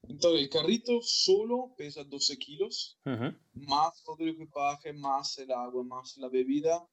Entonces, 0.09 0.42
el 0.42 0.49
carrito 0.51 1.01
solo 1.03 1.75
pesa 1.77 2.05
12 2.05 2.38
kilos, 2.38 2.96
Ujú. 3.05 3.35
más 3.55 4.05
todo 4.05 4.18
el 4.20 4.31
equipaje, 4.31 4.92
más 4.92 5.37
el 5.38 5.51
agua, 5.51 5.83
más 5.83 6.16
la 6.18 6.29
bebida. 6.29 6.87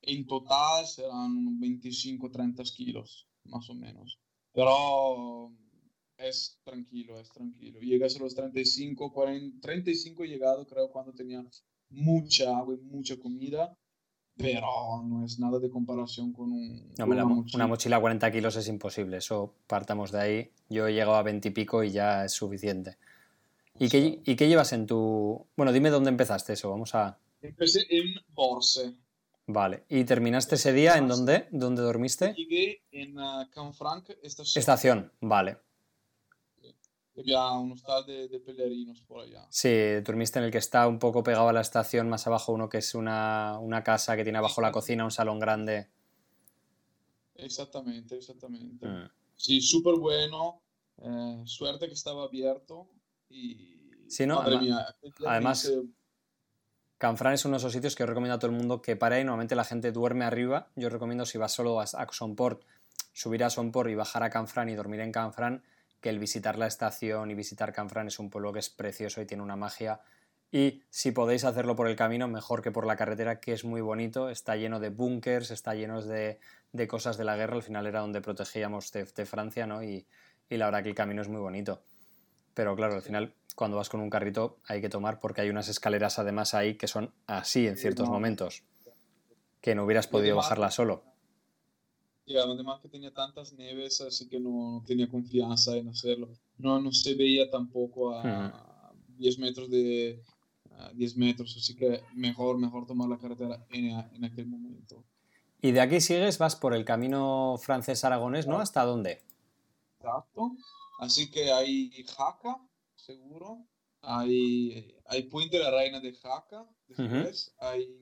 En 0.00 0.26
total 0.26 0.86
serán 0.86 1.36
unos 1.38 1.60
25 1.60 2.30
30 2.30 2.62
kilos, 2.64 3.26
más 3.44 3.68
o 3.68 3.74
menos. 3.74 4.20
Pero 4.52 5.52
es 6.18 6.60
tranquilo, 6.64 7.18
es 7.18 7.32
tranquilo. 7.32 7.80
Llegas 7.80 8.16
a 8.16 8.20
los 8.20 8.34
35, 8.34 9.12
40, 9.12 9.60
35 9.60 10.24
he 10.24 10.28
llegado, 10.28 10.66
creo, 10.66 10.90
cuando 10.90 11.12
tenía 11.12 11.44
mucha 11.92 12.56
agua 12.56 12.74
y 12.74 12.78
mucha 12.84 13.16
comida. 13.18 13.76
Pero 14.34 15.02
no 15.04 15.24
es 15.26 15.38
nada 15.38 15.58
de 15.58 15.68
comparación 15.70 16.32
con 16.32 16.50
un. 16.52 16.88
No, 16.98 17.04
con 17.06 17.10
una 17.12 17.24
mo- 17.24 17.44
una 17.54 17.66
mochila 17.66 17.96
a 17.96 18.00
40 18.00 18.32
kilos 18.32 18.56
es 18.56 18.66
imposible, 18.66 19.18
eso 19.18 19.54
partamos 19.66 20.10
de 20.10 20.20
ahí. 20.20 20.50
Yo 20.70 20.86
he 20.88 20.92
llegado 20.94 21.14
a 21.16 21.22
20 21.22 21.48
y 21.48 21.50
pico 21.50 21.84
y 21.84 21.90
ya 21.90 22.24
es 22.24 22.32
suficiente. 22.32 22.96
¿Y 23.78 23.88
qué, 23.90 24.20
¿Y 24.24 24.36
qué 24.36 24.48
llevas 24.48 24.72
en 24.72 24.86
tu...? 24.86 25.46
Bueno, 25.56 25.70
dime 25.72 25.90
dónde 25.90 26.08
empezaste 26.10 26.54
eso, 26.54 26.70
vamos 26.70 26.94
a... 26.94 27.18
Empecé 27.42 27.80
en 27.90 28.14
Borse. 28.34 28.94
Vale, 29.46 29.84
¿y 29.88 30.04
terminaste 30.04 30.54
ese 30.54 30.72
día 30.72 30.96
en 30.96 31.08
dónde? 31.08 31.48
¿Dónde 31.50 31.82
dormiste? 31.82 32.32
Llegué 32.34 32.82
en 32.90 33.18
uh, 33.18 33.48
Canfranc, 33.50 34.10
estación. 34.22 34.60
Estación, 34.60 35.12
vale. 35.20 35.58
Había 37.18 37.50
un 37.52 37.72
hostal 37.72 38.06
de, 38.06 38.26
de 38.28 38.40
pelerinos 38.40 39.02
por 39.02 39.20
allá. 39.20 39.46
Sí, 39.50 39.70
dormiste 40.02 40.38
en 40.38 40.46
el 40.46 40.50
que 40.50 40.58
está 40.58 40.88
un 40.88 40.98
poco 40.98 41.22
pegado 41.22 41.48
a 41.48 41.52
la 41.52 41.60
estación, 41.60 42.08
más 42.08 42.26
abajo 42.26 42.52
uno 42.52 42.68
que 42.70 42.78
es 42.78 42.94
una, 42.94 43.58
una 43.60 43.82
casa 43.84 44.16
que 44.16 44.22
tiene 44.22 44.38
abajo 44.38 44.60
la 44.62 44.72
cocina, 44.72 45.04
un 45.04 45.10
salón 45.10 45.38
grande. 45.38 45.88
Exactamente, 47.36 48.16
exactamente. 48.16 48.86
Mm. 48.86 49.10
Sí, 49.36 49.60
súper 49.60 49.94
bueno. 49.96 50.60
eh, 50.98 51.42
suerte 51.46 51.86
que 51.88 51.94
estaba 51.94 52.24
abierto. 52.24 52.88
Y. 53.28 53.78
Sí, 54.08 54.26
¿no? 54.26 54.36
Madre 54.36 54.56
Además- 54.56 54.62
mía, 54.62 54.86
además- 55.28 55.72
Canfrán 56.98 57.32
es 57.34 57.44
uno 57.44 57.54
de 57.54 57.58
esos 57.58 57.72
sitios 57.72 57.96
que 57.96 58.02
yo 58.04 58.06
recomiendo 58.06 58.36
a 58.36 58.38
todo 58.38 58.50
el 58.52 58.56
mundo 58.56 58.80
que 58.80 58.94
para 58.94 59.18
y 59.18 59.24
normalmente 59.24 59.56
la 59.56 59.64
gente 59.64 59.90
duerme 59.90 60.24
arriba. 60.24 60.68
Yo 60.76 60.88
recomiendo 60.88 61.26
si 61.26 61.36
vas 61.36 61.50
solo 61.52 61.80
a, 61.80 61.82
a 61.84 62.06
Somport, 62.12 62.62
subir 63.12 63.42
a 63.42 63.50
Somport 63.50 63.90
y 63.90 63.96
bajar 63.96 64.22
a 64.22 64.30
Canfrán 64.30 64.68
y 64.68 64.74
dormir 64.76 65.00
en 65.00 65.10
Canfrán, 65.10 65.64
que 66.02 66.10
el 66.10 66.18
visitar 66.18 66.58
la 66.58 66.66
estación 66.66 67.30
y 67.30 67.34
visitar 67.34 67.72
Canfrán 67.72 68.08
es 68.08 68.18
un 68.18 68.28
pueblo 68.28 68.52
que 68.52 68.58
es 68.58 68.68
precioso 68.68 69.22
y 69.22 69.26
tiene 69.26 69.42
una 69.42 69.56
magia. 69.56 70.00
Y 70.50 70.82
si 70.90 71.12
podéis 71.12 71.44
hacerlo 71.44 71.76
por 71.76 71.88
el 71.88 71.96
camino, 71.96 72.28
mejor 72.28 72.60
que 72.60 72.70
por 72.70 72.86
la 72.86 72.96
carretera, 72.96 73.40
que 73.40 73.52
es 73.52 73.64
muy 73.64 73.80
bonito. 73.80 74.28
Está 74.28 74.56
lleno 74.56 74.80
de 74.80 74.90
búnkers, 74.90 75.50
está 75.50 75.74
lleno 75.74 76.02
de, 76.02 76.40
de 76.72 76.88
cosas 76.88 77.16
de 77.16 77.24
la 77.24 77.36
guerra. 77.36 77.54
Al 77.54 77.62
final 77.62 77.86
era 77.86 78.00
donde 78.00 78.20
protegíamos 78.20 78.92
de, 78.92 79.04
de 79.04 79.24
Francia, 79.24 79.66
¿no? 79.66 79.82
Y, 79.82 80.06
y 80.50 80.56
la 80.58 80.66
verdad 80.66 80.82
que 80.82 80.90
el 80.90 80.94
camino 80.94 81.22
es 81.22 81.28
muy 81.28 81.40
bonito. 81.40 81.82
Pero 82.52 82.76
claro, 82.76 82.94
al 82.94 83.02
final, 83.02 83.34
cuando 83.54 83.76
vas 83.76 83.88
con 83.88 84.00
un 84.00 84.10
carrito 84.10 84.58
hay 84.66 84.80
que 84.80 84.88
tomar 84.88 85.20
porque 85.20 85.40
hay 85.40 85.50
unas 85.50 85.68
escaleras 85.68 86.18
además 86.18 86.52
ahí 86.52 86.74
que 86.74 86.88
son 86.88 87.14
así 87.26 87.66
en 87.66 87.76
ciertos 87.76 88.08
no. 88.08 88.14
momentos. 88.14 88.64
Que 89.60 89.74
no 89.74 89.84
hubieras 89.84 90.08
podido 90.08 90.36
bajarla 90.36 90.70
solo. 90.72 91.04
Y 92.24 92.36
además 92.36 92.80
que 92.80 92.88
tenía 92.88 93.12
tantas 93.12 93.52
nieves, 93.52 94.00
así 94.00 94.28
que 94.28 94.38
no, 94.38 94.50
no 94.72 94.84
tenía 94.86 95.08
confianza 95.08 95.76
en 95.76 95.88
hacerlo. 95.88 96.28
No, 96.56 96.80
no 96.80 96.92
se 96.92 97.14
veía 97.14 97.50
tampoco 97.50 98.14
a 98.14 98.92
10 99.16 99.38
metros 99.38 99.70
de 99.70 100.22
a 100.70 100.90
10 100.92 101.16
metros, 101.16 101.56
así 101.56 101.74
que 101.74 102.02
mejor, 102.14 102.58
mejor 102.58 102.86
tomar 102.86 103.08
la 103.08 103.18
carretera 103.18 103.66
en, 103.70 103.90
en 103.90 104.24
aquel 104.24 104.46
momento. 104.46 105.04
Y 105.60 105.70
de 105.72 105.80
aquí 105.80 106.00
sigues, 106.00 106.38
vas 106.38 106.56
por 106.56 106.74
el 106.74 106.84
camino 106.84 107.56
francés-aragonés, 107.60 108.46
¿no? 108.46 108.58
¿Hasta 108.58 108.84
dónde? 108.84 109.22
Exacto. 109.98 110.52
Así 110.98 111.30
que 111.30 111.52
hay 111.52 111.90
Jaca, 112.04 112.60
seguro. 112.96 113.64
Hay, 114.02 114.96
hay 115.06 115.22
Puente 115.24 115.58
de 115.58 115.62
la 115.62 115.70
Reina 115.70 116.00
de 116.00 116.12
Jaca, 116.14 116.68
después. 116.88 117.54
hay, 117.58 118.01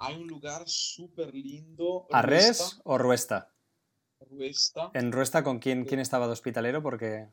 hay 0.00 0.16
un 0.16 0.26
lugar 0.26 0.62
súper 0.66 1.34
lindo. 1.34 2.06
¿Arres 2.10 2.80
o 2.84 2.98
Ruesta? 2.98 3.52
Ruesta. 4.30 4.90
¿En 4.94 5.12
Ruesta 5.12 5.44
con 5.44 5.58
quién, 5.58 5.84
quién 5.84 6.00
estaba 6.00 6.26
de 6.26 6.32
hospitalero? 6.32 6.82
Porque... 6.82 7.28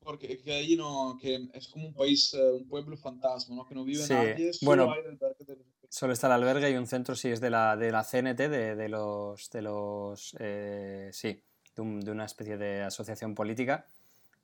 Porque 0.00 0.38
que 0.38 0.52
ahí 0.52 0.76
no, 0.76 1.18
que 1.20 1.48
es 1.52 1.68
como 1.68 1.88
un 1.88 1.94
país, 1.94 2.32
eh, 2.32 2.52
un 2.52 2.66
pueblo 2.68 2.96
fantasma, 2.96 3.56
¿no? 3.56 3.66
Que 3.66 3.74
no 3.74 3.84
vive 3.84 4.02
Sí, 4.04 4.12
nadie, 4.14 4.52
solo 4.54 4.66
bueno, 4.86 4.92
hay 4.92 5.00
el 5.00 5.06
albergue 5.08 5.44
de 5.44 5.56
los- 5.56 5.66
Solo 5.90 6.12
está 6.12 6.26
el 6.28 6.32
albergue 6.34 6.70
y 6.70 6.76
un 6.76 6.86
centro, 6.86 7.14
sí, 7.14 7.28
es 7.28 7.40
de 7.40 7.50
la, 7.50 7.76
de 7.76 7.90
la 7.90 8.04
CNT, 8.04 8.48
de, 8.48 8.76
de 8.76 8.88
los. 8.88 9.50
De 9.50 9.62
los 9.62 10.36
eh, 10.38 11.10
sí, 11.12 11.42
de, 11.74 11.82
un- 11.82 12.00
de 12.00 12.10
una 12.10 12.24
especie 12.26 12.56
de 12.56 12.82
asociación 12.82 13.34
política. 13.34 13.86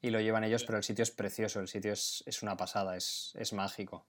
Y 0.02 0.10
lo 0.10 0.20
llevan 0.20 0.44
ellos, 0.44 0.62
Sí. 0.62 0.66
pero 0.66 0.78
el 0.78 0.84
sitio 0.84 1.02
es 1.02 1.10
precioso, 1.10 1.60
el 1.60 1.68
sitio 1.68 1.92
es, 1.92 2.22
es 2.26 2.42
una 2.42 2.56
pasada, 2.56 2.96
es, 2.96 3.32
es 3.38 3.52
mágico. 3.54 4.06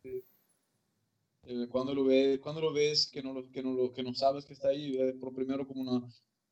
Eh, 1.48 1.68
cuando 1.70 1.94
lo 1.94 2.04
ves, 2.04 2.40
cuando 2.40 2.62
lo 2.62 2.74
ves 2.74 3.08
que 3.12 3.22
no, 3.22 3.34
lo, 3.34 3.50
que 3.52 3.62
no, 3.62 3.74
lo, 3.74 3.94
que 3.94 4.04
no 4.04 4.14
sabes 4.14 4.46
que 4.46 4.54
está 4.54 4.70
ahí, 4.70 4.98
es 4.98 5.14
por 5.16 5.34
primero 5.34 5.68
como 5.68 5.82
una, 5.82 6.08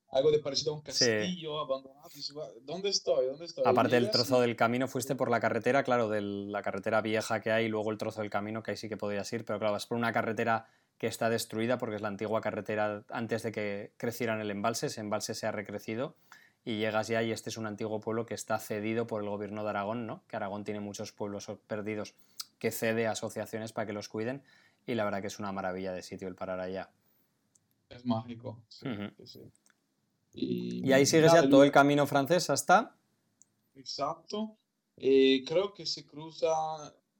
algo 0.09 0.31
de 0.31 0.39
parecido 0.39 0.73
a 0.73 0.75
un 0.75 0.81
Sí. 0.85 1.05
castillo 1.05 1.59
abandonado. 1.59 2.07
dices, 2.13 2.35
"Va, 2.37 2.47
¿Dónde 2.61 2.89
estoy? 2.89 3.25
¿Dónde 3.25 3.45
estoy? 3.45 3.63
Aparte 3.65 3.95
del 3.95 4.11
trozo 4.11 4.39
del 4.39 4.55
camino, 4.55 4.87
fuiste 4.87 5.15
por 5.15 5.31
la 5.31 5.39
carretera, 5.39 5.83
claro, 5.83 6.09
de 6.09 6.21
la 6.21 6.61
carretera 6.61 7.01
vieja 7.01 7.41
que 7.41 7.51
hay, 7.51 7.65
y 7.65 7.69
luego 7.69 7.91
el 7.91 7.97
trozo 7.97 8.21
del 8.21 8.29
camino, 8.29 8.61
que 8.61 8.71
ahí 8.71 8.77
sí 8.77 8.87
que 8.89 8.97
podías 8.97 9.31
ir, 9.33 9.45
pero 9.45 9.57
claro, 9.59 9.73
vas 9.73 9.87
por 9.87 9.97
una 9.97 10.13
carretera 10.13 10.67
que 10.99 11.07
está 11.07 11.29
destruida 11.29 11.77
porque 11.79 11.95
es 11.95 12.01
la 12.01 12.07
antigua 12.09 12.39
carretera 12.41 13.03
antes 13.09 13.41
de 13.43 13.51
que 13.51 13.91
crecieran 13.97 14.39
el 14.39 14.51
embalse, 14.51 14.87
ese 14.87 15.01
embalse 15.01 15.33
se 15.33 15.47
ha 15.47 15.51
recrecido 15.51 16.15
y 16.63 16.77
llegas 16.77 17.07
ya 17.07 17.21
y 17.23 17.31
este 17.31 17.49
es 17.49 17.57
un 17.57 17.65
antiguo 17.65 17.99
pueblo 17.99 18.25
que 18.25 18.35
está 18.35 18.57
cedido 18.59 19.05
por 19.07 19.21
el 19.21 19.27
gobierno 19.29 19.63
de 19.63 19.71
Aragón, 19.71 20.05
¿no? 20.07 20.23
Que 20.27 20.35
Aragón 20.37 20.63
tiene 20.63 20.79
muchos 20.79 21.11
pueblos 21.11 21.51
perdidos 21.67 22.13
que 22.59 22.71
cede 22.71 23.07
a 23.07 23.11
asociaciones 23.11 23.73
para 23.73 23.87
que 23.87 23.91
los 23.93 24.07
cuiden 24.07 24.43
y 24.85 24.95
la 24.95 25.05
verdad 25.05 25.21
que 25.21 25.27
es 25.27 25.39
una 25.39 25.51
maravilla 25.51 25.93
de 25.93 26.01
sitio 26.01 26.27
el 26.27 26.35
parar 26.35 26.59
allá. 26.59 26.89
Es 27.89 28.05
mágico. 28.05 28.61
sí, 28.67 28.89
sí. 29.25 29.41
Y, 30.33 30.87
Y 30.87 30.93
ahí 30.93 31.05
sigues 31.05 31.31
ya 31.31 31.47
todo 31.47 31.63
el 31.63 31.71
camino 31.71 32.07
francés 32.07 32.49
hasta... 32.49 32.95
Exacto. 33.75 34.55
Eh, 34.97 35.43
creo 35.47 35.73
que 35.73 35.85
se 35.85 36.05
cruza 36.05 36.49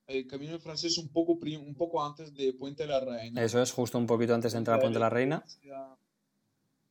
el 0.08 0.28
camino 0.28 0.60
francés 0.60 0.98
un 0.98 1.10
poco, 1.10 1.34
un 1.34 1.76
poco 1.76 2.04
antes 2.04 2.34
de 2.34 2.54
Puente 2.54 2.84
de 2.84 2.90
la 2.90 3.00
Reina. 3.00 3.44
Eso 3.44 3.62
es 3.62 3.72
justo 3.72 3.98
un 3.98 4.08
poquito 4.08 4.34
antes 4.34 4.52
de 4.52 4.58
entrar 4.58 4.78
a 4.78 4.80
Puente 4.80 4.98
de 4.98 5.00
la 5.00 5.10
Reina. 5.10 5.44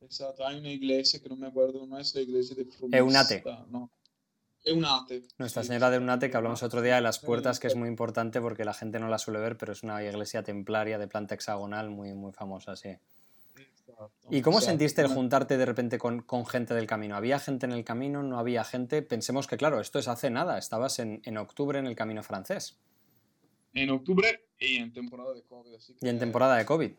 Exacto, 0.01 0.45
hay 0.45 0.59
una 0.59 0.69
iglesia 0.69 1.21
que 1.21 1.29
no 1.29 1.35
me 1.35 1.47
acuerdo, 1.47 1.85
no 1.85 1.97
es 1.97 2.13
la 2.13 2.21
iglesia 2.21 2.55
de 2.55 2.67
Eunate. 2.97 3.41
Fromista, 3.41 3.65
no. 3.69 3.89
Eunate. 4.63 5.23
Nuestra 5.37 5.63
sí, 5.63 5.67
Señora 5.67 5.89
de 5.89 5.97
sí, 5.97 6.03
Unate, 6.03 6.29
que 6.29 6.37
hablamos 6.37 6.63
otro 6.63 6.81
día 6.81 6.95
de 6.95 7.01
las 7.01 7.19
puertas, 7.19 7.59
que 7.59 7.67
es 7.67 7.75
muy 7.75 7.89
importante 7.89 8.41
porque 8.41 8.65
la 8.65 8.73
gente 8.73 8.99
no 8.99 9.07
la 9.07 9.17
suele 9.17 9.39
ver, 9.39 9.57
pero 9.57 9.73
es 9.73 9.83
una 9.83 10.03
iglesia 10.03 10.43
templaria 10.43 10.97
de 10.97 11.07
planta 11.07 11.35
hexagonal 11.35 11.89
muy, 11.89 12.13
muy 12.13 12.31
famosa, 12.31 12.75
sí. 12.75 12.97
¿Y 14.29 14.41
cómo 14.41 14.61
sentiste 14.61 15.01
el 15.01 15.07
juntarte 15.07 15.57
de 15.57 15.65
repente 15.65 15.97
con, 15.97 16.21
con 16.21 16.45
gente 16.45 16.73
del 16.73 16.87
camino? 16.87 17.15
¿Había 17.15 17.39
gente 17.39 17.65
en 17.65 17.71
el 17.71 17.83
camino? 17.83 18.23
¿No 18.23 18.39
había 18.39 18.63
gente? 18.63 19.01
Pensemos 19.01 19.47
que, 19.47 19.57
claro, 19.57 19.79
esto 19.79 19.99
es 19.99 20.07
hace 20.07 20.29
nada, 20.29 20.57
estabas 20.57 20.99
en, 20.99 21.21
en 21.25 21.37
octubre 21.37 21.79
en 21.79 21.85
el 21.85 21.95
camino 21.95 22.23
francés 22.23 22.79
En 23.73 23.89
octubre 23.89 24.47
y 24.59 24.77
en 24.77 24.91
temporada 24.93 25.33
de 25.33 25.43
COVID, 25.43 25.75
así 25.75 25.93
que 25.93 26.05
y 26.05 26.09
en 26.09 26.19
temporada 26.19 26.55
de 26.55 26.65
COVID. 26.65 26.91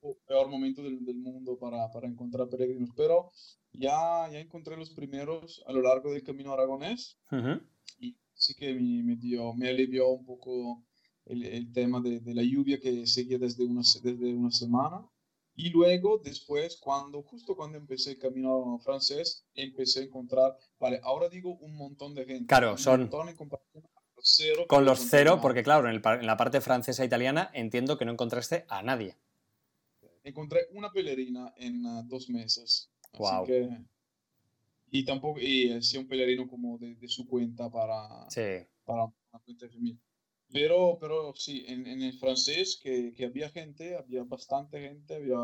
Peor, 0.00 0.16
peor 0.26 0.48
momento 0.48 0.82
del, 0.82 1.04
del 1.04 1.16
mundo 1.16 1.58
para, 1.58 1.90
para 1.92 2.06
encontrar 2.08 2.48
peregrinos, 2.48 2.90
pero 2.96 3.30
ya, 3.72 4.28
ya 4.30 4.38
encontré 4.40 4.76
los 4.76 4.90
primeros 4.90 5.62
a 5.66 5.72
lo 5.72 5.82
largo 5.82 6.12
del 6.12 6.22
camino 6.22 6.52
aragonés 6.52 7.18
Ujú. 7.32 7.60
y 7.98 8.16
sí 8.34 8.54
que 8.54 8.72
me, 8.74 9.02
me 9.02 9.16
dio, 9.16 9.52
me 9.54 9.68
alivió 9.68 10.08
un 10.08 10.24
poco 10.24 10.84
el, 11.26 11.44
el 11.44 11.72
tema 11.72 12.00
de, 12.00 12.20
de 12.20 12.34
la 12.34 12.42
lluvia 12.42 12.80
que 12.80 13.06
seguía 13.06 13.38
desde 13.38 13.64
una, 13.64 13.82
desde 14.02 14.34
una 14.34 14.50
semana. 14.50 15.06
Y 15.56 15.70
luego, 15.70 16.18
después, 16.18 16.76
cuando, 16.80 17.22
justo 17.22 17.54
cuando 17.54 17.78
empecé 17.78 18.10
el 18.12 18.18
camino 18.18 18.76
francés, 18.82 19.46
empecé 19.54 20.00
a 20.00 20.02
encontrar, 20.02 20.56
vale, 20.80 20.98
ahora 21.04 21.28
digo 21.28 21.54
un 21.58 21.76
montón 21.76 22.12
de 22.12 22.24
gente. 22.26 22.46
Claro, 22.46 22.72
un 22.72 22.78
son- 22.78 23.00
montón 23.02 23.28
en 23.28 23.36
comparación 23.36 23.84
cero 24.26 24.64
Con 24.68 24.84
los 24.84 24.98
cero, 25.10 25.38
porque 25.40 25.62
claro, 25.62 25.88
en, 25.88 25.94
el 25.96 26.02
en 26.04 26.26
la 26.26 26.36
parte 26.36 26.60
francesa 26.60 27.02
e 27.02 27.06
italiana 27.06 27.50
entiendo 27.54 27.98
que 27.98 28.04
no 28.04 28.10
encontraste 28.12 28.64
a 28.68 28.82
nadie. 28.82 29.16
Encontré 30.24 30.66
una 30.72 30.90
pelerina 30.90 31.52
en 31.56 31.84
ah, 31.86 32.02
dos 32.04 32.28
meses. 32.28 32.90
Así 33.12 33.18
Guau. 33.18 33.44
que... 33.46 33.68
Y 34.90 35.04
tampoco, 35.04 35.40
y 35.40 35.70
eh, 35.72 35.82
sí 35.82 35.96
un 35.98 36.06
pelerino 36.06 36.48
como 36.48 36.78
de, 36.78 36.94
de 36.94 37.08
su 37.08 37.26
cuenta 37.26 37.70
para, 37.70 38.28
Sí. 38.30 38.66
para 38.84 39.04
una 39.04 39.40
cuenta. 39.44 39.66
Pero, 40.52 40.98
pero 41.00 41.34
sí, 41.34 41.64
en, 41.66 41.86
en 41.86 42.02
el 42.02 42.12
francés 42.18 42.78
que, 42.80 43.12
que 43.12 43.24
había 43.26 43.50
gente, 43.50 43.96
había 43.96 44.22
bastante 44.24 44.80
gente, 44.80 45.16
había 45.16 45.36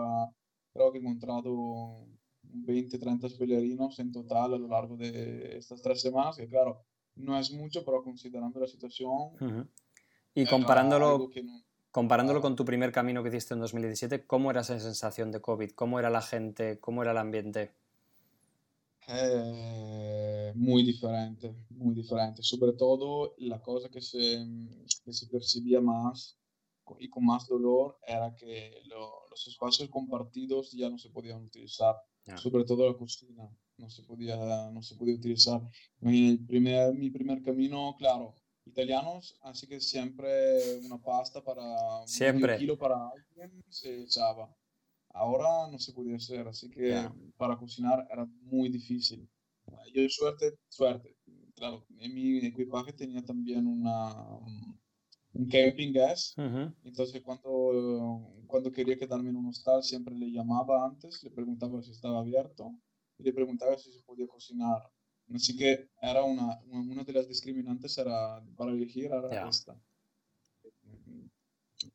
creo 0.72 0.92
que 0.92 0.98
he 0.98 1.00
encontrado 1.00 2.06
20, 2.42 2.98
30 2.98 3.28
pelerinos 3.38 3.98
en 3.98 4.12
total 4.12 4.54
a 4.54 4.58
lo 4.58 4.68
largo 4.68 4.96
de 4.96 5.58
estas 5.58 5.82
tres 5.82 6.00
semanas, 6.00 6.36
que 6.36 6.46
claro, 6.46 6.84
no 7.16 7.36
es 7.38 7.50
mucho, 7.50 7.84
pero 7.84 8.02
considerando 8.02 8.60
la 8.60 8.66
situación, 8.68 9.34
Ujú. 9.34 9.68
Y 10.34 10.42
era 10.42 10.50
comparándolo, 10.50 11.28
que 11.28 11.42
no- 11.42 11.64
comparándolo 11.92 12.40
con 12.40 12.56
tu 12.56 12.64
primer 12.64 12.92
camino 12.92 13.22
que 13.22 13.28
hiciste 13.30 13.54
en 13.54 13.60
2017, 13.60 14.26
¿cómo 14.26 14.50
era 14.50 14.60
esa 14.62 14.78
sensación 14.80 15.30
de 15.32 15.40
COVID? 15.40 15.70
¿Cómo 15.72 15.98
era 15.98 16.10
la 16.10 16.22
gente? 16.22 16.78
¿Cómo 16.80 17.02
era 17.02 17.12
el 17.12 17.18
ambiente? 17.18 17.74
Eh, 19.08 20.52
muy 20.54 20.82
diferente, 20.84 21.54
muy 21.70 21.94
diferente. 21.94 22.42
Sobre 22.42 22.72
todo 22.74 23.34
la 23.38 23.60
cosa 23.60 23.88
que 23.88 24.00
se, 24.00 24.46
que 25.04 25.12
se 25.12 25.26
percibía 25.26 25.80
más 25.80 26.38
y 26.98 27.08
con 27.08 27.24
más 27.24 27.46
dolor 27.48 27.98
era 28.06 28.34
que 28.34 28.72
lo- 28.86 29.26
los 29.30 29.46
espacios 29.46 29.88
compartidos 29.90 30.72
ya 30.72 30.88
no 30.90 30.98
se 30.98 31.10
podían 31.10 31.42
utilizar. 31.44 31.96
Sobre 32.34 32.64
todo 32.64 32.88
la 32.88 32.96
cocina 32.96 33.48
no 33.78 33.90
se 33.90 34.02
podía, 34.04 34.36
no 34.70 34.82
se 34.82 34.94
podía 34.96 35.14
utilizar. 35.16 35.60
El 36.00 36.44
primer, 36.46 36.94
mi 36.94 37.10
primer 37.10 37.42
camino, 37.42 37.96
claro, 37.98 38.34
italianos, 38.70 39.36
así 39.42 39.66
que 39.66 39.80
siempre 39.80 40.78
una 40.86 40.98
pasta 40.98 41.42
para 41.42 41.62
Siempre. 42.06 42.56
kilo 42.58 42.76
para 42.78 42.96
alguien 43.10 43.62
se 43.68 44.02
echaba. 44.02 44.54
Ahora 45.12 45.68
no 45.70 45.78
se 45.78 45.92
podía 45.92 46.16
hacer, 46.16 46.46
así 46.48 46.70
que 46.70 46.88
Ya. 46.90 47.12
para 47.36 47.56
cocinar 47.58 48.06
era 48.10 48.24
muy 48.42 48.68
difícil. 48.68 49.28
Yo 49.94 50.08
suerte, 50.08 50.58
suerte. 50.68 51.16
Claro, 51.54 51.84
en 51.98 52.14
mi 52.14 52.38
equipaje 52.38 52.92
tenía 52.92 53.22
también 53.24 53.66
una, 53.66 54.14
un 55.32 55.46
camping 55.48 55.92
gas, 55.92 56.34
Ujú. 56.38 56.72
entonces 56.84 57.22
cuando, 57.22 58.32
cuando 58.46 58.70
quería 58.72 58.96
quedarme 58.98 59.30
en 59.30 59.36
un 59.36 59.46
hostal 59.46 59.82
siempre 59.82 60.14
le 60.14 60.30
llamaba 60.30 60.84
antes, 60.86 61.22
le 61.22 61.30
preguntaba 61.30 61.82
si 61.82 61.90
estaba 61.90 62.20
abierto 62.20 62.72
y 63.18 63.22
le 63.24 63.32
preguntaba 63.32 63.76
si 63.78 63.92
se 63.92 64.02
podía 64.02 64.26
cocinar. 64.26 64.80
Así 65.34 65.56
que 65.56 65.88
era 66.02 66.24
una, 66.24 66.60
una 66.66 67.04
de 67.04 67.12
las 67.12 67.28
discriminantes 67.28 67.96
era, 67.98 68.42
para 68.56 68.72
elegir 68.72 69.06
era 69.06 69.30
Ya. 69.30 69.48
esta. 69.48 69.80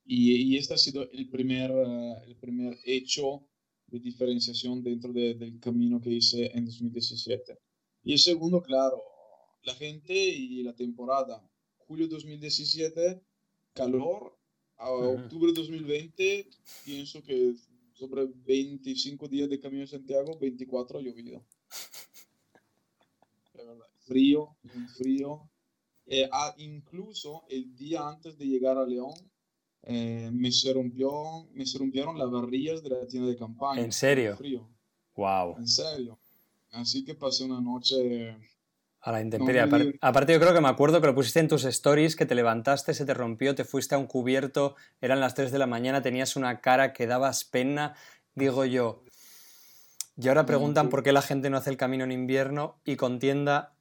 Y, 0.05 0.35
y 0.53 0.57
este 0.57 0.73
ha 0.73 0.77
sido 0.77 1.09
el 1.11 1.29
primer, 1.29 1.71
eh, 1.71 2.13
el 2.27 2.35
primer 2.37 2.77
hecho 2.85 3.47
de 3.87 3.99
diferenciación 3.99 4.83
dentro 4.83 5.11
de- 5.13 5.35
del 5.35 5.59
camino 5.59 6.01
que 6.01 6.11
hice 6.11 6.51
en 6.57 6.65
2017. 6.65 7.59
Y 8.03 8.13
el 8.13 8.19
segundo, 8.19 8.61
claro, 8.61 9.01
la 9.63 9.73
gente 9.75 10.13
y 10.13 10.63
la 10.63 10.73
temporada. 10.75 11.47
Julio 11.87 12.07
2017, 12.07 13.21
calor. 13.73 14.37
A 14.77 14.91
Ujú. 14.91 15.21
octubre 15.23 15.53
2020, 15.53 16.49
pienso 16.83 17.23
que 17.23 17.55
sobre 17.93 18.25
25 18.25 19.27
días 19.29 19.49
de 19.49 19.59
camino 19.59 19.81
de 19.81 19.87
Santiago, 19.87 20.37
24 20.37 20.99
ha 20.99 21.01
llovido. 21.01 21.45
Frío, 24.05 24.55
un 24.75 24.87
frío. 24.89 25.49
Eh, 26.07 26.29
ah, 26.31 26.53
incluso 26.57 27.45
el 27.49 27.75
día 27.75 28.07
antes 28.07 28.37
de 28.37 28.45
llegar 28.45 28.77
a 28.77 28.85
León, 28.85 29.13
eh, 29.83 30.29
me, 30.33 30.51
se 30.51 30.73
rompió, 30.73 31.47
me 31.53 31.65
se 31.65 31.77
rompieron 31.79 32.17
las 32.17 32.29
barrillas 32.29 32.83
de 32.83 32.89
la 32.91 33.07
tienda 33.07 33.29
de 33.29 33.35
campaña. 33.37 33.81
¿En 33.81 33.91
serio? 33.91 34.35
Frío, 34.37 34.67
Wow. 35.15 35.57
en 35.57 35.67
serio. 35.67 36.19
Así 36.71 37.03
que 37.05 37.15
pasé 37.15 37.45
una 37.45 37.61
noche. 37.61 38.35
A 39.01 39.11
la 39.11 39.21
intemperie. 39.21 39.61
muy 39.61 39.69
Apar- 39.69 39.79
divertido. 39.81 39.99
aparte, 40.09 40.33
yo 40.33 40.39
creo 40.39 40.53
que 40.53 40.61
me 40.61 40.67
acuerdo 40.67 40.99
que 40.99 41.07
lo 41.07 41.13
pusiste 41.15 41.39
en 41.39 41.47
tus 41.47 41.63
stories, 41.63 42.15
que 42.15 42.25
te 42.25 42.33
levantaste, 42.33 42.93
se 42.95 43.05
te 43.05 43.13
rompió, 43.13 43.53
te 43.53 43.63
fuiste 43.63 43.93
a 43.93 43.99
un 43.99 44.07
cubierto, 44.07 44.75
eran 44.99 45.19
las 45.19 45.35
3 45.35 45.51
de 45.51 45.59
la 45.59 45.67
mañana, 45.67 46.01
tenías 46.01 46.35
una 46.35 46.59
cara 46.59 46.91
que 46.91 47.05
dabas 47.05 47.43
pena. 47.45 47.95
Digo 48.33 48.65
yo. 48.65 49.03
Y 50.17 50.27
ahora 50.27 50.41
No, 50.41 50.47
preguntan 50.47 50.89
por 50.89 51.03
qué 51.03 51.11
la 51.11 51.21
gente 51.21 51.49
no 51.51 51.57
hace 51.57 51.69
el 51.69 51.77
camino 51.77 52.03
en 52.03 52.11
invierno 52.11 52.79
y 52.83 52.95
con 52.95 53.19
tienda. 53.19 53.74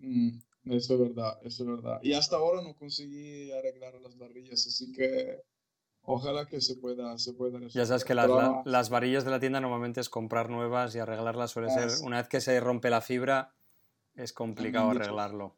Mm, 0.00 0.38
eso 0.72 0.94
es 0.94 1.00
verdad, 1.00 1.38
eso 1.42 1.62
es 1.62 1.68
verdad. 1.68 2.00
Y 2.02 2.12
hasta 2.12 2.36
ahora 2.36 2.62
no 2.62 2.74
conseguí 2.76 3.50
arreglar 3.52 3.94
las 4.00 4.16
barrillas, 4.16 4.66
así 4.66 4.92
que 4.92 5.42
ojalá 6.02 6.46
que 6.46 6.60
se 6.60 6.76
pueda, 6.76 7.16
se 7.18 7.32
pueda 7.34 7.58
Ya 7.60 7.86
sabes 7.86 8.04
resolver. 8.04 8.06
que 8.06 8.14
las, 8.14 8.30
la- 8.30 8.62
las 8.64 8.90
varillas 8.90 9.24
de 9.24 9.30
la 9.30 9.40
tienda 9.40 9.60
normalmente 9.60 10.00
es 10.00 10.08
comprar 10.08 10.50
nuevas 10.50 10.94
y 10.94 10.98
arreglarlas 10.98 11.50
suele 11.50 11.70
ser. 11.70 11.88
Es- 11.88 12.00
Una 12.00 12.18
vez 12.18 12.28
que 12.28 12.40
se 12.40 12.58
rompe 12.60 12.90
la 12.90 13.00
fibra, 13.00 13.54
es 14.14 14.32
complicado 14.32 14.90
arreglarlo. 14.90 15.56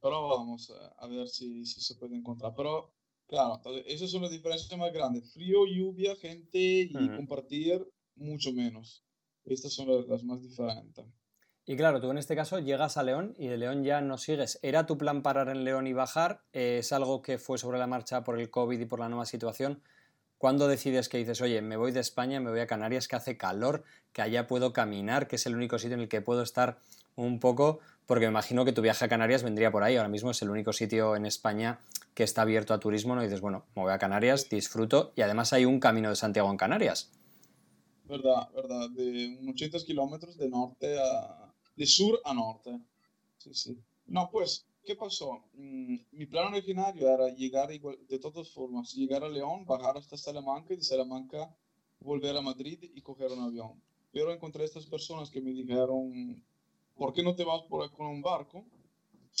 pero 0.00 0.28
vamos 0.28 0.70
a, 0.98 1.06
ver 1.06 1.28
si, 1.28 1.64
si 1.64 1.80
se 1.80 1.94
puede 1.94 2.14
encontrar. 2.16 2.52
Pero 2.54 2.92
Claro, 3.26 3.56
entonces 3.56 3.84
esas 3.86 4.10
son 4.10 4.22
las 4.22 4.30
diferencias 4.30 4.78
más 4.78 4.92
grandes. 4.92 5.32
Frío, 5.32 5.66
lluvia, 5.66 6.14
gente 6.16 6.58
y 6.58 7.08
compartir 7.16 7.86
mucho 8.16 8.52
menos. 8.52 9.02
Estas 9.44 9.72
son 9.72 9.88
las, 10.08 10.22
más 10.24 10.42
diferentes. 10.42 11.06
Y 11.66 11.76
claro, 11.76 12.00
tú 12.00 12.10
en 12.10 12.18
este 12.18 12.36
caso 12.36 12.58
llegas 12.58 12.98
a 12.98 13.02
León 13.02 13.34
y 13.38 13.46
de 13.46 13.56
León 13.56 13.84
ya 13.84 14.02
no 14.02 14.18
sigues. 14.18 14.58
¿Era 14.62 14.84
tu 14.84 14.98
plan 14.98 15.22
parar 15.22 15.48
en 15.48 15.64
León 15.64 15.86
y 15.86 15.94
bajar? 15.94 16.42
¿Es 16.52 16.92
algo 16.92 17.22
que 17.22 17.38
fue 17.38 17.56
sobre 17.56 17.78
la 17.78 17.86
marcha 17.86 18.22
por 18.22 18.38
el 18.38 18.50
COVID 18.50 18.78
y 18.78 18.84
por 18.84 19.00
la 19.00 19.08
nueva 19.08 19.24
situación? 19.24 19.80
¿Cuándo 20.36 20.68
decides 20.68 21.08
que 21.08 21.16
dices, 21.16 21.40
oye, 21.40 21.62
me 21.62 21.78
voy 21.78 21.90
de 21.90 22.00
España, 22.00 22.38
me 22.38 22.50
voy 22.50 22.60
a 22.60 22.66
Canarias, 22.66 23.08
que 23.08 23.16
hace 23.16 23.38
calor, 23.38 23.82
que 24.12 24.20
allá 24.20 24.46
puedo 24.46 24.74
caminar, 24.74 25.26
que 25.26 25.36
es 25.36 25.46
el 25.46 25.54
único 25.54 25.78
sitio 25.78 25.94
en 25.94 26.02
el 26.02 26.08
que 26.08 26.20
puedo 26.20 26.42
estar 26.42 26.76
un 27.16 27.40
poco? 27.40 27.78
Porque 28.04 28.26
me 28.26 28.32
imagino 28.32 28.66
que 28.66 28.72
tu 28.72 28.82
viaje 28.82 29.06
a 29.06 29.08
Canarias 29.08 29.42
vendría 29.42 29.70
por 29.70 29.84
ahí. 29.84 29.96
Ahora 29.96 30.10
mismo 30.10 30.32
es 30.32 30.42
el 30.42 30.50
único 30.50 30.74
sitio 30.74 31.16
en 31.16 31.24
España 31.24 31.78
que 32.12 32.24
está 32.24 32.42
abierto 32.42 32.74
a 32.74 32.78
turismo, 32.78 33.14
¿no? 33.14 33.22
Dices, 33.22 33.40
bueno, 33.40 33.64
me 33.74 33.84
voy 33.84 33.92
a 33.92 33.98
Canarias, 33.98 34.50
disfruto, 34.50 35.14
y 35.16 35.22
además 35.22 35.54
hay 35.54 35.64
un 35.64 35.80
camino 35.80 36.10
de 36.10 36.16
Santiago 36.16 36.50
en 36.50 36.58
Canarias. 36.58 37.10
Verdad, 38.04 38.50
verdad, 38.54 38.90
de 38.90 39.38
unos 39.40 39.54
80 39.54 39.78
kilómetros 39.86 40.36
de 40.36 40.50
norte 40.50 40.98
a... 41.00 41.43
de 41.76 41.86
sur 41.86 42.20
a 42.24 42.34
norte. 42.34 42.80
Sí, 43.38 43.54
sí. 43.54 43.78
No, 44.06 44.30
pues 44.30 44.66
¿Qué 44.84 44.96
pasó? 44.96 45.42
Mm, 45.54 45.96
mi 46.12 46.26
plan 46.26 46.52
originario 46.52 47.08
era 47.08 47.30
llegar 47.30 47.70
de 47.70 48.18
todas 48.18 48.50
formas, 48.50 48.92
llegar 48.92 49.24
a 49.24 49.30
León, 49.30 49.64
bajar 49.64 49.96
hasta 49.96 50.18
Salamanca 50.18 50.74
y 50.74 50.76
de 50.76 50.82
Salamanca 50.82 51.56
volver 52.00 52.36
a 52.36 52.42
Madrid 52.42 52.78
y 52.94 53.00
coger 53.00 53.32
un 53.32 53.40
avión. 53.40 53.82
Pero 54.12 54.30
encontré 54.30 54.64
estas 54.64 54.84
personas 54.84 55.30
que 55.30 55.40
me 55.40 55.52
dijeron, 55.52 56.44
¿por 56.94 57.14
qué 57.14 57.22
no 57.22 57.34
te 57.34 57.44
vas 57.44 57.62
por 57.62 57.90
con 57.92 58.06
un 58.08 58.20
barco? 58.20 58.66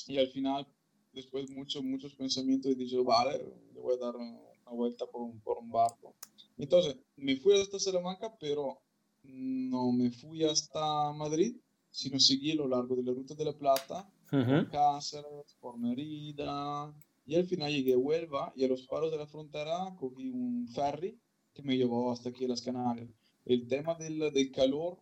Y 0.06 0.16
al 0.16 0.28
final, 0.28 0.66
después 1.12 1.46
de 1.46 1.54
muchos, 1.54 1.84
muchos 1.84 2.14
pensamientos, 2.14 2.76
dije, 2.78 2.98
vale, 3.00 3.38
le 3.74 3.80
voy 3.80 3.96
a 3.96 3.98
dar 3.98 4.16
una 4.16 4.72
vuelta 4.72 5.04
por 5.06 5.20
un, 5.20 5.40
por 5.40 5.58
un 5.58 5.70
barco. 5.70 6.14
Entonces, 6.56 6.96
me 7.16 7.36
fui 7.36 7.60
hasta 7.60 7.78
Salamanca, 7.78 8.34
pero 8.40 8.80
no 9.24 9.92
me 9.92 10.10
fui 10.10 10.42
hasta 10.42 11.12
Madrid, 11.12 11.54
sino 11.94 12.18
seguí 12.18 12.50
a 12.50 12.56
lo 12.56 12.66
largo 12.66 12.96
de 12.96 13.04
la 13.04 13.12
Ruta 13.12 13.34
de 13.34 13.44
la 13.44 13.56
Plata 13.56 14.10
por 14.28 14.68
Cáceres, 14.68 15.56
por 15.60 15.78
Merida, 15.78 16.92
y 17.24 17.36
al 17.36 17.46
final 17.46 17.72
llegué 17.72 17.94
a 17.94 17.98
Huelva 17.98 18.52
y 18.56 18.64
a 18.64 18.68
los 18.68 18.82
paros 18.82 19.12
de 19.12 19.18
la 19.18 19.28
frontera 19.28 19.94
cogí 19.96 20.28
un 20.28 20.66
ferry 20.74 21.16
que 21.54 21.62
me 21.62 21.76
llevó 21.76 22.10
hasta 22.10 22.30
aquí 22.30 22.46
a 22.46 22.48
las 22.48 22.62
Canarias. 22.62 23.08
El 23.44 23.68
tema 23.68 23.94
del, 23.94 24.18
del 24.32 24.50
calor 24.50 24.98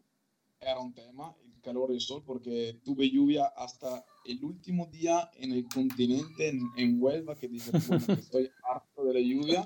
era 0.61 0.81
un 0.81 0.93
tema, 0.93 1.35
el 1.43 1.63
calor 1.63 1.93
y 1.93 1.95
el 1.95 2.01
sol, 2.03 2.23
porque 2.27 2.79
tuve 2.85 3.11
lluvia 3.11 3.47
hasta 3.57 4.05
el 4.27 4.45
último 4.45 4.87
día 4.87 5.31
en 5.37 5.53
el 5.53 5.67
continente, 5.69 6.49
en, 6.51 6.61
en 6.77 7.03
Huelva, 7.03 7.37
que 7.37 7.49
dije, 7.49 7.71
bueno, 7.89 8.05
que 8.05 8.13
estoy 8.21 8.51
harto 8.71 9.05
de 9.05 9.15
la 9.15 9.21
lluvia. 9.21 9.65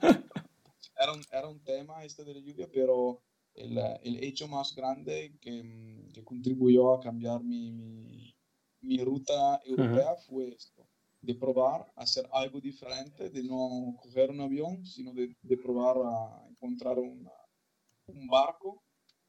Era 0.96 1.12
un, 1.12 1.22
era 1.32 1.48
un 1.48 1.58
tema 1.58 2.04
este 2.04 2.22
de 2.24 2.34
la 2.34 2.40
lluvia, 2.40 2.68
pero 2.72 3.20
el, 3.56 3.78
el 4.02 4.24
hecho 4.24 4.48
más 4.48 4.74
grande 4.74 5.36
que, 5.40 6.08
que 6.12 6.24
contribuyó 6.24 6.94
a 6.94 7.00
cambiar 7.00 7.42
mi, 7.42 7.72
mi 7.72 8.36
mi 8.86 9.02
ruta 9.02 9.60
europea 9.64 10.14
fue 10.26 10.48
esto, 10.48 10.88
de 11.20 11.34
probar 11.34 11.92
hacer 11.96 12.28
algo 12.32 12.60
diferente, 12.60 13.30
de 13.30 13.42
no 13.42 13.96
coger 14.00 14.30
un 14.30 14.40
avión, 14.40 14.86
sino 14.86 15.12
de, 15.12 15.36
de 15.42 15.56
probar 15.56 15.96
a 15.98 16.46
encontrar 16.48 16.98
un 16.98 18.26
barco 18.28 18.84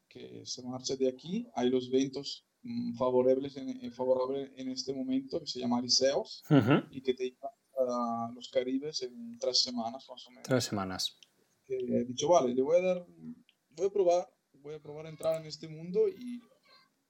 que 0.08 0.42
se 0.46 0.62
marche 0.62 0.96
de 0.96 1.08
aquí. 1.08 1.48
Hay 1.54 1.70
los 1.70 1.90
vientos 1.90 2.46
mm, 2.62 2.94
favorables 2.94 3.56
en, 3.56 3.84
eh, 3.84 3.90
favorables 3.90 4.52
en 4.56 4.70
este 4.70 4.94
momento, 4.94 5.40
que 5.40 5.46
se 5.46 5.60
llama 5.60 5.80
Liceos, 5.80 6.44
y 6.90 7.02
que 7.02 7.14
te 7.14 7.24
llevan 7.24 7.52
a 7.90 8.32
los 8.34 8.48
Caribes 8.48 9.02
en 9.02 9.38
tres 9.38 9.62
semanas 9.62 10.06
más 10.08 10.26
o 10.26 10.30
menos. 10.30 10.44
Tres 10.44 10.64
semanas. 10.64 11.16
he 11.68 12.04
dicho, 12.04 12.28
vale, 12.28 12.54
le 12.54 12.62
voy 12.62 12.76
a 12.76 12.82
dar, 12.82 13.06
voy 13.78 13.86
a 13.86 13.90
probar, 13.90 14.28
voy 14.54 14.74
a 14.74 14.80
probar 14.80 15.06
a 15.06 15.10
entrar 15.10 15.40
en 15.40 15.46
este 15.46 15.68
mundo 15.68 16.08
y 16.08 16.40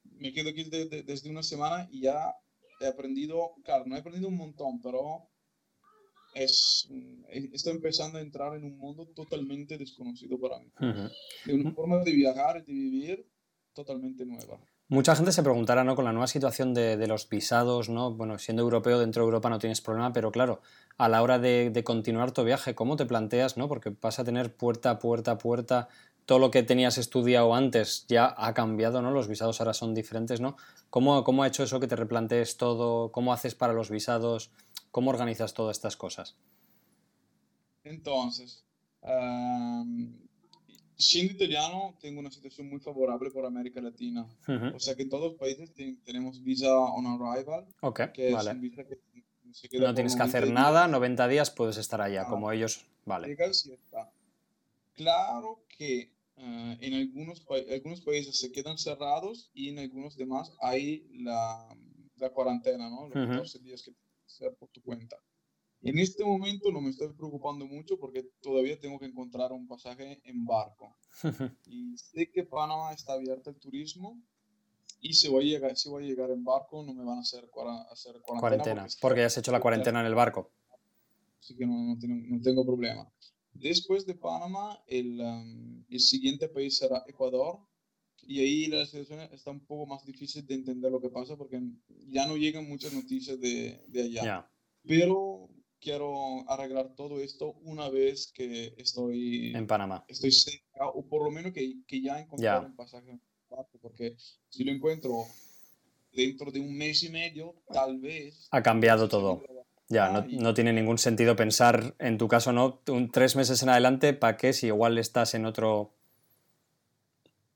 me 0.04 0.32
quedo 0.32 0.50
aquí 0.50 0.64
desde 0.64 1.30
una 1.30 1.42
semana 1.42 1.88
y 1.90 2.02
ya 2.02 2.34
he 2.80 2.86
aprendido, 2.86 3.54
claro, 3.64 3.84
no 3.86 3.96
he 3.96 4.00
aprendido 4.00 4.28
un 4.28 4.36
montón, 4.36 4.80
pero 4.80 5.28
es, 6.34 6.88
estoy 7.52 7.72
empezando 7.72 8.18
a 8.18 8.20
entrar 8.20 8.54
en 8.56 8.64
un 8.64 8.78
mundo 8.78 9.06
totalmente 9.14 9.78
desconocido 9.78 10.38
para 10.38 10.58
mí. 10.58 10.70
De 11.44 11.54
una 11.54 11.72
forma 11.72 11.98
de 11.98 12.12
viajar 12.12 12.62
y 12.66 12.72
de 12.72 12.72
vivir 12.72 13.26
totalmente 13.72 14.24
nueva. 14.24 14.60
Mucha 14.90 15.14
gente 15.14 15.32
se 15.32 15.42
preguntará, 15.42 15.84
¿no? 15.84 15.94
Con 15.94 16.06
la 16.06 16.12
nueva 16.12 16.26
situación 16.26 16.72
de, 16.72 16.96
de, 16.96 17.06
los 17.06 17.28
visados, 17.28 17.90
¿no? 17.90 18.14
Bueno, 18.14 18.38
siendo 18.38 18.62
europeo 18.62 18.98
dentro 18.98 19.22
de 19.22 19.26
Europa 19.26 19.50
no 19.50 19.58
tienes 19.58 19.82
problema, 19.82 20.14
pero 20.14 20.32
claro, 20.32 20.62
a 20.96 21.10
la 21.10 21.22
hora 21.22 21.38
de, 21.38 21.68
de, 21.68 21.84
continuar 21.84 22.32
tu 22.32 22.42
viaje, 22.42 22.74
¿cómo 22.74 22.96
te 22.96 23.04
planteas, 23.04 23.58
¿no? 23.58 23.68
Porque 23.68 23.94
vas 24.00 24.18
a 24.18 24.24
tener 24.24 24.56
puerta 24.56 24.98
puerta 24.98 25.36
puerta 25.36 25.88
todo 26.28 26.38
lo 26.40 26.50
que 26.50 26.62
tenías 26.62 26.98
estudiado 26.98 27.54
antes 27.54 28.04
ya 28.06 28.34
ha 28.36 28.52
cambiado, 28.52 29.00
¿no? 29.00 29.10
Los 29.10 29.28
visados 29.28 29.62
ahora 29.62 29.72
son 29.72 29.94
diferentes, 29.94 30.42
¿no? 30.42 30.58
¿Cómo, 30.90 31.24
cómo 31.24 31.42
ha 31.42 31.46
hecho 31.46 31.62
eso 31.62 31.80
que 31.80 31.86
te 31.86 31.96
replantees 31.96 32.58
todo? 32.58 33.10
¿Cómo 33.12 33.32
haces 33.32 33.54
para 33.54 33.72
los 33.72 33.88
visados? 33.88 34.50
¿Cómo 34.90 35.08
organizas 35.08 35.54
todas 35.54 35.78
estas 35.78 35.96
cosas? 35.96 36.36
Entonces, 37.82 38.62
siendo 40.98 41.32
italiano, 41.32 41.96
tengo 41.98 42.20
una 42.20 42.30
situación 42.30 42.68
muy 42.68 42.80
favorable 42.80 43.30
por 43.30 43.46
América 43.46 43.80
Latina. 43.80 44.26
O 44.74 44.78
sea 44.78 44.94
que 44.96 45.04
en 45.04 45.08
todos 45.08 45.30
los 45.30 45.40
países 45.40 45.72
tenemos 46.04 46.44
visa 46.44 46.70
on 46.70 47.06
arrival. 47.06 47.64
Ok, 47.80 48.00
vale. 48.34 48.54
no 49.80 49.94
tienes 49.94 50.14
que 50.14 50.22
hacer 50.22 50.50
nada, 50.50 50.88
90 50.88 51.26
días 51.26 51.50
puedes 51.50 51.78
estar 51.78 52.02
allá, 52.02 52.24
ah, 52.26 52.28
como 52.28 52.52
ellos. 52.52 52.84
Vale. 53.06 53.34
Claro 54.94 55.62
que 55.68 56.17
Ah, 56.40 56.76
en 56.80 56.94
algunos, 56.94 57.44
algunos 57.70 58.00
países 58.02 58.38
se 58.38 58.52
quedan 58.52 58.78
cerrados 58.78 59.50
y 59.54 59.70
en 59.70 59.80
algunos 59.80 60.16
demás 60.16 60.52
hay 60.60 61.08
la, 61.12 61.76
la 62.16 62.30
cuarentena, 62.30 62.88
¿no? 62.88 63.08
Los 63.08 63.28
14 63.28 63.58
días 63.58 63.82
que 63.82 63.92
tienes 63.92 64.16
que 64.20 64.26
hacer 64.26 64.56
por 64.56 64.68
tu 64.68 64.80
cuenta. 64.82 65.16
En 65.82 65.98
este 65.98 66.24
momento 66.24 66.70
no 66.72 66.80
me 66.80 66.90
estoy 66.90 67.12
preocupando 67.12 67.66
mucho 67.66 67.98
porque 67.98 68.24
todavía 68.40 68.78
tengo 68.78 68.98
que 68.98 69.06
encontrar 69.06 69.52
un 69.52 69.66
pasaje 69.66 70.20
en 70.24 70.44
barco. 70.44 70.96
y 71.66 71.96
sé 71.96 72.30
que 72.30 72.44
Panamá 72.44 72.92
está 72.92 73.14
abierto 73.14 73.50
al 73.50 73.56
turismo 73.56 74.20
y 75.00 75.14
si 75.14 75.28
voy, 75.28 75.48
a 75.48 75.58
llegar, 75.58 75.76
si 75.76 75.88
voy 75.88 76.04
a 76.04 76.06
llegar 76.08 76.30
en 76.30 76.44
barco 76.44 76.82
no 76.84 76.94
me 76.94 77.04
van 77.04 77.18
a 77.18 77.20
hacer, 77.20 77.48
hacer 77.90 78.20
cuarentena. 78.20 78.40
cuarentena 78.40 78.82
porque, 78.82 78.96
porque, 79.00 79.20
ya 79.20 79.26
has 79.26 79.38
hecho 79.38 79.52
la 79.52 79.60
cuarentena 79.60 80.00
en 80.00 80.06
el 80.06 80.14
barco. 80.14 80.50
Así 81.40 81.56
que 81.56 81.66
no, 81.66 81.74
no, 81.74 81.98
tengo, 81.98 82.14
no 82.28 82.42
tengo 82.42 82.66
problema. 82.66 83.08
Después 83.52 84.06
de 84.06 84.14
Panamá, 84.14 84.82
el, 84.86 85.20
um, 85.20 85.84
el, 85.88 86.00
siguiente 86.00 86.48
país 86.48 86.76
será 86.76 87.04
Ecuador. 87.06 87.58
Y 88.22 88.40
ahí 88.40 88.66
la 88.66 88.84
situación 88.84 89.20
está 89.32 89.50
un 89.50 89.64
poco 89.64 89.86
más 89.86 90.04
difícil 90.04 90.46
de 90.46 90.54
entender 90.54 90.92
lo 90.92 91.00
que 91.00 91.08
pasa 91.08 91.36
porque 91.36 91.60
ya 92.08 92.26
no 92.26 92.36
llegan 92.36 92.68
muchas 92.68 92.92
noticias 92.92 93.40
de, 93.40 93.82
de 93.88 94.02
allá. 94.02 94.50
Pero 94.86 95.48
quiero 95.80 96.48
arreglar 96.50 96.94
todo 96.94 97.20
esto 97.20 97.54
una 97.62 97.88
vez 97.88 98.30
que 98.32 98.74
estoy 98.76 99.54
en 99.54 99.66
Panamá. 99.66 100.04
Estoy 100.08 100.32
cerca, 100.32 100.88
o 100.88 101.06
por 101.06 101.24
lo 101.24 101.30
menos 101.30 101.52
que, 101.52 101.82
que 101.86 102.02
ya 102.02 102.20
encontré 102.20 102.58
un 102.58 102.76
pasaje. 102.76 103.18
Porque 103.80 104.16
si 104.50 104.64
lo 104.64 104.72
encuentro 104.72 105.24
dentro 106.12 106.50
de 106.50 106.60
un 106.60 106.76
mes 106.76 107.02
y 107.02 107.08
medio, 107.08 107.54
tal 107.72 107.98
vez... 107.98 108.48
Ha 108.50 108.62
cambiado 108.62 109.08
todo. 109.08 109.42
Ya, 109.88 110.10
no, 110.10 110.26
no, 110.28 110.52
tiene 110.52 110.72
ningún 110.72 110.98
sentido 110.98 111.34
pensar, 111.34 111.94
en 111.98 112.18
tu 112.18 112.28
caso, 112.28 112.52
¿no? 112.52 112.80
Un, 112.88 113.10
tres 113.10 113.36
meses 113.36 113.62
en 113.62 113.70
adelante, 113.70 114.12
¿para 114.12 114.36
qué? 114.36 114.52
Si 114.52 114.66
igual 114.66 114.98
estás 114.98 115.34
en 115.34 115.46
otro... 115.46 115.94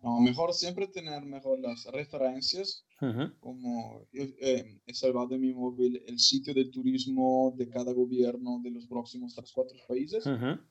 No, 0.03 0.19
mejor 0.19 0.53
siempre 0.53 0.89
tener 0.89 1.23
mejor 1.25 1.61
las 1.61 1.85
referencias, 1.85 2.85
como 3.39 4.01
eh, 4.13 4.81
he 4.85 4.95
salvado 4.95 5.35
en 5.35 5.43
mi 5.43 5.53
móvil 5.53 6.03
el 6.09 6.19
sitio 6.19 6.55
de 6.55 6.65
turismo 6.65 7.55
de 7.57 7.69
cada 7.69 7.93
gobierno 7.93 8.61
de 8.65 8.71
los 8.71 8.87
próximos 8.87 9.35
tres, 9.35 9.53
cuatro 9.53 9.79
países, 9.87 10.25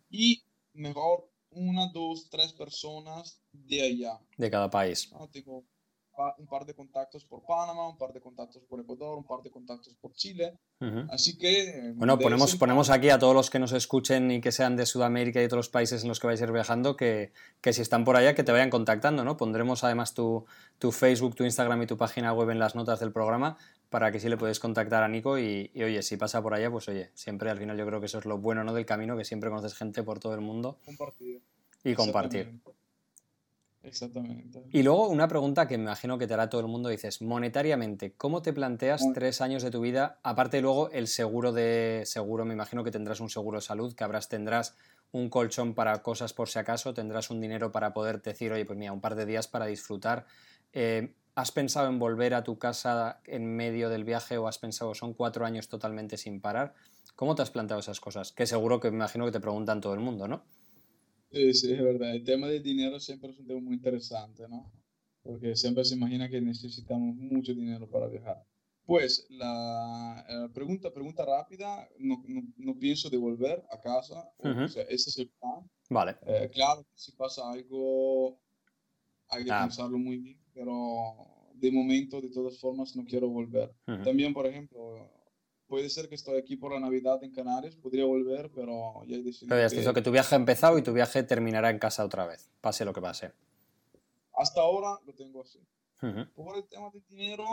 y 0.09 0.43
mejor 0.73 1.29
una, 1.51 1.87
dos, 1.93 2.29
tres 2.29 2.51
personas 2.53 3.39
de 3.53 3.81
allá. 3.81 4.19
De 4.37 4.49
cada 4.49 4.69
país. 4.69 5.09
Ah, 5.13 5.27
un 6.37 6.47
par 6.47 6.65
de 6.65 6.73
contactos 6.73 7.25
por 7.25 7.43
Panamá, 7.43 7.87
un 7.87 7.97
par 7.97 8.13
de 8.13 8.21
contactos 8.21 8.63
por 8.63 8.79
Ecuador, 8.79 9.17
un 9.17 9.23
par 9.25 9.41
de 9.41 9.49
contactos 9.49 9.93
por 9.95 10.13
Chile. 10.13 10.57
Así 11.09 11.37
que... 11.37 11.93
Bueno, 11.95 12.17
ponemos, 12.17 12.55
ponemos 12.55 12.89
aquí 12.89 13.09
a 13.09 13.19
todos 13.19 13.35
los 13.35 13.49
que 13.49 13.59
nos 13.59 13.71
escuchen 13.71 14.31
y 14.31 14.41
que 14.41 14.51
sean 14.51 14.75
de 14.75 14.85
Sudamérica 14.85 15.41
y 15.41 15.45
otros 15.45 15.69
países 15.69 16.01
en 16.03 16.09
los 16.09 16.19
que 16.19 16.27
vais 16.27 16.41
a 16.41 16.45
ir 16.45 16.51
viajando, 16.51 16.95
que, 16.95 17.31
que 17.61 17.73
si 17.73 17.81
están 17.81 18.03
por 18.03 18.15
allá, 18.15 18.33
que 18.35 18.43
te 18.43 18.51
vayan 18.51 18.69
contactando, 18.69 19.23
¿no? 19.23 19.37
Pondremos 19.37 19.83
además 19.83 20.13
tu, 20.13 20.45
tu, 20.79 20.91
Facebook, 20.91 21.35
tu 21.35 21.43
Instagram 21.43 21.83
y 21.83 21.87
tu 21.87 21.97
página 21.97 22.33
web 22.33 22.49
en 22.49 22.59
las 22.59 22.75
notas 22.75 22.99
del 22.99 23.11
programa 23.11 23.57
para 23.89 24.11
que 24.11 24.19
sí 24.19 24.29
le 24.29 24.37
podéis 24.37 24.59
contactar 24.59 25.03
a 25.03 25.07
Nico 25.07 25.37
y, 25.37 25.69
y, 25.73 25.83
oye, 25.83 26.01
si 26.01 26.17
pasa 26.17 26.41
por 26.41 26.53
allá, 26.53 26.71
pues 26.71 26.87
oye, 26.87 27.11
siempre 27.13 27.49
al 27.49 27.57
final 27.57 27.77
yo 27.77 27.85
creo 27.85 27.99
que 27.99 28.05
eso 28.05 28.19
es 28.19 28.25
lo 28.25 28.37
bueno 28.37 28.63
¿no? 28.63 28.73
del 28.73 28.85
camino, 28.85 29.17
que 29.17 29.25
siempre 29.25 29.49
conoces 29.49 29.75
gente 29.75 30.01
por 30.01 30.19
todo 30.19 30.33
el 30.33 30.41
mundo. 30.41 30.79
Compartir. 30.85 31.41
Y 31.83 31.93
compartir. 31.93 32.61
Exactamente. 33.83 34.63
Y 34.71 34.83
luego 34.83 35.07
una 35.07 35.27
pregunta 35.27 35.67
que 35.67 35.77
me 35.77 35.85
imagino 35.85 36.17
que 36.17 36.27
te 36.27 36.33
hará 36.33 36.49
todo 36.49 36.61
el 36.61 36.67
mundo, 36.67 36.89
dices, 36.89 37.21
monetariamente, 37.21 38.13
¿cómo 38.13 38.41
te 38.41 38.53
planteas 38.53 39.03
tres 39.13 39.41
años 39.41 39.63
de 39.63 39.71
tu 39.71 39.81
vida? 39.81 40.19
Aparte 40.23 40.61
luego 40.61 40.91
el 40.91 41.07
seguro 41.07 41.51
de 41.51 42.03
seguro, 42.05 42.45
me 42.45 42.53
imagino 42.53 42.83
que 42.83 42.91
tendrás 42.91 43.19
un 43.19 43.29
seguro 43.29 43.57
de 43.57 43.61
salud, 43.61 43.93
que 43.95 44.03
habrás, 44.03 44.29
tendrás 44.29 44.75
un 45.11 45.29
colchón 45.29 45.73
para 45.73 46.01
cosas 46.03 46.33
por 46.33 46.47
si 46.47 46.59
acaso, 46.59 46.93
tendrás 46.93 47.31
un 47.31 47.41
dinero 47.41 47.71
para 47.71 47.93
poder 47.93 48.21
decir, 48.21 48.51
oye, 48.51 48.65
pues 48.65 48.77
mira, 48.77 48.93
un 48.93 49.01
par 49.01 49.15
de 49.15 49.25
días 49.25 49.47
para 49.47 49.65
disfrutar. 49.65 50.25
Eh, 50.73 51.15
¿Has 51.33 51.51
pensado 51.51 51.87
en 51.87 51.97
volver 51.97 52.33
a 52.33 52.43
tu 52.43 52.59
casa 52.59 53.21
en 53.25 53.55
medio 53.55 53.89
del 53.89 54.03
viaje 54.03 54.37
o 54.37 54.47
has 54.47 54.57
pensado, 54.57 54.93
son 54.93 55.13
cuatro 55.13 55.45
años 55.45 55.69
totalmente 55.69 56.17
sin 56.17 56.41
parar? 56.41 56.73
¿Cómo 57.15 57.35
te 57.35 57.41
has 57.41 57.51
planteado 57.51 57.79
esas 57.79 57.99
cosas? 57.99 58.31
Que 58.31 58.45
seguro 58.45 58.79
que 58.79 58.91
me 58.91 58.97
imagino 58.97 59.25
que 59.25 59.31
te 59.31 59.39
preguntan 59.39 59.79
todo 59.81 59.93
el 59.93 60.01
mundo, 60.01 60.27
¿no? 60.27 60.43
Sí, 61.31 61.53
sí, 61.53 61.71
es 61.71 61.81
verdad. 61.81 62.13
El 62.13 62.23
tema 62.23 62.47
del 62.47 62.61
dinero 62.61 62.99
siempre 62.99 63.31
es 63.31 63.39
un 63.39 63.47
tema 63.47 63.61
muy 63.61 63.75
interesante, 63.75 64.47
¿no? 64.49 64.71
Porque 65.23 65.55
siempre 65.55 65.85
se 65.85 65.95
imagina 65.95 66.29
que 66.29 66.41
necesitamos 66.41 67.15
mucho 67.15 67.53
dinero 67.53 67.89
para 67.89 68.07
viajar. 68.07 68.43
Pues 68.85 69.25
la, 69.29 70.25
eh, 70.27 70.49
pregunta, 70.53 70.91
pregunta 70.91 71.23
rápida, 71.23 71.87
no, 71.99 72.23
no, 72.57 72.77
pienso 72.77 73.09
devolver 73.09 73.63
a 73.71 73.79
casa, 73.79 74.33
o, 74.39 74.67
sea, 74.67 74.83
ese 74.83 75.09
es 75.09 75.17
el 75.19 75.29
plan. 75.29 75.69
Vale. 75.89 76.17
Eh, 76.25 76.49
claro, 76.51 76.85
si 76.95 77.11
pasa 77.13 77.49
algo, 77.49 78.39
hay 79.29 79.45
que 79.45 79.51
ah. 79.51 79.61
pensarlo 79.61 79.97
muy 79.97 80.17
bien, 80.17 80.41
pero 80.53 81.53
de 81.53 81.71
momento, 81.71 82.19
de 82.19 82.31
todas 82.31 82.59
formas, 82.59 82.95
no 82.95 83.05
quiero 83.05 83.29
volver. 83.29 83.71
También, 84.03 84.33
por 84.33 84.47
ejemplo, 84.47 85.09
puede 85.71 85.89
ser 85.89 86.09
que 86.09 86.15
estoy 86.15 86.37
aquí 86.37 86.57
por 86.57 86.73
la 86.73 86.81
Navidad 86.81 87.23
en 87.23 87.31
Canarias, 87.31 87.77
podría 87.77 88.03
volver, 88.03 88.51
pero 88.53 89.05
ya 89.07 89.15
he 89.15 89.23
decidido. 89.23 89.55
Pero 89.55 89.69
ya 89.69 89.93
que... 89.93 89.93
que 89.93 90.01
tu 90.01 90.11
viaje 90.11 90.35
ha 90.35 90.37
empezado 90.37 90.77
y 90.77 90.83
tu 90.83 90.91
viaje 90.91 91.23
terminará 91.23 91.69
en 91.69 91.79
casa 91.79 92.03
otra 92.03 92.27
vez, 92.27 92.49
pase 92.59 92.83
lo 92.83 92.91
que 92.91 92.99
pase. 92.99 93.31
Hasta 94.33 94.59
ahora 94.59 94.99
lo 95.05 95.13
tengo 95.13 95.41
así. 95.41 95.59
Por 96.35 96.57
el 96.57 96.65
tema 96.67 96.89
del 96.91 97.03
dinero, 97.07 97.45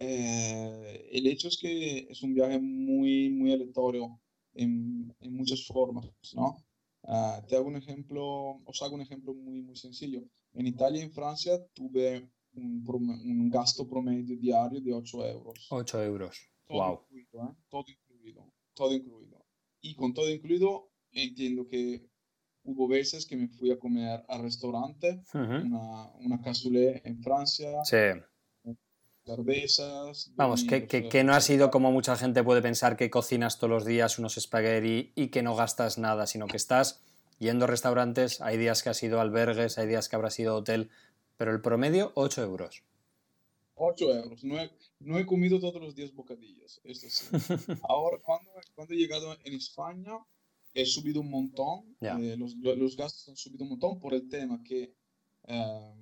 eh, 0.00 1.10
el 1.12 1.28
hecho 1.28 1.46
es 1.46 1.58
que 1.58 2.08
es 2.10 2.20
un 2.24 2.34
viaje 2.34 2.58
muy, 2.58 3.30
muy 3.30 3.52
aleatorio 3.52 4.18
en, 4.54 5.14
en 5.20 5.32
muchas 5.36 5.64
formas, 5.64 6.10
¿no? 6.34 6.56
Ah, 7.04 7.40
te 7.46 7.54
hago 7.54 7.68
un 7.68 7.76
ejemplo, 7.76 8.60
os 8.64 8.82
hago 8.82 8.96
un 8.96 9.02
ejemplo 9.02 9.32
muy, 9.32 9.62
muy 9.62 9.76
sencillo. 9.76 10.22
En 10.54 10.66
Italia 10.66 11.02
y 11.02 11.04
en 11.04 11.12
Francia 11.12 11.52
tuve 11.72 12.28
un, 12.54 12.84
un 12.84 13.48
gasto 13.48 13.86
promedio 13.86 14.36
diario 14.36 14.80
de 14.80 14.92
8 14.92 15.26
euros. 15.26 15.68
8 15.70 16.02
euros. 16.02 16.50
Todo 16.70 17.02
incluido, 17.02 17.44
¿eh? 17.44 17.54
todo 17.68 17.84
incluido, 17.88 18.52
todo 18.74 18.92
incluido. 18.94 19.44
Y 19.80 19.94
con 19.94 20.14
todo 20.14 20.30
incluido, 20.30 20.90
entiendo 21.12 21.66
que 21.66 22.06
hubo 22.64 22.88
veces 22.88 23.26
que 23.26 23.36
me 23.36 23.48
fui 23.48 23.70
a 23.70 23.78
comer 23.78 24.24
al 24.28 24.42
restaurante, 24.42 25.22
una, 25.34 26.12
una 26.20 26.40
cassoulet 26.42 27.04
en 27.04 27.22
Francia. 27.22 27.84
Sí. 27.84 27.96
Cervezas. 29.24 30.32
Vamos, 30.34 30.64
que, 30.64 30.86
que, 30.86 31.08
que, 31.08 31.24
no 31.24 31.34
ha 31.34 31.40
sido 31.40 31.70
como 31.70 31.92
mucha 31.92 32.16
gente 32.16 32.42
puede 32.42 32.62
pensar 32.62 32.96
que 32.96 33.10
cocinas 33.10 33.58
todos 33.58 33.70
los 33.70 33.84
días 33.84 34.18
unos 34.18 34.36
espagueti 34.36 35.12
y 35.14 35.28
que 35.28 35.42
no 35.42 35.54
gastas 35.54 35.98
nada, 35.98 36.26
sino 36.26 36.46
que 36.46 36.56
estás 36.56 37.02
yendo 37.38 37.64
a 37.64 37.68
restaurantes, 37.68 38.40
hay 38.40 38.58
días 38.58 38.82
que 38.82 38.90
has 38.90 39.02
ido 39.02 39.20
albergues, 39.20 39.78
hay 39.78 39.86
días 39.86 40.08
que 40.08 40.16
habrás 40.16 40.38
ido 40.38 40.56
hotel, 40.56 40.90
pero 41.36 41.52
el 41.52 41.60
promedio 41.60 42.12
8 42.14 42.42
euros. 42.42 42.82
8 43.80 44.14
euros. 44.14 44.44
No 44.44 44.60
he, 44.60 44.70
no 45.00 45.18
he, 45.18 45.26
comido 45.26 45.58
todos 45.58 45.80
los 45.80 45.94
días 45.94 46.12
bocadillos, 46.14 46.80
eso 46.84 47.06
sí. 47.08 47.26
Ahora, 47.88 48.18
cuando, 48.22 48.50
cuando 48.74 48.94
he 48.94 48.96
llegado 48.96 49.36
en 49.44 49.54
España, 49.54 50.18
he 50.74 50.84
subido 50.84 51.20
un 51.20 51.30
montón. 51.30 51.96
Eh, 52.00 52.36
los, 52.38 52.54
los, 52.56 52.96
gastos 52.96 53.28
han 53.28 53.36
subido 53.36 53.64
un 53.64 53.70
montón 53.70 53.98
por 53.98 54.14
el 54.14 54.28
tema 54.28 54.62
que 54.62 54.94
eh, 55.46 55.94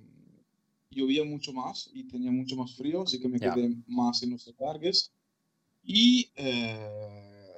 llovía 0.91 1.23
mucho 1.23 1.53
más 1.53 1.89
y 1.93 2.03
tenía 2.07 2.31
mucho 2.31 2.55
más 2.55 2.75
frío, 2.75 3.03
así 3.03 3.19
que 3.19 3.29
me 3.29 3.39
quedé 3.39 3.75
más 3.87 4.23
en 4.23 4.31
los 4.31 4.45
recargues. 4.45 5.11
Y 5.81 6.29
eh, 6.35 6.77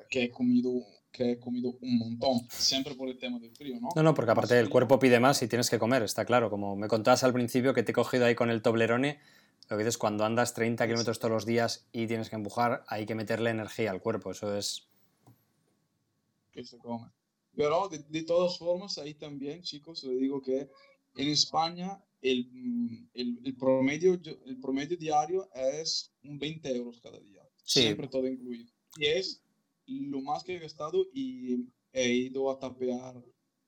que 0.09 0.23
he 0.25 0.29
comido 0.29 0.85
que 1.11 1.31
he 1.31 1.39
comido 1.39 1.77
un 1.81 1.97
montón, 1.97 2.47
siempre 2.49 2.95
por 2.95 3.09
el 3.09 3.17
tema 3.17 3.37
del 3.37 3.53
frío, 3.53 3.77
¿no? 3.81 3.89
No, 3.95 4.01
no, 4.01 4.13
porque 4.13 4.31
aparte 4.31 4.57
el 4.57 4.69
cuerpo 4.69 4.97
pide 4.97 5.19
más 5.19 5.41
y 5.43 5.47
tienes 5.49 5.69
que 5.69 5.77
comer, 5.77 6.03
está 6.03 6.23
claro. 6.23 6.49
Como 6.49 6.77
me 6.77 6.87
contabas 6.87 7.25
al 7.25 7.33
principio 7.33 7.73
que 7.73 7.83
te 7.83 7.91
he 7.91 7.93
cogido 7.93 8.25
ahí 8.25 8.33
con 8.33 8.49
el 8.49 8.61
Toblerone, 8.61 9.19
lo 9.71 9.77
que 9.77 9.85
dices, 9.85 9.97
cuando 9.97 10.25
andas 10.25 10.53
30 10.53 10.85
kilómetros 10.85 11.17
todos 11.17 11.31
los 11.31 11.45
días 11.45 11.87
y 11.93 12.05
tienes 12.05 12.29
que 12.29 12.35
empujar, 12.35 12.83
hay 12.87 13.05
que 13.05 13.15
meterle 13.15 13.51
energía 13.51 13.91
al 13.91 14.01
cuerpo, 14.01 14.31
eso 14.31 14.53
es... 14.53 14.89
Que 16.51 16.65
se 16.65 16.77
come. 16.77 17.07
Pero 17.55 17.87
de, 17.87 18.23
todas 18.23 18.57
formas, 18.57 18.97
ahí 18.97 19.13
también, 19.13 19.61
chicos, 19.61 20.03
le 20.03 20.15
digo 20.15 20.41
que 20.41 20.69
en 21.15 21.29
España 21.29 22.03
el, 22.21 23.07
el, 23.13 23.55
promedio, 23.55 24.19
el 24.45 24.59
promedio 24.59 24.97
diario 24.97 25.49
es 25.53 26.11
un 26.23 26.37
20 26.37 26.75
euros 26.75 26.99
cada 26.99 27.19
día. 27.21 27.41
Siempre 27.63 28.09
todo 28.09 28.27
incluido. 28.27 28.69
Y 28.97 29.05
es 29.05 29.41
lo 29.85 30.19
más 30.19 30.43
que 30.43 30.57
he 30.57 30.59
gastado 30.59 31.05
y 31.13 31.65
he 31.93 32.09
ido 32.09 32.51
a 32.51 32.59
tapear 32.59 33.23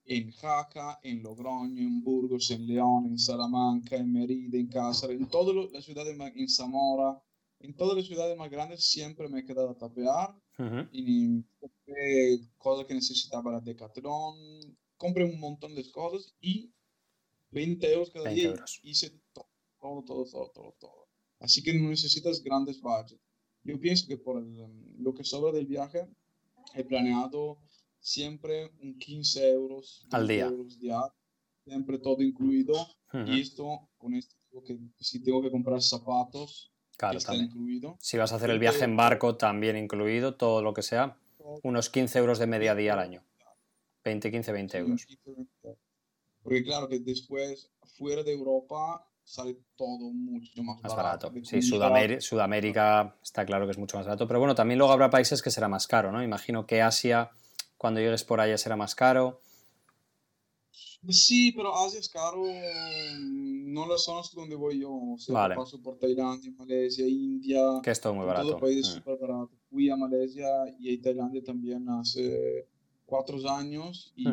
en 0.06 0.32
Jaca, 0.32 1.00
en 1.04 1.24
Logroño, 1.24 1.82
en 1.82 2.04
Burgos, 2.04 2.52
en 2.52 2.68
León, 2.68 3.06
en 3.08 3.18
Salamanca, 3.18 3.96
en 3.96 4.12
Merida, 4.12 4.58
en 4.58 4.68
Cáceres, 4.68 5.20
en 5.20 5.28
todas 5.28 5.72
las 5.72 5.86
ciudades, 5.86 6.18
en 6.36 6.50
Zamora, 6.50 7.22
en 7.60 7.74
todas 7.76 7.96
las 7.96 8.06
ciudades 8.06 8.38
más 8.38 8.50
grandes 8.50 8.86
siempre 8.86 9.30
me 9.30 9.40
he 9.40 9.46
quedado 9.46 9.72
a 9.72 9.78
tapear. 9.78 10.36
Y 10.92 11.42
compré 11.60 12.40
cosas 12.58 12.86
que 12.86 12.94
necesitaba 12.94 13.54
la 13.54 13.60
Decathlon, 13.60 14.78
compré 14.98 15.24
un 15.24 15.40
montón 15.40 15.74
de 15.74 15.90
cosas 15.90 16.36
y 16.40 16.72
20 17.52 17.94
euros 17.94 18.12
cada 18.12 18.30
día 18.30 18.54
hice 18.84 19.20
todo, 19.34 19.48
todo, 19.80 20.04
todo, 20.04 20.52
todo, 20.54 20.76
todo, 20.80 21.08
Así 21.40 21.64
que 21.64 21.74
no 21.74 21.90
necesitas 21.90 22.44
grandes 22.44 22.80
budgets. 22.82 23.20
Yo 23.64 23.80
pienso 23.80 24.08
que 24.08 24.18
por 24.18 24.44
lo 24.44 25.14
que 25.14 25.24
sobra 25.24 25.52
del 25.52 25.66
viaje 25.66 26.08
he 26.74 26.84
planeado 26.84 27.60
siempre 28.04 28.70
un 28.82 29.00
15 29.00 29.50
euros 29.50 30.06
al 30.12 30.28
día. 30.28 30.52
siempre 31.66 31.98
todo 31.98 32.22
incluido. 32.22 32.76
Y 33.26 33.42
esto, 33.42 33.90
con 33.98 34.16
esto, 34.16 34.36
que 34.66 34.78
si 35.00 35.24
tengo 35.24 35.42
que 35.42 35.52
comprar 35.52 35.82
zapatos, 35.82 36.74
claro, 36.98 37.18
está 37.18 37.36
incluido. 37.36 37.96
Si 38.00 38.18
vas 38.18 38.34
a 38.34 38.38
hacer 38.38 38.50
el 38.50 38.60
viaje 38.60 38.84
en 38.84 38.98
barco, 38.98 39.38
también 39.38 39.78
incluido, 39.78 40.36
todo 40.36 40.64
lo 40.64 40.74
que 40.74 40.82
sea, 40.82 41.18
unos 41.62 41.90
15 41.90 42.20
euros 42.20 42.40
de 42.40 42.48
media 42.48 42.74
día 42.74 42.94
al 42.94 43.00
año. 43.00 43.24
20, 44.04 44.32
15, 44.32 44.52
20 44.52 44.78
euros. 44.80 45.08
Porque 46.42 46.64
claro 46.64 46.90
que 46.90 47.00
después, 47.00 47.72
fuera 47.98 48.24
de 48.24 48.34
Europa, 48.34 49.08
sale 49.24 49.60
todo 49.76 50.12
mucho 50.12 50.64
más, 50.64 50.82
más 50.82 50.96
barato. 50.96 51.32
Sí, 51.44 51.62
Sudamérica, 51.62 52.20
Sudamérica 52.20 53.16
está 53.22 53.46
claro 53.46 53.66
que 53.66 53.72
es 53.72 53.78
mucho 53.78 53.98
más 53.98 54.08
barato, 54.08 54.28
pero 54.28 54.40
bueno, 54.40 54.56
también 54.56 54.80
luego 54.80 54.92
habrá 54.92 55.12
países 55.12 55.44
que 55.44 55.52
será 55.52 55.70
más 55.70 55.86
caro, 55.86 56.12
¿no? 56.12 56.22
Imagino 56.24 56.66
que 56.66 56.82
Asia 56.82 57.32
cuando 57.84 58.00
llegues 58.00 58.24
por 58.24 58.40
allá 58.40 58.58
será 58.58 58.78
más 58.78 58.96
caro. 58.96 59.42
Sí, 61.10 61.52
pero 61.52 61.76
Asia 61.76 62.00
es 62.00 62.08
caro, 62.08 62.46
no 63.20 63.86
las 63.86 64.06
zonas 64.06 64.32
donde 64.34 64.56
voy 64.56 64.80
yo. 64.80 64.90
O 64.90 65.18
sea, 65.18 65.36
vale. 65.36 65.56
paso 65.56 65.82
por 65.82 66.00
Tailandia, 66.00 66.50
Malasia, 66.58 67.06
India. 67.06 67.82
Que 67.84 67.92
es 67.92 68.00
todo 68.00 68.14
muy 68.14 68.26
barato. 68.26 68.52
Todo 68.52 68.60
país 68.62 68.88
mm. 68.88 68.94
súper 68.94 69.18
barato. 69.18 69.52
Fui 69.70 69.90
a 69.90 69.98
Malasia 69.98 70.48
y 70.80 70.98
a 70.98 71.02
Tailandia 71.02 71.44
también 71.44 71.90
hace 71.90 72.70
cuatro 73.06 73.38
años 73.52 74.14
y 74.16 74.24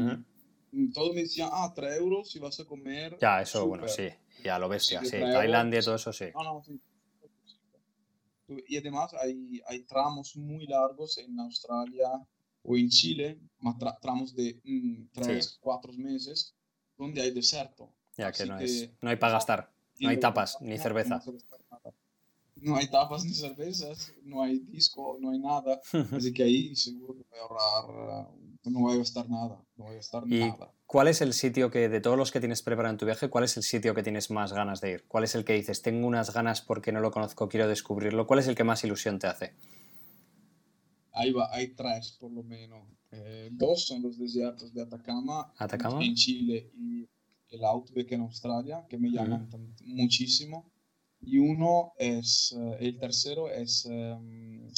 todos 0.95 1.13
me 1.13 1.23
decían, 1.23 1.49
ah, 1.53 1.73
3 1.75 1.99
euros 1.99 2.31
si 2.31 2.39
vas 2.39 2.61
a 2.61 2.65
comer. 2.65 3.19
Ya, 3.21 3.43
eso, 3.43 3.67
bueno, 3.67 3.89
sí, 3.89 4.11
ya 4.45 4.61
lo 4.61 4.69
bestia, 4.69 5.05
sí. 5.05 5.19
Tailandia, 5.19 5.83
todo 5.83 5.97
eso 5.97 6.13
sí. 6.13 6.27
No, 6.35 6.45
no, 6.45 6.63
sí. 6.63 6.81
Y 8.69 8.77
además 8.77 9.13
hay, 9.15 9.61
hay 9.67 9.83
tramos 9.83 10.37
muy 10.37 10.69
largos 10.69 11.19
en 11.19 11.41
Australia, 11.41 12.11
o 12.63 12.77
en 12.77 12.89
Chile, 12.89 13.39
más 13.61 13.77
tramos 14.01 14.35
de 14.35 14.61
mm, 14.65 15.09
tres, 15.13 15.59
cuatro 15.61 15.93
meses, 15.93 16.55
donde 16.97 17.23
hay 17.23 17.31
desierto. 17.31 17.93
Ya 18.17 18.33
que 18.33 18.47
no, 18.47 18.59
es, 18.59 18.91
no 19.01 19.11
hay 19.11 19.17
para 19.17 19.35
gastar, 19.35 19.73
no 20.01 20.09
hay 20.09 20.21
tapas 20.21 20.59
ni 20.61 20.79
cerveza. 20.79 21.23
No 22.57 22.77
hay 22.77 22.89
tapas 22.89 23.25
ni 23.25 23.33
cervezas, 23.33 24.13
no 24.23 24.43
hay 24.43 24.59
disco, 24.59 25.17
no 25.19 25.31
hay 25.31 25.39
nada. 25.39 25.81
Así 26.13 26.33
que 26.33 26.43
ahí 26.43 26.77
seguro 26.77 27.15
que 27.15 27.25
voy 27.31 27.39
a 27.39 27.43
ahorrar, 27.43 28.29
no 28.65 28.81
voy 28.81 28.95
a 28.95 28.99
gastar 28.99 29.31
nada, 29.31 29.65
no 29.77 29.85
voy 29.85 29.95
a 29.95 29.97
gastar 29.97 30.25
¿Y 30.27 30.41
nada. 30.41 30.71
¿Cuál 30.85 31.09
es 31.09 31.23
el 31.23 31.33
sitio 31.33 31.71
que, 31.71 31.89
de 31.89 32.01
todos 32.01 32.19
los 32.19 32.31
que 32.31 32.41
tienes 32.41 32.63
preparado 32.63 32.93
en 32.93 32.99
tu 32.99 33.07
viaje, 33.07 33.31
cuál 33.31 33.45
es 33.45 33.57
el 33.57 33.63
sitio 33.63 33.95
que 33.95 34.03
tienes 34.03 34.31
más 34.31 34.53
ganas 34.53 34.81
de 34.81 34.93
ir? 34.93 35.05
¿Cuál 35.07 35.25
es 35.25 35.35
el 35.35 35.45
que 35.45 35.55
dices, 35.55 35.81
tengo 35.81 36.07
unas 36.07 36.35
ganas 36.35 36.61
porque 36.61 36.93
no 36.93 37.01
lo 37.01 37.11
conozco, 37.11 37.49
quiero 37.49 37.69
descubrirlo? 37.69 38.27
¿Cuál 38.27 38.41
es 38.41 38.49
el 38.49 38.57
que 38.57 38.65
más 38.65 38.85
ilusión 38.85 39.19
te 39.19 39.29
hace? 39.29 39.55
Hay, 41.13 41.35
hay 41.51 41.69
tres 41.69 42.17
por 42.19 42.31
lo 42.31 42.43
menos. 42.43 42.87
Eh, 43.13 43.49
dos 43.53 43.87
son 43.87 44.03
los 44.03 44.19
desiertos 44.19 44.73
de 44.73 44.83
Atacama, 44.83 45.53
Atacama, 45.59 46.05
en 46.05 46.15
Chile 46.15 46.71
y 46.77 47.09
el 47.49 47.65
Outback 47.65 48.13
en 48.13 48.21
Australia, 48.21 48.87
que 48.89 48.97
me 48.99 49.11
llaman 49.11 49.49
muchísimo. 49.85 50.71
Y 51.21 51.39
uno 51.39 51.93
es, 51.99 52.55
eh, 52.57 52.77
el 52.81 52.99
tercero 52.99 53.51
es 53.51 53.85
um, 53.87 54.69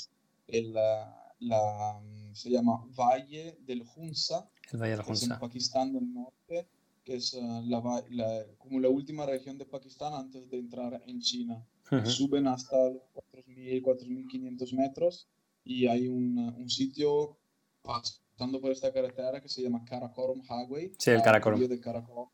el, 0.47 0.73
la, 0.73 2.01
se 2.33 2.51
llama 2.51 2.85
Valle 2.97 3.59
del 3.67 3.85
Hunza, 3.95 4.49
el 4.73 4.81
Valle 4.81 4.97
del 4.97 5.07
Hunza. 5.07 5.35
en 5.35 5.41
Pakistán 5.41 5.93
del 5.93 6.13
Norte. 6.13 6.67
que 7.05 7.17
es 7.17 7.35
la, 7.35 8.47
como 8.59 8.81
la 8.81 8.89
última 8.89 9.27
región 9.27 9.59
de 9.59 9.67
Pakistán 9.67 10.15
antes 10.15 10.49
de 10.49 10.59
entrar 10.59 11.03
en 11.07 11.21
China. 11.21 11.63
Suben 12.07 12.47
hasta 12.47 12.77
los 12.89 13.03
4.000, 13.13 13.83
4.500 13.83 14.73
metros 14.75 15.29
y 15.65 15.87
hay 15.87 16.09
un, 16.09 16.39
un 16.39 16.71
sitio 16.71 17.39
pasando 17.83 18.61
por 18.61 18.73
esta 18.73 18.93
carretera 18.93 19.41
que 19.41 19.49
se 19.49 19.63
llama 19.63 19.85
Karakorum 19.85 20.43
Highway. 20.43 20.93
Sí, 20.99 21.11
el 21.11 21.23
Karakorum. 21.23 21.61
De 21.61 21.81
Karakorum, 21.81 22.29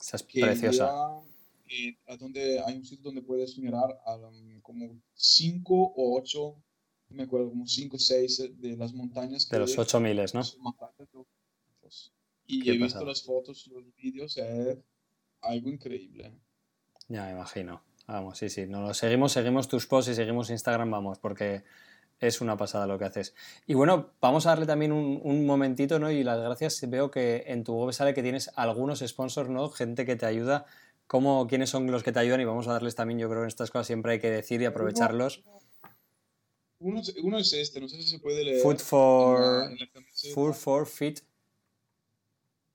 Esa 0.00 0.16
es 0.16 0.22
preciosa. 0.22 1.20
a 2.06 2.16
donde 2.16 2.60
hay 2.60 2.76
un 2.76 2.84
sitio 2.84 3.04
donde 3.04 3.22
puedes 3.22 3.56
mirar 3.58 4.00
a, 4.04 4.16
um, 4.16 4.60
como 4.60 5.00
5 5.14 5.74
o 5.74 6.18
8, 6.18 6.56
me 7.10 7.24
acuerdo, 7.24 7.50
como 7.50 7.66
5 7.66 7.96
o 7.96 7.98
6 7.98 8.60
de 8.60 8.76
las 8.76 8.92
montañas. 8.92 9.48
de 9.48 9.58
los 9.58 9.78
8 9.78 10.00
miles, 10.00 10.34
¿no? 10.34 10.42
Y 12.46 12.68
he 12.68 12.76
visto 12.76 13.04
las 13.04 13.22
fotos, 13.22 13.66
los 13.68 13.84
vídeos, 13.96 14.36
es 14.36 14.78
algo 15.40 15.70
increíble. 15.70 16.32
Ya 17.08 17.26
me 17.26 17.32
imagino. 17.32 17.82
Vamos, 18.06 18.38
sí, 18.38 18.48
sí. 18.48 18.66
No 18.66 18.92
seguimos, 18.94 19.32
seguimos 19.32 19.68
tus 19.68 19.86
posts 19.86 20.12
y 20.12 20.14
seguimos 20.14 20.50
Instagram, 20.50 20.90
vamos, 20.90 21.18
porque 21.18 21.64
es 22.22 22.40
una 22.40 22.56
pasada 22.56 22.86
lo 22.86 22.98
que 22.98 23.04
haces. 23.04 23.34
Y 23.66 23.74
bueno, 23.74 24.12
vamos 24.20 24.46
a 24.46 24.50
darle 24.50 24.66
también 24.66 24.92
un, 24.92 25.46
momentito, 25.46 25.98
¿no? 25.98 26.10
Y 26.10 26.22
las 26.22 26.40
gracias. 26.40 26.88
Veo 26.88 27.10
que 27.10 27.44
en 27.46 27.64
tu 27.64 27.74
web 27.74 27.92
sale 27.92 28.14
que 28.14 28.22
tienes 28.22 28.50
algunos 28.56 29.00
sponsors, 29.00 29.48
¿no? 29.48 29.68
Gente 29.70 30.06
que 30.06 30.16
te 30.16 30.26
ayuda. 30.26 30.66
¿Cómo, 31.06 31.46
¿Quiénes 31.46 31.70
son 31.70 31.90
los 31.90 32.02
que 32.02 32.12
te 32.12 32.20
ayudan? 32.20 32.40
Y 32.40 32.44
vamos 32.44 32.68
a 32.68 32.72
darles 32.72 32.94
también, 32.94 33.18
yo 33.18 33.28
creo 33.28 33.40
que 33.40 33.44
en 33.44 33.48
estas 33.48 33.70
cosas 33.70 33.86
siempre 33.86 34.12
hay 34.12 34.20
que 34.20 34.30
decir 34.30 34.62
y 34.62 34.64
aprovecharlos. 34.64 35.42
Uno, 36.78 37.38
es 37.38 37.52
este, 37.52 37.80
no 37.80 37.88
sé 37.88 38.02
si 38.02 38.08
se 38.08 38.18
puede 38.18 38.44
leer. 38.44 38.60
Food 38.60 38.78
for, 38.78 39.68
food 40.34 40.54
for 40.54 40.86
Fit. 40.86 41.20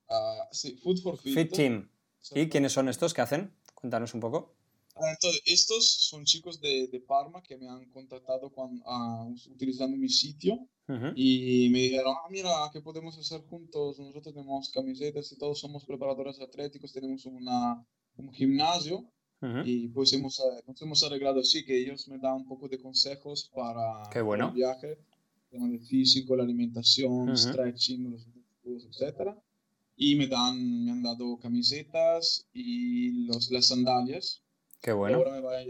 Ah, 0.10 0.48
sí, 0.52 0.78
Food 0.84 1.02
for 1.02 1.18
Fit. 1.18 1.34
Fit 1.34 1.52
Team. 1.52 1.90
¿Y 2.34 2.48
quiénes 2.48 2.74
son 2.74 2.90
estos? 2.90 3.14
¿Qué 3.14 3.22
hacen? 3.22 3.54
Cuéntanos 3.76 4.14
un 4.14 4.20
poco. 4.20 4.57
Ah, 5.00 5.12
entonces, 5.12 5.42
estos 5.46 5.86
son 5.86 6.24
chicos 6.26 6.60
de, 6.60 6.88
de 6.88 7.00
Parma 7.00 7.42
que 7.42 7.58
me 7.58 7.68
han 7.68 7.86
contactado 7.90 8.50
cuando, 8.52 8.84
uh, 8.86 9.34
utilizando 9.52 9.98
mi 9.98 10.10
sitio 10.10 10.68
y 11.16 11.68
me 11.70 11.80
dijeron, 11.80 12.16
ah, 12.18 12.30
mira, 12.30 12.50
¿qué 12.72 12.80
podemos 12.80 13.18
hacer 13.18 13.42
juntos? 13.42 14.00
Nosotros 14.00 14.24
tenemos 14.24 14.70
camisetas 14.70 15.30
y 15.34 15.38
todos 15.38 15.60
somos 15.60 15.84
preparadores 15.86 16.40
atléticos, 16.40 16.94
tenemos 16.94 17.26
una, 17.26 17.86
un 18.16 18.32
gimnasio 18.32 19.06
y 19.66 19.90
pues 19.90 20.14
hemos, 20.14 20.40
eh, 20.40 20.64
nos 20.66 20.82
hemos 20.82 21.04
arreglado 21.04 21.42
así 21.42 21.64
que 21.64 21.78
ellos 21.78 22.08
me 22.08 22.18
dan 22.18 22.36
un 22.36 22.48
poco 22.48 22.68
de 22.68 22.80
consejos 22.80 23.52
para, 23.54 24.10
Qué 24.12 24.22
bueno. 24.22 24.48
el 24.48 24.54
viaje, 24.54 24.98
el 25.52 25.80
físico, 25.82 26.36
la 26.36 26.44
alimentación, 26.44 27.38
stretching, 27.38 28.10
los 28.10 28.26
etcétera. 28.64 29.38
Y 29.96 30.16
me, 30.16 30.28
dan, 30.28 30.86
me 30.86 30.92
han 30.92 31.04
dado 31.04 31.38
camisetas 31.38 32.48
y 32.54 33.26
los, 33.26 33.52
las 33.52 33.68
sandalias 33.68 34.44
Qué 34.88 34.94
bueno. 34.94 35.18
Ahora 35.18 35.32
me 35.32 35.42
va 35.42 35.58
a 35.58 35.64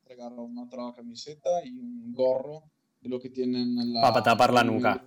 entregar 0.00 0.32
una 0.32 0.62
otra 0.62 0.94
camiseta 0.96 1.50
y 1.66 1.68
un 1.68 2.14
gorro 2.14 2.62
de 3.02 3.10
lo 3.10 3.20
que 3.20 3.28
tienen 3.28 3.78
en 3.78 3.92
la... 3.92 4.00
Para 4.00 4.22
tapar 4.22 4.54
la 4.54 4.64
nuca. 4.64 5.06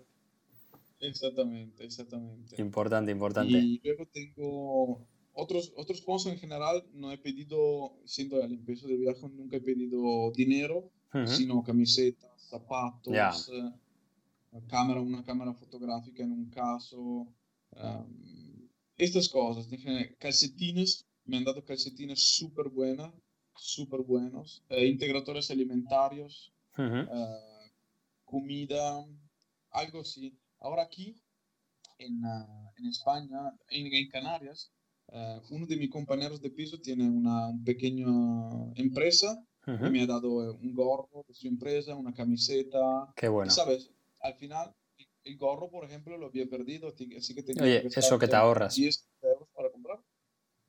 Exactamente, 0.99 1.83
exactamente. 1.83 2.61
Importante, 2.61 3.11
importante. 3.11 3.57
Y 3.57 3.81
luego 3.83 4.05
tengo 4.13 5.07
otros, 5.33 5.73
otros 5.75 5.97
sponsors 5.97 6.35
en 6.35 6.39
general, 6.39 6.85
no 6.93 7.11
he 7.11 7.17
pedido, 7.17 7.97
siendo 8.05 8.39
el 8.43 8.53
empiezo 8.53 8.87
de 8.87 8.97
viaje, 8.97 9.27
nunca 9.29 9.57
he 9.57 9.61
pedido 9.61 10.31
dinero, 10.35 10.91
sino 11.25 11.63
camisetas, 11.63 12.29
zapatos, 12.47 13.49
eh, 13.51 14.61
cámara, 14.67 15.01
una 15.01 15.23
cámara 15.23 15.55
fotográfica 15.55 16.21
en 16.21 16.31
un 16.31 16.45
caso, 16.51 17.27
um, 17.71 18.69
estas 18.97 19.29
cosas, 19.29 19.67
calcetines, 20.19 21.07
me 21.25 21.37
han 21.37 21.43
dado 21.43 21.65
calcetines 21.65 22.19
súper 22.35 22.69
buenas, 22.69 23.11
súper 23.61 24.01
buenos, 24.01 24.63
eh, 24.69 24.87
integradores 24.87 25.51
alimentarios, 25.51 26.51
eh, 26.77 27.05
comida, 28.25 29.05
algo 29.69 30.01
así. 30.01 30.35
Ahora 30.59 30.83
aquí, 30.83 31.15
en, 31.99 32.25
ah, 32.25 32.71
en 32.77 32.85
España, 32.87 33.53
en, 33.69 34.09
Canarias, 34.09 34.71
eh, 35.09 35.39
uno 35.51 35.67
de 35.67 35.77
mis 35.77 35.91
compañeros 35.91 36.41
de 36.41 36.49
piso 36.49 36.79
tiene 36.79 37.07
una 37.07 37.51
pequeña 37.63 38.07
empresa 38.75 39.45
y 39.67 39.89
me 39.91 40.01
ha 40.01 40.07
dado 40.07 40.55
un 40.55 40.73
gorro 40.73 41.23
de 41.27 41.33
su 41.35 41.47
empresa, 41.47 41.95
una 41.95 42.13
camiseta. 42.13 43.13
Qué 43.15 43.27
bueno. 43.27 43.51
¿Sabes? 43.51 43.91
Al 44.21 44.33
final, 44.33 44.73
el 45.23 45.37
gorro, 45.37 45.69
por 45.69 45.85
ejemplo, 45.85 46.17
lo 46.17 46.27
había 46.27 46.49
perdido, 46.49 46.95
así 47.15 47.35
que 47.35 47.43
tenía 47.43 47.63
Oye, 47.63 47.87
eso 47.95 48.17
que 48.17 48.27
te 48.27 48.35
ahorras. 48.35 48.75
10 48.75 49.07
euros 49.21 49.49
para 49.53 49.69
comprar 49.71 49.99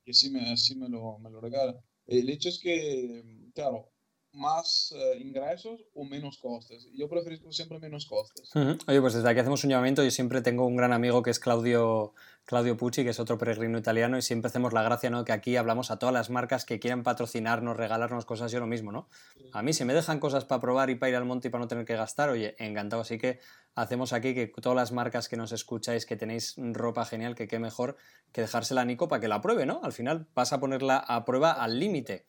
y 0.05 0.11
así 0.11 0.29
me, 0.29 0.51
así 0.51 0.75
me, 0.75 0.89
lo, 0.89 1.17
me 1.17 1.31
lo 1.31 1.41
regala. 1.41 1.81
El 2.07 2.29
hecho 2.29 2.49
es 2.49 2.59
que, 2.59 3.49
claro, 3.53 3.93
más 4.33 4.93
eh, 4.95 5.19
ingresos 5.19 5.85
o 5.93 6.03
menos 6.03 6.37
costes. 6.37 6.89
Yo 6.95 7.07
prefiero 7.07 7.51
siempre 7.51 7.79
menos 7.79 8.05
costes. 8.05 8.49
Oye, 8.87 8.99
pues 8.99 9.13
desde 9.13 9.29
aquí 9.29 9.39
hacemos 9.39 9.63
un 9.63 9.69
llamamiento. 9.69 10.03
Yo 10.03 10.11
siempre 10.11 10.41
tengo 10.41 10.65
un 10.65 10.75
gran 10.75 10.91
amigo 10.91 11.21
que 11.21 11.29
es 11.29 11.39
Claudio, 11.39 12.13
Claudio 12.45 12.75
Pucci, 12.75 13.03
que 13.03 13.11
es 13.11 13.19
otro 13.19 13.37
peregrino 13.37 13.77
italiano, 13.77 14.17
y 14.17 14.21
siempre 14.23 14.47
hacemos 14.47 14.73
la 14.73 14.81
gracia, 14.81 15.09
¿no? 15.09 15.23
Que 15.23 15.31
aquí 15.31 15.55
hablamos 15.55 15.91
a 15.91 15.99
todas 15.99 16.13
las 16.13 16.29
marcas 16.31 16.65
que 16.65 16.79
quieran 16.79 17.03
patrocinarnos, 17.03 17.77
regalarnos 17.77 18.25
cosas, 18.25 18.51
yo 18.51 18.59
lo 18.59 18.67
mismo, 18.67 18.91
¿no? 18.91 19.07
A 19.53 19.61
mí, 19.61 19.71
si 19.71 19.85
me 19.85 19.93
dejan 19.93 20.19
cosas 20.19 20.45
para 20.45 20.59
probar 20.59 20.89
y 20.89 20.95
para 20.95 21.11
ir 21.11 21.15
al 21.15 21.25
monte 21.25 21.47
y 21.47 21.51
para 21.51 21.63
no 21.63 21.67
tener 21.67 21.85
que 21.85 21.95
gastar, 21.95 22.29
oye, 22.29 22.55
encantado. 22.57 23.03
Así 23.03 23.19
que 23.19 23.39
hacemos 23.75 24.13
aquí 24.13 24.33
que 24.33 24.47
todas 24.47 24.75
las 24.75 24.91
marcas 24.91 25.29
que 25.29 25.37
nos 25.37 25.51
escucháis, 25.51 26.05
que 26.05 26.15
tenéis 26.15 26.55
ropa 26.57 27.05
genial, 27.05 27.35
que 27.35 27.47
qué 27.47 27.59
mejor 27.59 27.97
que 28.31 28.41
dejársela 28.41 28.81
a 28.81 28.85
Nico 28.85 29.07
para 29.07 29.21
que 29.21 29.27
la 29.27 29.41
pruebe, 29.41 29.65
¿no? 29.65 29.81
Al 29.83 29.93
final 29.93 30.27
vas 30.33 30.53
a 30.53 30.59
ponerla 30.59 30.97
a 30.97 31.25
prueba 31.25 31.51
al 31.51 31.79
límite. 31.79 32.27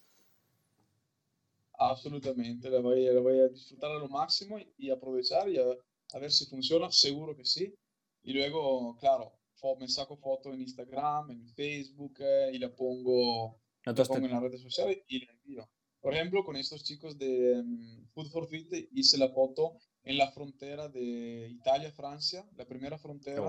Absolutamente, 1.77 2.71
la 2.71 2.81
voy, 2.81 3.05
la 3.05 3.21
voy, 3.21 3.41
a 3.41 3.49
disfrutar 3.49 3.91
a 3.91 3.99
lo 3.99 4.09
máximo 4.09 4.59
y, 4.79 4.91
aprovechar 4.91 5.49
y 5.49 5.59
a, 5.59 6.19
ver 6.19 6.31
si 6.31 6.47
funciona, 6.47 6.91
seguro 6.91 7.37
que 7.37 7.45
sí. 7.45 7.75
Y 8.23 8.33
luego, 8.33 8.97
claro, 8.97 9.33
me 9.79 9.89
saco 9.89 10.17
foto 10.17 10.53
en 10.53 10.61
Instagram, 10.61 11.31
en 11.31 11.49
Facebook 11.49 12.15
eh, 12.21 12.51
y 12.53 12.59
la 12.59 12.75
pongo, 12.75 13.59
pongo 13.85 14.17
en 14.17 14.31
las 14.31 14.43
redes 14.43 14.63
sociales 14.63 14.99
y 15.09 15.27
la 15.27 15.33
envío. 15.33 15.69
Por 16.01 16.15
ejemplo, 16.15 16.45
con 16.45 16.57
estos 16.57 16.85
chicos 16.85 17.19
de 17.19 17.61
um, 17.61 18.07
Food 18.13 18.29
for 18.29 18.47
Fit 18.47 18.71
hice 18.93 19.19
la 19.19 19.31
foto 19.31 19.79
en 20.05 20.19
la 20.19 20.31
frontera 20.31 20.89
de 20.89 21.49
Italia-Francia, 21.51 22.45
la 22.57 22.67
primera 22.67 22.99
frontera. 22.99 23.43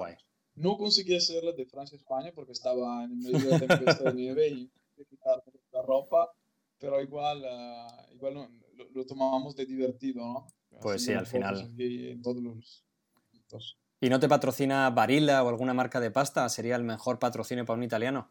No 0.56 0.78
conseguí 0.78 1.16
hacerla 1.16 1.52
de 1.52 1.66
Francia-España 1.66 2.32
porque 2.34 2.54
estaba 2.54 3.04
en 3.04 3.20
medio 3.20 3.40
de 3.40 3.50
la 3.50 3.68
tempestad 3.68 4.06
de 4.06 4.14
nieve 4.14 4.48
y 4.48 4.72
quitar 5.10 5.44
la 5.72 5.82
ropa 5.82 6.32
pero 6.80 7.02
igual, 7.02 7.42
uh, 7.42 8.14
igual 8.14 8.34
lo, 8.34 8.50
lo, 8.94 9.06
tomábamos 9.06 9.56
de 9.56 9.66
divertido, 9.66 10.24
¿no? 10.24 10.48
Pues 10.82 11.04
sí, 11.04 11.14
al 11.14 11.26
final. 11.26 11.74
¿Y 14.02 14.10
no 14.10 14.20
te 14.20 14.28
patrocina 14.28 14.90
Barilla 14.90 15.44
o 15.44 15.50
alguna 15.50 15.74
marca 15.74 16.00
de 16.00 16.12
pasta? 16.12 16.48
¿Sería 16.50 16.76
el 16.76 16.84
mejor 16.84 17.18
patrocinio 17.18 17.66
para 17.66 17.78
un 17.78 17.84
italiano? 17.84 18.30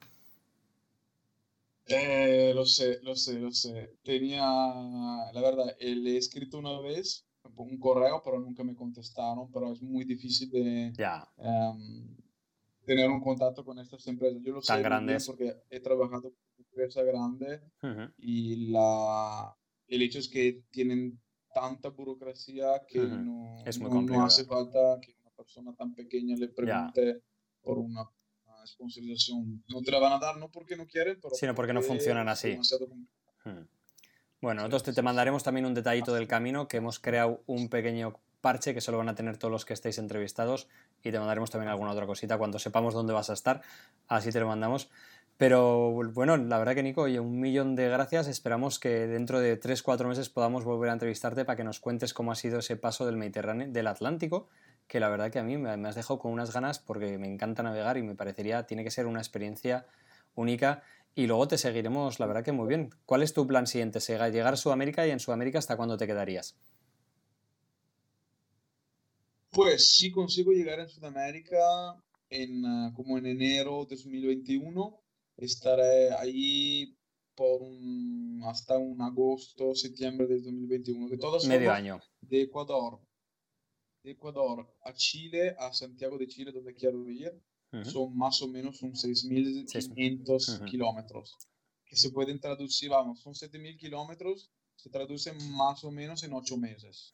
Eh, 1.87 2.53
lo 2.55 2.66
sé, 2.66 3.01
lo 3.03 3.16
sé, 3.16 3.39
lo 3.39 3.51
sé. 3.51 3.97
Tenía, 4.03 4.43
la 4.43 5.41
verdad, 5.41 5.75
le 5.81 6.14
he 6.14 6.16
escrito 6.16 6.59
una 6.59 6.79
vez 6.81 7.27
un 7.57 7.78
correo, 7.78 8.22
pero 8.24 8.40
nunca 8.40 8.64
me 8.64 8.74
contestaron, 8.74 9.51
pero 9.53 9.72
es 9.72 9.82
muy 9.82 10.05
difícil 10.05 10.51
de 10.51 10.92
em, 11.38 12.16
tener 12.84 13.11
un 13.11 13.20
contacto 13.20 13.64
con 13.64 13.78
estas 13.78 14.07
empresas. 14.07 14.40
Yo 14.42 14.53
lo 14.53 14.61
Tan 14.61 14.78
sé 14.78 14.82
grandes. 14.82 15.26
porque 15.26 15.55
he 15.70 15.80
trabajado 15.80 16.32
empresa 16.59 17.03
grande 17.03 17.61
y 18.18 18.70
la, 18.70 19.57
el 19.86 20.03
hecho 20.03 20.18
es 20.18 20.28
que 20.28 20.64
tienen 20.70 21.20
tanta 21.53 21.88
burocracia 21.90 22.82
que 22.88 22.99
no, 22.99 23.62
no, 24.03 24.24
hace 24.24 24.45
falta 24.45 24.99
que 25.01 25.14
una 25.20 25.30
persona 25.30 25.74
tan 25.74 25.95
pequeña 25.95 26.36
le 26.36 26.49
pregunte 26.49 27.22
por 27.62 27.78
una, 27.78 28.05
sponsorización. 28.66 29.62
No 29.68 29.82
te 29.82 29.90
la 29.90 29.99
van 29.99 30.14
a 30.14 30.18
dar, 30.18 30.38
no 30.38 30.51
porque 30.51 30.74
no 30.74 30.86
quieren, 30.86 31.18
pero 31.20 31.34
sino 31.34 31.55
porque, 31.55 31.74
no 31.74 31.82
funcionan 31.82 32.28
así. 32.28 32.57
Bueno, 34.45 34.61
nosotros 34.61 34.95
te, 34.95 35.01
mandaremos 35.01 35.42
también 35.42 35.64
un 35.64 35.72
detallito 35.72 36.12
del 36.12 36.28
camino, 36.28 36.68
que 36.68 36.76
hemos 36.76 36.99
creado 36.99 37.40
un 37.47 37.70
pequeño 37.70 38.12
parche 38.42 38.74
que 38.74 38.82
solo 38.82 38.99
van 38.99 39.09
a 39.09 39.14
tener 39.14 39.38
todos 39.38 39.51
los 39.51 39.64
que 39.64 39.72
estéis 39.72 39.97
entrevistados 39.97 40.68
y 41.03 41.11
te 41.11 41.18
mandaremos 41.18 41.51
también 41.51 41.70
alguna 41.70 41.92
otra 41.92 42.05
cosita 42.05 42.36
cuando 42.36 42.59
sepamos 42.59 42.92
dónde 42.92 43.14
vas 43.14 43.30
a 43.30 43.32
estar, 43.32 43.62
así 44.07 44.30
te 44.32 44.40
lo 44.40 44.47
mandamos. 44.47 44.90
Pero 45.38 45.92
bueno, 46.12 46.36
la 46.36 46.59
verdad 46.59 46.74
que 46.74 46.82
Nico, 46.82 47.01
oye, 47.01 47.20
un 47.20 47.40
millón 47.40 47.74
de 47.74 47.88
gracias. 47.88 48.28
Esperamos 48.28 48.78
que 48.78 49.07
dentro 49.07 49.40
de 49.40 49.59
3-4 49.59 50.07
meses 50.07 50.28
podamos 50.28 50.64
volver 50.64 50.90
a 50.90 50.92
entrevistarte 50.92 51.47
para 51.47 51.57
que 51.57 51.64
nos 51.64 51.80
cuentes 51.80 52.12
cómo 52.12 52.30
ha 52.30 52.34
sido 52.34 52.59
ese 52.59 52.76
paso 52.76 53.07
del 53.07 53.16
Mediterráneo, 53.16 53.68
del 53.70 53.86
Atlántico, 53.86 54.51
que 54.88 55.01
la 55.01 55.09
verdad 55.09 55.30
que 55.30 55.38
a 55.38 55.42
mí 55.42 55.57
me 55.57 55.88
has 55.88 55.95
dejado 55.95 56.18
con 56.18 56.32
unas 56.32 56.53
ganas 56.53 56.80
porque 56.80 57.16
me 57.16 57.32
encanta 57.32 57.62
navegar 57.62 57.97
y 57.97 58.03
me 58.03 58.14
parecería, 58.14 58.66
tiene 58.66 58.84
que 58.84 58.90
ser 58.90 59.07
una 59.07 59.20
experiencia 59.20 59.86
única. 60.34 60.82
Y 61.14 61.26
luego 61.26 61.46
te 61.46 61.58
seguiremos, 61.58 62.18
la 62.18 62.26
verdad 62.26 62.44
que 62.44 62.52
muy 62.52 62.66
bien. 62.66 62.90
¿Cuál 63.06 63.22
es 63.22 63.32
tu 63.32 63.46
plan 63.46 63.66
siguiente? 63.66 64.00
¿Llegar 64.00 64.54
a 64.54 64.56
Sudamérica 64.56 65.06
y 65.06 65.10
en 65.10 65.20
Sudamérica 65.20 65.58
hasta 65.58 65.76
cuándo 65.76 65.96
te 65.96 66.06
quedarías? 66.06 66.56
Pues 69.50 69.94
si 69.94 70.10
consigo 70.10 70.50
llegar 70.50 70.80
en 70.80 70.88
Sudamérica 70.88 72.02
en, 72.28 72.66
ah, 72.66 72.92
como 72.96 73.16
en 73.18 73.26
enero 73.26 73.86
de 73.88 73.94
2021 73.94 75.00
estaré 75.36 76.12
ahí 76.12 76.96
por 77.36 77.62
un, 77.62 78.42
hasta 78.44 78.78
un 78.78 79.00
agosto, 79.00 79.74
septiembre 79.74 80.26
del 80.26 80.42
2021. 80.42 81.08
Que 81.08 81.18
todos 81.18 81.46
Medio 81.46 81.72
año. 81.72 82.00
De 82.20 82.42
Ecuador. 82.42 83.00
De 84.02 84.12
Ecuador 84.12 84.68
a 84.82 84.92
Chile, 84.92 85.54
a 85.58 85.72
Santiago 85.72 86.18
de 86.18 86.26
Chile, 86.26 86.52
donde 86.52 86.74
quiero 86.74 87.08
ir, 87.08 87.32
son 87.83 88.16
más 88.16 88.41
o 88.43 88.49
menos 88.49 88.83
un 88.83 88.93
6.500 88.93 90.64
kilómetros. 90.64 91.37
Que 91.85 91.97
se 91.97 92.11
pueden 92.11 92.41
traducir, 92.41 92.91
vamos, 92.91 93.20
son 93.20 93.35
7.000 93.35 93.77
kilómetros, 93.77 94.51
se 94.77 94.91
traducen 94.91 95.37
más 95.53 95.85
o 95.85 95.91
menos 95.91 96.22
en 96.22 96.33
8 96.33 96.57
meses. 96.57 97.12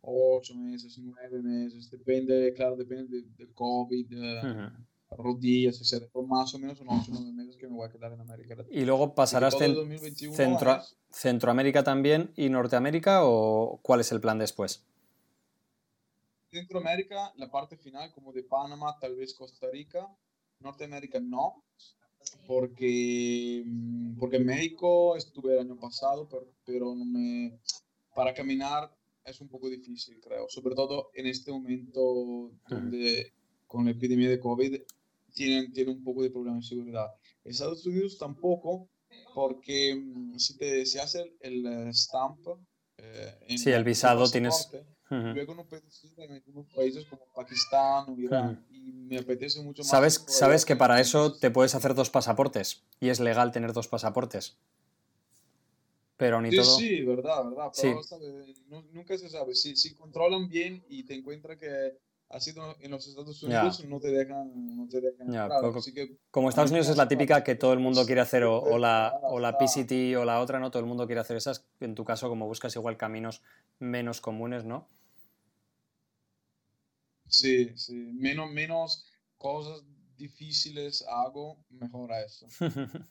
8 0.00 0.54
meses, 0.56 0.98
9 0.98 1.42
meses, 1.42 1.90
depende, 1.90 2.52
claro, 2.54 2.76
depende 2.76 3.22
del 3.36 3.52
COVID 3.54 4.12
rodillas, 5.16 5.80
etc. 5.80 6.10
Por 6.10 6.26
más 6.26 6.54
o 6.54 6.58
menos 6.58 6.80
unos 6.80 7.08
8 7.08 7.12
9 7.14 7.32
meses 7.32 7.56
que 7.56 7.66
me 7.66 7.74
voy 7.74 7.88
a 7.88 7.92
quedar 7.92 8.12
en 8.12 8.20
América 8.20 8.56
Latina. 8.56 8.80
¿Y 8.80 8.84
luego 8.84 9.14
pasarás 9.14 9.56
centro, 9.56 10.80
Centroamérica 11.10 11.84
también 11.84 12.32
y 12.36 12.48
Norteamérica 12.48 13.20
o 13.22 13.78
cuál 13.82 14.00
es 14.00 14.12
el 14.12 14.20
plan 14.20 14.38
después? 14.38 14.84
Centroamérica, 16.54 17.32
la 17.36 17.50
parte 17.50 17.76
final 17.76 18.12
como 18.12 18.32
de 18.32 18.44
Panamá, 18.44 18.96
tal 19.00 19.16
vez 19.16 19.34
Costa 19.34 19.68
Rica. 19.70 20.06
Norteamérica 20.60 21.20
no, 21.20 21.64
porque, 22.46 23.62
mm, 23.64 24.18
porque 24.18 24.36
en 24.36 24.46
México 24.46 25.16
estuve 25.16 25.54
el 25.54 25.60
año 25.60 25.76
pasado, 25.76 26.28
pero, 26.28 26.46
pero 26.64 26.94
no 26.94 27.04
me, 27.04 27.58
para 28.14 28.32
caminar 28.32 28.90
es 29.24 29.40
un 29.40 29.48
poco 29.48 29.68
difícil, 29.68 30.20
creo, 30.20 30.46
sobre 30.48 30.74
todo 30.74 31.10
en 31.14 31.26
este 31.26 31.50
momento 31.50 32.52
donde 32.68 33.32
con 33.66 33.84
la 33.84 33.90
epidemia 33.92 34.28
de 34.28 34.38
COVID 34.38 34.82
tienen, 35.32 35.72
tienen 35.72 35.96
un 35.96 36.04
poco 36.04 36.22
de 36.22 36.30
problema 36.30 36.58
de 36.58 36.62
seguridad. 36.62 37.08
Estados 37.42 37.84
Unidos 37.86 38.18
tampoco, 38.18 38.88
porque 39.34 39.94
mm, 39.94 40.38
si 40.38 40.56
te 40.56 40.86
se 40.86 41.00
hace 41.00 41.34
el, 41.40 41.66
eh, 41.66 41.92
stamp. 41.92 42.46
Eh, 42.98 43.56
sí, 43.56 43.70
el 43.70 43.84
visado 43.84 44.28
tienes. 44.30 44.70
Luego 45.10 45.54
no 45.54 45.64
puedes 45.66 46.04
ir 46.04 46.18
en 46.18 46.32
algunos 46.32 46.66
países 46.74 47.04
como 47.06 47.26
Pakistán 47.34 48.06
o 48.08 48.18
Irán 48.18 48.66
y 48.70 48.92
me 48.92 49.18
apetece 49.18 49.62
mucho 49.62 49.82
más. 49.82 49.90
¿Sabes, 49.90 50.24
sabes 50.26 50.64
que 50.64 50.76
para 50.76 51.00
eso 51.00 51.34
te 51.34 51.50
puedes 51.50 51.74
hacer 51.74 51.94
dos 51.94 52.10
pasaportes 52.10 52.82
y 53.00 53.10
es 53.10 53.20
legal 53.20 53.52
tener 53.52 53.72
dos 53.72 53.86
pasaportes? 53.86 54.56
Pero 56.16 56.40
ni 56.40 56.50
sí, 56.50 56.56
todo. 56.56 56.76
Sí, 56.76 57.02
verdad, 57.02 57.44
verdad. 57.44 57.72
Pero 57.80 58.00
nunca 58.92 59.18
se 59.18 59.28
sabe. 59.28 59.54
Si, 59.54 59.76
si 59.76 59.94
controlan 59.94 60.48
bien 60.48 60.82
y 60.88 61.04
te 61.04 61.14
encuentran 61.14 61.58
que 61.58 61.98
así 62.28 62.52
en 62.80 62.90
los 62.90 63.06
Estados 63.06 63.42
Unidos 63.42 63.84
no 63.86 64.00
te 64.00 64.08
dejan, 64.08 64.76
no 64.76 64.88
te 64.88 65.00
dejan 65.00 65.28
como 66.30 66.48
Estados 66.48 66.70
Unidos 66.70 66.88
es 66.88 66.96
la 66.96 67.08
típica 67.08 67.44
que 67.44 67.54
todo 67.54 67.72
el 67.72 67.78
mundo 67.78 68.04
quiere 68.06 68.20
hacer 68.20 68.44
o, 68.44 68.78
la, 68.78 69.18
o 69.22 69.38
la 69.38 69.56
PCT 69.56 70.16
o 70.18 70.24
la 70.24 70.40
otra, 70.40 70.58
¿no? 70.58 70.70
Todo 70.70 70.80
el 70.80 70.88
mundo 70.88 71.06
quiere 71.06 71.20
hacer 71.20 71.36
esas. 71.36 71.66
En 71.80 71.94
tu 71.94 72.04
caso, 72.04 72.28
como 72.28 72.46
buscas 72.46 72.74
igual 72.76 72.96
caminos 72.96 73.42
menos 73.78 74.20
comunes, 74.20 74.64
¿no? 74.64 74.88
Sí, 77.26 77.72
sí. 77.76 77.94
Menos, 77.94 78.50
menos 78.50 79.06
cosas 79.38 79.84
difíciles 80.16 81.04
hago, 81.08 81.58
mejor 81.70 82.12
a 82.12 82.22
eso. 82.22 82.46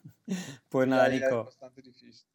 pues 0.68 0.88
nada, 0.88 1.08
Nico. 1.08 1.44
bastante 1.44 1.82
difícil. 1.82 2.26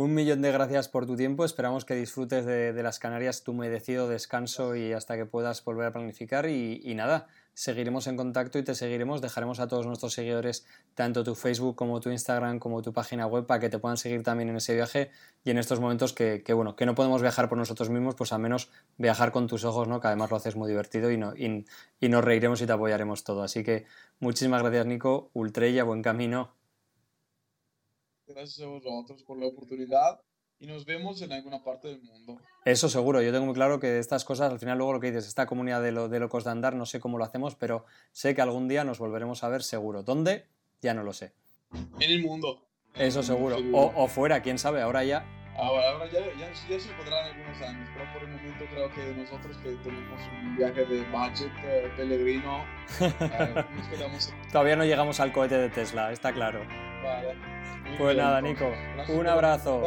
Un 0.00 0.14
millón 0.14 0.40
de 0.40 0.50
gracias 0.50 0.88
por 0.88 1.04
tu 1.04 1.14
tiempo. 1.14 1.44
Esperamos 1.44 1.84
que 1.84 1.94
disfrutes 1.94 2.46
de, 2.46 2.82
las 2.82 2.98
Canarias, 2.98 3.44
tu 3.44 3.52
merecido 3.52 4.08
descanso 4.08 4.74
y 4.74 4.94
hasta 4.94 5.14
que 5.14 5.26
puedas 5.26 5.62
volver 5.62 5.88
a 5.88 5.92
planificar. 5.92 6.48
Y, 6.48 6.94
nada, 6.94 7.26
seguiremos 7.52 8.06
en 8.06 8.16
contacto 8.16 8.58
y 8.58 8.62
te 8.62 8.74
seguiremos. 8.74 9.20
Dejaremos 9.20 9.60
a 9.60 9.68
todos 9.68 9.84
nuestros 9.84 10.14
seguidores 10.14 10.64
tanto 10.94 11.22
tu 11.22 11.34
Facebook 11.34 11.76
como 11.76 12.00
tu 12.00 12.08
Instagram 12.08 12.60
como 12.60 12.80
tu 12.80 12.94
página 12.94 13.26
web 13.26 13.44
para 13.44 13.60
que 13.60 13.68
te 13.68 13.78
puedan 13.78 13.98
seguir 13.98 14.22
también 14.22 14.48
en 14.48 14.56
ese 14.56 14.74
viaje 14.74 15.10
y 15.44 15.50
en 15.50 15.58
estos 15.58 15.80
momentos 15.80 16.14
que, 16.14 16.42
bueno, 16.54 16.76
que 16.76 16.86
no 16.86 16.94
podemos 16.94 17.20
viajar 17.20 17.50
por 17.50 17.58
nosotros 17.58 17.90
mismos, 17.90 18.14
pues 18.14 18.32
al 18.32 18.40
menos 18.40 18.70
viajar 18.96 19.32
con 19.32 19.48
tus 19.48 19.64
ojos, 19.64 19.86
¿no? 19.86 20.00
Que 20.00 20.06
además 20.06 20.30
lo 20.30 20.38
haces 20.38 20.56
muy 20.56 20.70
divertido 20.70 21.10
y, 21.10 21.18
no, 21.18 21.36
y, 21.36 21.66
y 22.00 22.08
nos 22.08 22.24
reiremos 22.24 22.62
y 22.62 22.66
te 22.66 22.72
apoyaremos 22.72 23.22
todo. 23.22 23.42
Así 23.42 23.62
que 23.62 23.84
muchísimas 24.18 24.62
gracias, 24.62 24.86
Nico. 24.86 25.30
Ultrella, 25.34 25.84
buen 25.84 26.00
camino 26.00 26.58
Gracias 28.34 28.60
a 28.60 28.66
vosotros 28.66 29.22
por 29.24 29.38
la 29.38 29.46
oportunidad 29.46 30.20
y 30.60 30.66
nos 30.66 30.84
vemos 30.84 31.20
en 31.22 31.32
alguna 31.32 31.64
parte 31.64 31.88
del 31.88 32.02
mundo. 32.02 32.38
Eso 32.64 32.88
seguro, 32.88 33.22
yo 33.22 33.32
tengo 33.32 33.46
muy 33.46 33.54
claro 33.54 33.80
que 33.80 33.98
estas 33.98 34.24
cosas, 34.24 34.52
al 34.52 34.58
final 34.58 34.78
luego 34.78 34.92
lo 34.92 35.00
que 35.00 35.08
dices, 35.08 35.26
esta 35.26 35.46
comunidad 35.46 35.82
de, 35.82 35.90
lo, 35.90 36.08
de 36.08 36.20
locos 36.20 36.44
de 36.44 36.50
andar, 36.50 36.74
no 36.74 36.86
sé 36.86 37.00
cómo 37.00 37.18
lo 37.18 37.24
hacemos, 37.24 37.56
pero 37.56 37.86
sé 38.12 38.34
que 38.34 38.42
algún 38.42 38.68
día 38.68 38.84
nos 38.84 38.98
volveremos 38.98 39.42
a 39.42 39.48
ver 39.48 39.62
seguro. 39.62 40.02
¿Dónde? 40.02 40.46
Ya 40.80 40.94
no 40.94 41.02
lo 41.02 41.12
sé. 41.12 41.32
En 41.98 42.10
el 42.10 42.22
mundo. 42.22 42.62
Eso 42.94 43.22
seguro. 43.22 43.56
O, 43.72 43.92
o, 43.96 44.06
fuera, 44.06 44.42
quién 44.42 44.58
sabe, 44.58 44.82
ahora 44.82 45.02
ya. 45.04 45.24
Ahora, 45.56 45.90
ahora 45.90 46.06
ya, 46.10 46.20
ya, 46.38 46.52
ya, 46.52 46.80
se 46.80 46.92
podrán 46.92 47.24
algunos 47.24 47.60
años, 47.62 47.88
pero 47.92 48.12
por 48.12 48.22
el 48.22 48.28
momento 48.28 48.64
creo 48.70 48.90
que 48.94 49.14
nosotros 49.14 49.56
que 49.58 49.74
tenemos 49.76 50.20
un 50.42 50.56
viaje 50.56 50.84
de 50.84 51.02
budget 51.10 51.52
eh, 51.64 51.90
peregrino, 51.96 52.64
eh, 53.00 53.64
nos 53.76 53.88
quedamos... 53.88 54.32
Todavía 54.52 54.76
no 54.76 54.84
llegamos 54.84 55.20
al 55.20 55.32
cohete 55.32 55.56
de 55.56 55.68
Tesla, 55.68 56.12
está 56.12 56.32
claro. 56.32 56.60
Pues 57.98 58.16
nada, 58.16 58.40
Nico, 58.40 58.70
un 59.08 59.26
abrazo. 59.26 59.82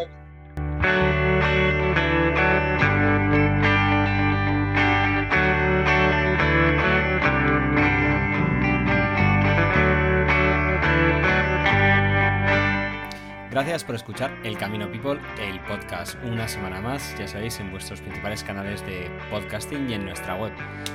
Gracias 13.54 13.84
por 13.84 13.94
escuchar 13.94 14.36
El 14.44 14.58
Camino 14.58 14.90
People, 14.90 15.22
el 15.40 15.60
podcast, 15.60 16.16
una 16.24 16.48
semana 16.48 16.82
más, 16.82 17.16
ya 17.20 17.28
sabéis, 17.28 17.60
en 17.60 17.70
vuestros 17.70 18.02
principales 18.02 18.44
canales 18.44 18.84
de 18.84 19.12
podcasting 19.30 19.92
y 19.92 19.94
en 19.94 20.06
nuestra 20.06 20.36
web. 20.36 20.52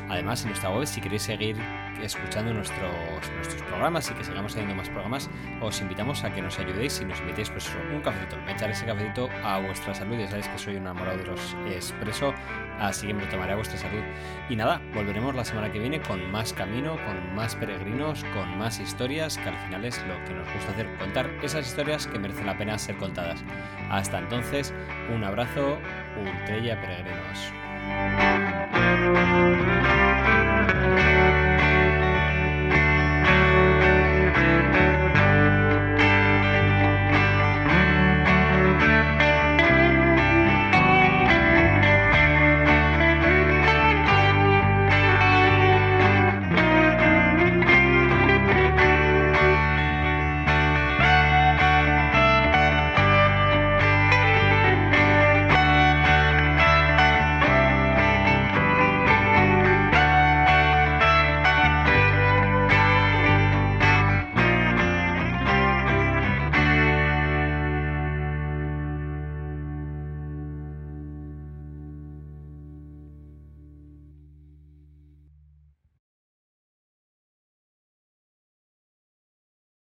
Además, 0.09 0.43
en 0.43 0.49
nuestra 0.49 0.69
web, 0.71 0.85
si 0.85 1.01
queréis 1.01 1.23
seguir 1.23 1.57
escuchando 2.03 2.53
nuestros, 2.53 2.91
nuestros 3.37 3.63
programas 3.63 4.11
y 4.11 4.15
que 4.15 4.25
sigamos 4.25 4.55
teniendo 4.55 4.75
más 4.75 4.89
programas, 4.89 5.31
os 5.61 5.81
invitamos 5.81 6.25
a 6.25 6.35
que 6.35 6.43
nos 6.43 6.59
ayudéis 6.59 7.01
y 7.01 7.05
nos 7.05 7.21
invitéis 7.21 7.49
pues 7.51 7.71
un 7.93 8.01
cafecito, 8.01 8.37
me 8.45 8.53
echar 8.53 8.71
ese 8.71 8.87
cafecito 8.87 9.29
a 9.45 9.61
vuestra 9.61 9.95
salud, 9.95 10.19
ya 10.19 10.27
sabéis 10.27 10.49
que 10.49 10.59
soy 10.59 10.75
un 10.75 10.83
enamorado 10.83 11.19
de 11.19 11.27
los 11.27 11.57
expreso, 11.69 12.35
así 12.81 13.07
que 13.07 13.15
me 13.15 13.27
tomaré 13.27 13.53
a 13.53 13.57
vuestra 13.57 13.79
salud. 13.79 14.03
Y 14.49 14.57
nada, 14.57 14.81
volveremos 14.95 15.33
la 15.35 15.45
semana 15.45 15.71
que 15.71 15.79
viene 15.79 16.01
con 16.01 16.29
más 16.31 16.53
camino, 16.53 16.97
con 17.05 17.35
más 17.37 17.55
peregrinos, 17.55 18.25
con 18.35 18.59
más 18.59 18.81
historias, 18.81 19.39
que 19.39 19.49
al 19.49 19.59
final 19.59 19.85
es 19.85 19.99
lo 20.07 20.25
que 20.25 20.35
nos 20.35 20.53
gusta 20.53 20.73
hacer, 20.73 20.93
contar 20.99 21.31
esas 21.43 21.69
historias 21.69 22.07
que 22.07 22.19
merecen 22.19 22.48
la 22.49 22.57
pena 22.57 22.79
ser 22.79 22.97
contadas. 22.97 23.45
Hasta 23.91 24.19
entonces, 24.19 24.73
un 25.15 25.23
abrazo, 25.23 25.79
Ultrella 26.19 26.81
Peregrinos. 26.81 27.53